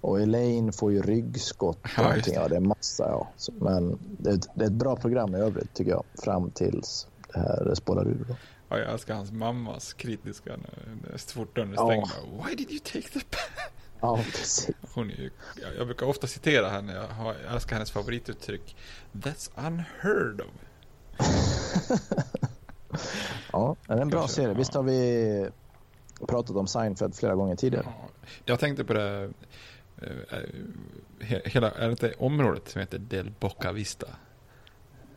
Och 0.00 0.20
Elaine 0.20 0.72
får 0.72 0.92
ju 0.92 1.02
ryggskott 1.02 1.78
och 1.84 1.90
Ja, 1.96 2.12
det. 2.24 2.32
Ja, 2.32 2.48
det 2.48 2.56
är 2.56 2.60
massa 2.60 3.04
ja. 3.08 3.28
Men 3.60 3.98
det, 4.18 4.30
är 4.30 4.34
ett- 4.34 4.48
det 4.54 4.62
är 4.64 4.66
ett 4.68 4.72
bra 4.72 4.96
program 4.96 5.34
i 5.34 5.38
övrigt 5.38 5.74
tycker 5.74 5.90
jag. 5.90 6.04
Fram 6.24 6.50
tills 6.50 7.06
det 7.34 7.38
här 7.40 7.74
spårar 7.74 8.08
ur. 8.08 8.24
Då. 8.28 8.34
Ja, 8.68 8.78
jag 8.78 8.92
älskar 8.92 9.14
hans 9.14 9.32
mammas 9.32 9.92
kritiska 9.92 10.56
så 11.16 11.38
fort 11.38 11.56
dörren 11.56 11.70
är 11.70 11.74
Ja. 11.74 11.86
stängd. 11.86 12.06
bara, 12.38 12.46
Why 12.48 12.54
did 12.54 12.70
you 12.70 12.80
take 12.80 13.08
the? 13.08 13.20
Ja, 14.00 14.16
precis. 14.16 14.70
Hon 14.94 15.10
är 15.10 15.14
ju, 15.14 15.30
jag, 15.78 15.86
brukar 15.86 16.06
ofta 16.06 16.26
citera 16.26 16.68
henne. 16.68 16.92
Jag, 16.94 17.08
har, 17.08 17.34
jag 17.44 17.52
älskar 17.54 17.76
hennes 17.76 17.90
favorituttryck. 17.90 18.76
That's 19.12 19.50
unheard 19.66 20.40
of. 20.40 20.46
Ja, 23.52 23.76
det 23.86 23.92
är 23.92 23.98
en 23.98 24.08
bra 24.08 24.28
serie. 24.28 24.48
ja. 24.48 24.54
Visst 24.54 24.74
har 24.74 24.82
vi 24.82 25.48
pratat 26.28 26.56
om 26.56 26.66
Seinfeld 26.66 27.14
flera 27.16 27.34
gånger 27.34 27.56
tidigare? 27.56 27.86
Jag 28.44 28.60
tänkte 28.60 28.84
på 28.84 28.92
det. 28.92 29.30
eh, 30.02 30.08
eh, 30.08 30.38
he- 31.20 31.48
Hela, 31.48 31.70
är 31.70 31.86
det 31.86 31.90
inte 31.90 32.12
området 32.18 32.68
som 32.68 32.80
heter 32.80 32.98
Del 32.98 33.32
Boca 33.40 33.72
Vista? 33.72 34.06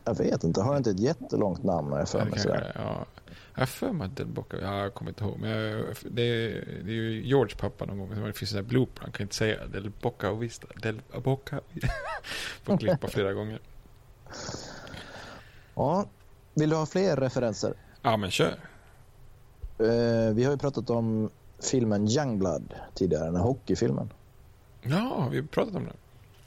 Jag 0.04 0.18
vet 0.18 0.44
inte. 0.44 0.60
Har 0.60 0.76
inte 0.76 0.90
ett 0.90 1.00
jättelångt 1.00 1.62
namn 1.62 1.92
har 1.92 1.98
jag 1.98 2.08
för 2.08 2.24
mig? 2.24 2.38
sådär? 2.38 2.72
ja. 2.74 3.06
Jag 3.54 3.60
har 3.60 3.66
för 3.66 3.92
mig 3.92 4.06
att 4.06 4.16
Del 4.16 4.26
Boca, 4.26 4.56
ja, 4.60 4.78
jag 4.78 4.94
kommer 4.94 5.10
inte 5.10 5.24
ihåg. 5.24 5.38
Men 5.38 5.50
jag, 5.50 5.96
det, 6.10 6.22
är, 6.22 6.50
det 6.84 6.90
är 6.90 6.94
ju 6.94 7.26
George 7.26 7.56
pappa 7.56 7.84
någon 7.84 7.98
gång. 7.98 8.24
Det 8.24 8.32
finns 8.32 8.54
en 8.54 8.66
blooper. 8.66 9.02
Han 9.02 9.12
kan 9.12 9.24
inte 9.24 9.34
säga 9.34 9.66
Del 9.66 9.92
Boca 10.00 10.30
och 10.30 10.42
Vista. 10.42 10.66
Del 10.82 11.02
Boca. 11.24 11.60
Får 12.62 12.78
klippa 12.78 13.08
flera 13.08 13.32
gånger. 13.32 13.60
Ja. 15.74 16.06
Vill 16.54 16.70
du 16.70 16.76
ha 16.76 16.86
fler 16.86 17.16
referenser? 17.16 17.74
Ja, 18.02 18.16
men 18.16 18.30
kör. 18.30 18.58
Eh, 19.78 20.34
vi 20.34 20.44
har 20.44 20.52
ju 20.52 20.58
pratat 20.58 20.90
om 20.90 21.30
filmen 21.62 22.08
Youngblood 22.08 22.74
tidigare, 22.94 23.24
den 23.24 23.36
här 23.36 23.42
hockeyfilmen. 23.42 24.12
Ja, 24.82 25.28
vi 25.30 25.42
pratat 25.42 25.74
om 25.74 25.84
det. 25.84 25.92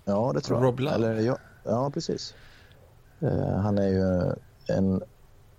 Ja, 0.06 0.32
det 0.36 0.42
tror 0.42 0.60
jag. 0.60 0.66
Rob 0.66 0.80
Love. 0.80 0.96
Eller, 0.96 1.20
ja, 1.20 1.38
ja, 1.64 1.90
precis. 1.90 2.34
Eh, 3.20 3.58
han 3.58 3.78
är 3.78 3.88
ju 3.88 4.34
en 4.68 5.02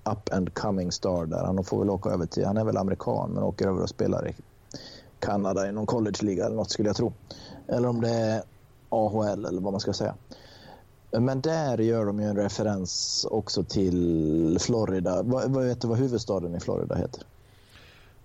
up 0.04 0.32
and 0.32 0.54
coming 0.54 0.92
star 0.92 1.26
där. 1.26 1.44
Han 1.44 1.64
får 1.64 1.78
väl 1.78 1.90
åka 1.90 2.10
över 2.10 2.26
till, 2.26 2.44
han 2.44 2.56
är 2.56 2.64
väl 2.64 2.76
amerikan 2.76 3.30
men 3.30 3.42
åker 3.42 3.68
över 3.68 3.82
och 3.82 3.88
spelar 3.88 4.28
i 4.28 4.34
Kanada 5.18 5.68
i 5.68 5.72
någon 5.72 5.86
college-liga 5.86 6.46
eller 6.46 6.56
något 6.56 6.70
skulle 6.70 6.88
jag 6.88 6.96
tro. 6.96 7.12
Eller 7.68 7.88
om 7.88 8.00
det 8.00 8.10
är 8.10 8.42
AHL 8.88 9.44
eller 9.44 9.60
vad 9.60 9.72
man 9.72 9.80
ska 9.80 9.92
säga. 9.92 10.14
Men 11.10 11.40
där 11.40 11.78
gör 11.78 12.06
de 12.06 12.20
ju 12.20 12.26
en 12.26 12.36
referens 12.36 13.26
också 13.30 13.64
till 13.64 14.58
Florida. 14.60 15.22
Vad, 15.22 15.50
vad 15.50 15.64
vet 15.64 15.80
du 15.80 15.88
vad 15.88 15.98
huvudstaden 15.98 16.54
i 16.54 16.60
Florida 16.60 16.94
heter? 16.94 17.22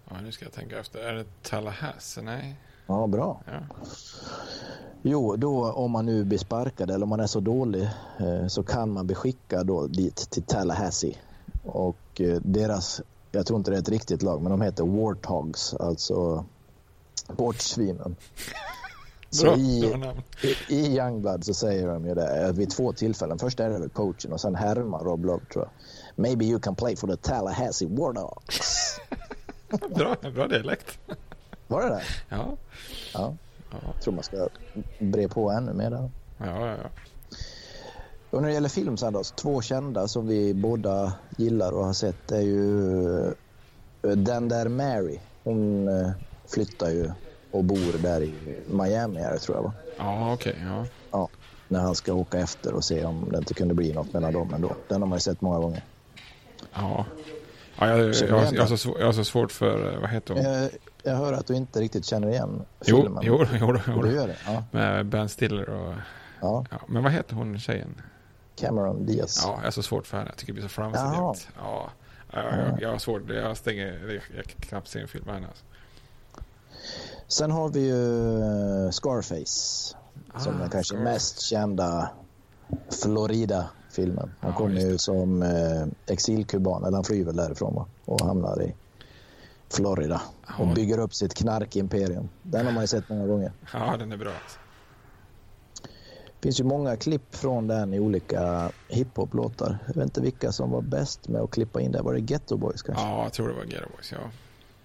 Ja, 0.09 0.15
nu 0.21 0.31
ska 0.31 0.45
jag 0.45 0.53
tänka 0.53 0.79
efter. 0.79 0.99
Är 0.99 1.13
det 1.13 1.25
Tallahassee? 1.41 2.23
Nej. 2.23 2.59
Ja, 2.87 3.07
bra. 3.07 3.41
Ja. 3.45 3.59
Jo, 5.05 5.35
då 5.35 5.71
om 5.71 5.91
man 5.91 6.05
nu 6.05 6.23
blir 6.23 6.37
sparkad 6.37 6.91
eller 6.91 7.03
om 7.03 7.09
man 7.09 7.19
är 7.19 7.27
så 7.27 7.39
dålig 7.39 7.89
eh, 8.19 8.47
så 8.47 8.63
kan 8.63 8.91
man 8.91 9.05
bli 9.07 9.15
skickad 9.15 9.67
då 9.67 9.87
dit 9.87 10.15
till 10.15 10.43
Tallahassee. 10.43 11.17
Och 11.63 12.21
eh, 12.21 12.37
deras, 12.41 13.01
jag 13.31 13.45
tror 13.45 13.57
inte 13.57 13.71
det 13.71 13.77
är 13.77 13.81
ett 13.81 13.89
riktigt 13.89 14.21
lag, 14.21 14.41
men 14.41 14.51
de 14.51 14.61
heter 14.61 14.83
Warthogs, 14.83 15.73
alltså 15.73 16.45
båtsvinen. 17.27 18.15
Så 19.29 19.45
Bra, 19.45 19.57
i, 19.57 19.95
i, 20.41 20.75
i 20.75 20.97
Youngblood 20.97 21.45
så 21.45 21.53
säger 21.53 21.87
de 21.87 22.05
ju 22.05 22.13
det 22.13 22.45
eh, 22.45 22.53
vid 22.53 22.69
två 22.69 22.93
tillfällen. 22.93 23.39
Först 23.39 23.59
är 23.59 23.69
det 23.69 23.79
väl 23.79 23.89
coachen 23.89 24.33
och 24.33 24.41
sen 24.41 24.55
härmar 24.55 24.99
Rob 24.99 25.25
Love 25.25 25.45
tror 25.53 25.63
jag. 25.63 25.71
Maybe 26.15 26.45
you 26.45 26.59
can 26.59 26.75
play 26.75 26.95
for 26.95 27.07
the 27.07 27.17
Tallahassee 27.17 27.87
Warthogs. 27.87 28.99
Bra, 29.95 30.15
bra 30.33 30.47
dialekt. 30.47 30.99
Var 31.73 31.81
det 31.81 31.89
det? 31.89 32.03
Ja. 32.29 32.57
Ja. 33.13 33.33
Jag 33.71 34.01
tror 34.03 34.13
man 34.13 34.23
ska 34.23 34.47
bre 34.99 35.27
på 35.27 35.51
ännu 35.51 35.73
mer 35.73 35.89
där. 35.89 36.09
Ja, 36.37 36.67
ja, 36.67 36.75
ja. 36.83 36.89
Och 38.29 38.41
när 38.41 38.47
det 38.47 38.53
gäller 38.53 38.69
film 38.69 38.97
så 38.97 39.09
då, 39.09 39.23
två 39.23 39.61
kända 39.61 40.07
som 40.07 40.27
vi 40.27 40.53
båda 40.53 41.13
gillar 41.37 41.71
och 41.71 41.85
har 41.85 41.93
sett 41.93 42.31
är 42.31 42.41
ju 42.41 43.27
eh, 44.03 44.11
den 44.11 44.49
där 44.49 44.67
Mary. 44.67 45.19
Hon 45.43 45.87
eh, 45.87 46.11
flyttar 46.47 46.89
ju 46.89 47.11
och 47.51 47.63
bor 47.63 48.01
där 48.01 48.23
i 48.23 48.33
Miami 48.67 49.19
här, 49.19 49.37
tror 49.37 49.57
jag 49.57 49.63
va? 49.63 49.73
Ja, 49.97 50.33
okej. 50.33 50.53
Okay, 50.53 50.65
ja. 50.65 50.85
ja. 51.11 51.29
När 51.67 51.79
han 51.79 51.95
ska 51.95 52.13
åka 52.13 52.39
efter 52.39 52.73
och 52.73 52.83
se 52.83 53.05
om 53.05 53.29
det 53.31 53.37
inte 53.37 53.53
kunde 53.53 53.73
bli 53.73 53.93
något 53.93 54.13
mellan 54.13 54.33
dem 54.33 54.53
ändå. 54.53 54.75
Den 54.87 55.01
har 55.01 55.09
man 55.09 55.15
ju 55.15 55.21
sett 55.21 55.41
många 55.41 55.59
gånger. 55.59 55.83
Ja. 56.73 57.05
ja 57.79 57.87
jag, 57.87 57.99
jag, 57.99 58.15
jag, 58.15 58.53
jag, 58.53 58.65
har 58.65 58.77
så, 58.77 58.95
jag 58.99 59.05
har 59.05 59.13
så 59.13 59.23
svårt 59.23 59.51
för, 59.51 59.97
vad 60.01 60.09
heter 60.09 60.33
hon? 60.33 60.69
Jag, 61.03 61.13
jag 61.13 61.17
hör 61.17 61.33
att 61.33 61.47
du 61.47 61.55
inte 61.55 61.79
riktigt 61.79 62.05
känner 62.05 62.27
igen 62.27 62.65
filmen. 62.81 63.23
Jo, 63.25 63.45
jo, 63.51 63.57
jo, 63.59 63.79
jo. 63.87 64.01
Du 64.01 64.11
gör 64.11 64.27
det? 64.27 64.37
Ja. 64.45 64.63
Med 64.71 65.05
Ben 65.05 65.29
Stiller 65.29 65.69
och... 65.69 65.93
Ja. 66.41 66.65
ja. 66.71 66.77
Men 66.87 67.03
vad 67.03 67.11
heter 67.11 67.35
hon 67.35 67.59
tjejen? 67.59 68.01
Cameron 68.55 69.05
Diaz. 69.05 69.41
Ja, 69.43 69.55
jag 69.57 69.63
har 69.63 69.71
så 69.71 69.83
svårt 69.83 70.07
för 70.07 70.17
henne. 70.17 70.29
Jag 70.29 70.37
tycker 70.37 70.53
det 70.53 70.59
blir 70.59 70.63
så 70.63 70.69
flamsigt. 70.69 71.03
Ja. 71.03 71.35
ja. 71.57 71.89
Jag, 72.33 72.81
jag 72.81 72.91
har 72.91 72.97
svårt. 72.97 73.29
Jag 73.29 73.57
stänger... 73.57 74.21
Jag 74.35 74.45
kan 74.45 74.61
knappt 74.61 74.87
se 74.87 74.99
en 74.99 75.07
film 75.07 75.25
med 75.25 75.33
henne. 75.33 75.47
Alltså. 75.47 75.63
Sen 77.27 77.51
har 77.51 77.69
vi 77.69 77.79
ju 77.79 78.39
eh, 78.85 78.89
Scarface. 78.89 79.95
Ah, 80.33 80.39
som 80.39 80.59
den 80.59 80.69
kanske 80.69 80.95
Scarface. 80.95 81.13
mest 81.13 81.41
kända 81.41 82.09
Florida-filmen. 83.03 84.31
Han 84.39 84.51
ja, 84.51 84.57
kommer 84.57 84.81
ju 84.81 84.97
som 84.97 85.43
eh, 85.43 85.85
exilkuban, 86.07 86.83
eller 86.83 86.97
han 86.97 87.03
flyr 87.03 87.25
väl 87.25 87.35
därifrån 87.35 87.75
va? 87.75 87.85
och 88.05 88.21
hamnar 88.21 88.61
i 88.61 88.75
Florida 89.73 90.21
och 90.59 90.67
bygger 90.67 90.99
upp 90.99 91.13
sitt 91.13 91.33
knarkimperium. 91.33 92.29
Den 92.43 92.65
har 92.65 92.73
man 92.73 92.83
ju 92.83 92.87
sett 92.87 93.09
många 93.09 93.27
gånger. 93.27 93.51
Ja, 93.73 93.97
den 93.97 94.11
är 94.11 94.17
bra. 94.17 94.31
Alltså. 94.43 94.59
Det 96.25 96.47
finns 96.47 96.59
ju 96.59 96.63
många 96.63 96.95
klipp 96.95 97.35
från 97.35 97.67
den 97.67 97.93
i 97.93 97.99
olika 97.99 98.71
hiphop-låtar. 98.87 99.77
Jag 99.87 99.93
vet 99.93 100.03
inte 100.03 100.21
vilka 100.21 100.51
som 100.51 100.71
var 100.71 100.81
bäst 100.81 101.27
med 101.27 101.41
att 101.41 101.51
klippa 101.51 101.81
in 101.81 101.91
där. 101.91 102.01
Var 102.01 102.13
det 102.13 102.19
Ghetto 102.19 102.57
Boys 102.57 102.81
kanske? 102.81 103.03
Ja, 103.03 103.23
jag 103.23 103.33
tror 103.33 103.47
det 103.47 103.53
var 103.53 103.63
Ghetto 103.63 103.89
Boys, 103.95 104.11
ja. 104.11 104.17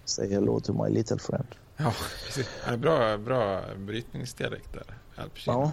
Say 0.05 0.33
hello 0.33 0.59
to 0.59 0.83
my 0.83 0.89
little 0.89 1.19
friend. 1.19 1.47
Ja, 1.77 1.93
precis. 2.25 2.49
Ja, 2.67 2.77
bra, 2.77 3.17
bra 3.17 3.61
brytningsdialekt 3.77 4.73
där. 4.73 4.97
Ja. 5.45 5.71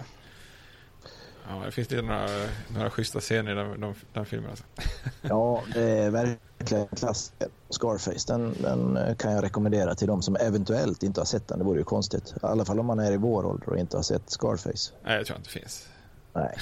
Ja, 1.49 1.65
det 1.65 1.71
finns 1.71 1.87
det 1.87 2.01
några, 2.01 2.27
några 2.73 2.89
schyssta 2.89 3.19
scener 3.19 3.51
i 3.51 3.55
den, 3.55 3.81
den, 3.81 3.95
den 4.13 4.25
filmen. 4.25 4.49
Alltså. 4.49 4.65
Ja, 5.21 5.63
det 5.73 5.81
är 5.81 6.09
verkligen 6.09 6.87
klassiker. 6.87 7.47
Scarface, 7.69 8.33
den, 8.33 8.55
den, 8.61 9.15
kan 9.15 9.31
jag 9.31 9.43
rekommendera 9.43 9.95
till 9.95 10.07
de 10.07 10.21
som 10.21 10.35
eventuellt 10.35 11.03
inte 11.03 11.19
har 11.21 11.25
sett 11.25 11.47
den. 11.47 11.59
Det 11.59 11.65
vore 11.65 11.79
ju 11.79 11.83
konstigt. 11.83 12.33
I 12.35 12.45
alla 12.45 12.65
fall 12.65 12.79
om 12.79 12.85
man 12.85 12.99
är 12.99 13.11
i 13.11 13.17
vår 13.17 13.45
ålder 13.45 13.69
och 13.69 13.77
inte 13.77 13.97
har 13.97 14.03
sett 14.03 14.29
Scarface. 14.29 14.93
Nej, 15.03 15.17
jag 15.17 15.25
tror 15.25 15.37
inte 15.37 15.49
det 15.49 15.59
finns. 15.59 15.87
Nej. 16.33 16.57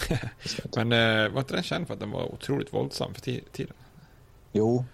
Men 0.76 0.92
äh, 0.92 1.32
var 1.32 1.40
inte 1.40 1.54
den 1.54 1.64
känd 1.64 1.88
för 1.88 1.94
att 1.94 2.00
den 2.00 2.12
var 2.12 2.34
otroligt 2.34 2.74
våldsam 2.74 3.14
för 3.14 3.22
tiden? 3.22 3.74
Jo, 4.52 4.86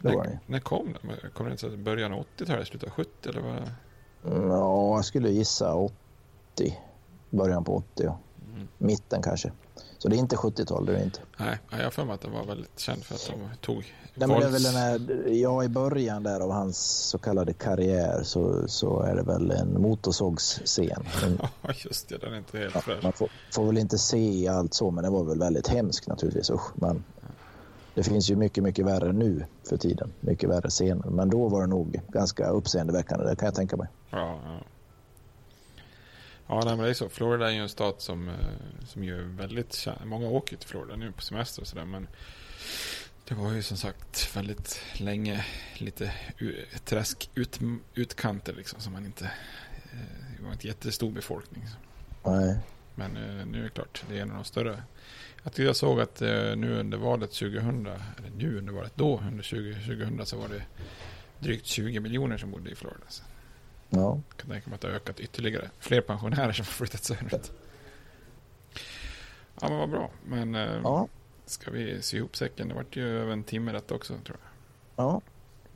det 0.00 0.16
var 0.16 0.24
den 0.24 0.38
När 0.46 0.60
kom 0.60 0.96
den? 1.02 1.30
Kom 1.34 1.48
den 1.48 1.74
i 1.74 1.76
början 1.76 2.12
av 2.12 2.24
80-talet, 2.36 2.68
slutet 2.68 2.88
av 2.88 2.94
70 2.94 3.28
eller 3.28 3.40
vad? 3.40 3.70
Ja, 4.50 4.96
jag 4.96 5.04
skulle 5.04 5.30
gissa 5.30 5.74
80. 5.74 5.94
Början 7.30 7.64
på 7.64 7.76
80, 7.76 8.04
ja. 8.04 8.18
Mm. 8.58 8.68
Mitten 8.78 9.22
kanske. 9.22 9.52
Så 9.98 10.08
det 10.08 10.16
är 10.16 10.18
inte 10.18 10.36
70-tal, 10.36 10.86
det 10.86 10.92
är 10.92 10.96
det 10.96 11.04
inte. 11.04 11.20
Nej, 11.36 11.58
jag 11.70 11.84
har 11.84 11.90
för 11.90 12.04
mig 12.04 12.14
att 12.14 12.20
den 12.20 12.32
var 12.32 12.44
väldigt 12.44 12.78
känd 12.78 13.04
för 13.04 13.14
att 13.14 13.26
de 13.26 13.56
tog 13.60 13.94
Nej, 14.18 14.28
men 14.28 14.40
det 14.40 14.46
är 14.46 14.50
väl 14.50 14.62
den 14.62 14.74
här, 14.74 15.26
ja, 15.28 15.64
i 15.64 15.68
början 15.68 16.22
där 16.22 16.40
av 16.40 16.52
hans 16.52 16.78
så 16.78 17.18
kallade 17.18 17.52
karriär 17.52 18.22
så, 18.22 18.68
så 18.68 19.02
är 19.02 19.16
det 19.16 19.22
väl 19.22 19.50
en 19.50 19.82
motorsågsscen. 19.82 21.04
Ja, 21.62 21.70
just 21.76 22.08
det, 22.08 22.18
den 22.18 22.32
är 22.32 22.38
inte 22.38 22.58
helt 22.58 22.74
ja, 22.74 22.80
fräsch. 22.80 23.02
Man 23.02 23.12
får, 23.12 23.28
får, 23.52 23.66
väl 23.66 23.78
inte 23.78 23.98
se 23.98 24.48
allt 24.48 24.74
så, 24.74 24.90
men 24.90 25.04
det 25.04 25.10
var 25.10 25.24
väl 25.24 25.38
väldigt 25.38 25.68
hemskt 25.68 26.08
naturligtvis. 26.08 26.50
Usch, 26.50 26.70
men 26.74 27.04
det 27.94 28.02
finns 28.02 28.30
ju 28.30 28.36
mycket, 28.36 28.64
mycket 28.64 28.86
värre 28.86 29.12
nu 29.12 29.44
för 29.68 29.76
tiden. 29.76 30.12
Mycket 30.20 30.50
värre 30.50 30.70
scener. 30.70 31.10
Men 31.10 31.30
då 31.30 31.48
var 31.48 31.60
det 31.60 31.66
nog 31.66 32.00
ganska 32.08 32.48
uppseendeväckande, 32.48 33.24
det 33.24 33.36
kan 33.36 33.46
jag 33.46 33.54
tänka 33.54 33.76
mig. 33.76 33.88
Ja, 34.10 34.40
ja. 34.44 34.60
Ja, 36.48 36.62
nej, 36.64 36.76
men 36.76 36.84
det 36.84 36.90
är 36.90 36.94
så. 36.94 37.08
Florida 37.08 37.48
är 37.48 37.54
ju 37.54 37.62
en 37.62 37.68
stat 37.68 38.02
som, 38.02 38.28
eh, 38.28 38.34
som 38.86 39.04
gör 39.04 39.20
väldigt... 39.20 39.86
Många 40.04 40.28
åker 40.28 40.56
till 40.56 40.68
Florida 40.68 40.96
nu 40.96 41.12
på 41.12 41.22
semester 41.22 41.62
och 41.62 41.68
sådär, 41.68 41.84
men 41.84 42.08
det 43.24 43.34
var 43.34 43.52
ju 43.52 43.62
som 43.62 43.76
sagt 43.76 44.36
väldigt 44.36 44.80
länge 44.92 45.44
lite 45.74 46.12
träsk 46.84 47.30
ut, 47.34 47.60
utkanter 47.94 48.52
liksom 48.52 48.80
som 48.80 48.92
man 48.92 49.06
inte... 49.06 49.24
Eh, 49.92 50.36
det 50.36 50.44
var 50.44 50.52
inte 50.52 50.66
jättestor 50.66 51.10
befolkning. 51.10 51.64
Nej. 52.24 52.58
Men 52.94 53.16
eh, 53.16 53.46
nu 53.46 53.58
är 53.58 53.62
det 53.62 53.70
klart, 53.70 54.04
det 54.08 54.18
är 54.18 54.22
en 54.22 54.30
av 54.30 54.36
de 54.36 54.44
större. 54.44 54.82
Att 55.42 55.58
jag 55.58 55.76
såg 55.76 56.00
att 56.00 56.20
nu 56.20 56.78
under 56.80 56.98
valet 56.98 57.32
2000, 57.32 57.86
eller 57.86 58.30
nu 58.36 58.58
under 58.58 58.72
valet 58.72 58.92
då, 58.94 59.22
under 59.30 59.44
2000 59.44 60.26
så 60.26 60.38
var 60.38 60.48
det 60.48 60.62
drygt 61.38 61.66
20 61.66 62.00
miljoner 62.00 62.38
som 62.38 62.50
bodde 62.50 62.70
i 62.70 62.74
Florida. 62.74 63.04
Så. 63.08 63.22
Ja. 63.90 64.20
Jag 64.28 64.36
kan 64.36 64.50
tänka 64.50 64.70
mig 64.70 64.74
att 64.74 64.80
det 64.80 64.88
har 64.88 64.94
ökat 64.94 65.20
ytterligare. 65.20 65.70
Fler 65.78 66.00
pensionärer 66.00 66.52
som 66.52 66.64
har 66.64 66.72
flyttat 66.72 67.04
söderut. 67.04 67.52
Ja, 69.60 69.68
men 69.68 69.78
vad 69.78 69.90
bra. 69.90 70.10
Men 70.26 70.54
eh, 70.54 70.80
ja. 70.82 71.08
ska 71.46 71.70
vi 71.70 72.02
sy 72.02 72.16
ihop 72.16 72.36
säcken? 72.36 72.68
Det 72.68 72.74
vart 72.74 72.96
ju 72.96 73.20
över 73.20 73.32
en 73.32 73.44
timme 73.44 73.72
detta 73.72 73.94
också, 73.94 74.14
tror 74.24 74.38
jag. 74.42 75.04
Ja. 75.04 75.20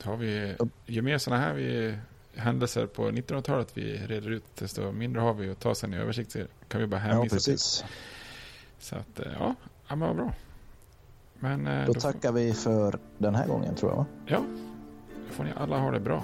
Då 0.03 0.09
har 0.09 0.17
vi, 0.17 0.55
ju 0.85 1.01
mer 1.01 1.17
sådana 1.17 1.41
här 1.41 1.53
vi, 1.53 1.97
händelser 2.35 2.85
på 2.85 3.09
1900-talet 3.09 3.71
vi 3.73 3.97
reder 3.97 4.29
ut, 4.29 4.43
desto 4.55 4.91
mindre 4.91 5.21
har 5.21 5.33
vi 5.33 5.51
att 5.51 5.59
ta 5.59 5.75
sen 5.75 5.93
i 5.93 5.97
översikt. 5.97 6.35
kan 6.67 6.81
vi 6.81 6.87
bara 6.87 6.99
hänvisa 6.99 7.35
ja, 7.35 7.37
precis. 7.37 7.77
till. 7.77 7.87
Så 8.79 8.95
att, 8.95 9.19
eh, 9.19 9.33
ja, 9.39 9.55
ja 9.87 9.95
men 9.95 10.07
vad 10.07 10.15
bra. 10.15 10.33
Men, 11.39 11.67
eh, 11.67 11.85
då, 11.85 11.93
då 11.93 11.99
tackar 11.99 12.31
vi 12.31 12.53
för 12.53 12.99
den 13.17 13.35
här 13.35 13.47
gången, 13.47 13.75
tror 13.75 13.91
jag. 13.91 14.05
Ja, 14.25 14.43
då 15.27 15.33
får 15.33 15.43
ni 15.43 15.51
alla 15.57 15.77
ha 15.77 15.91
det 15.91 15.99
bra. 15.99 16.23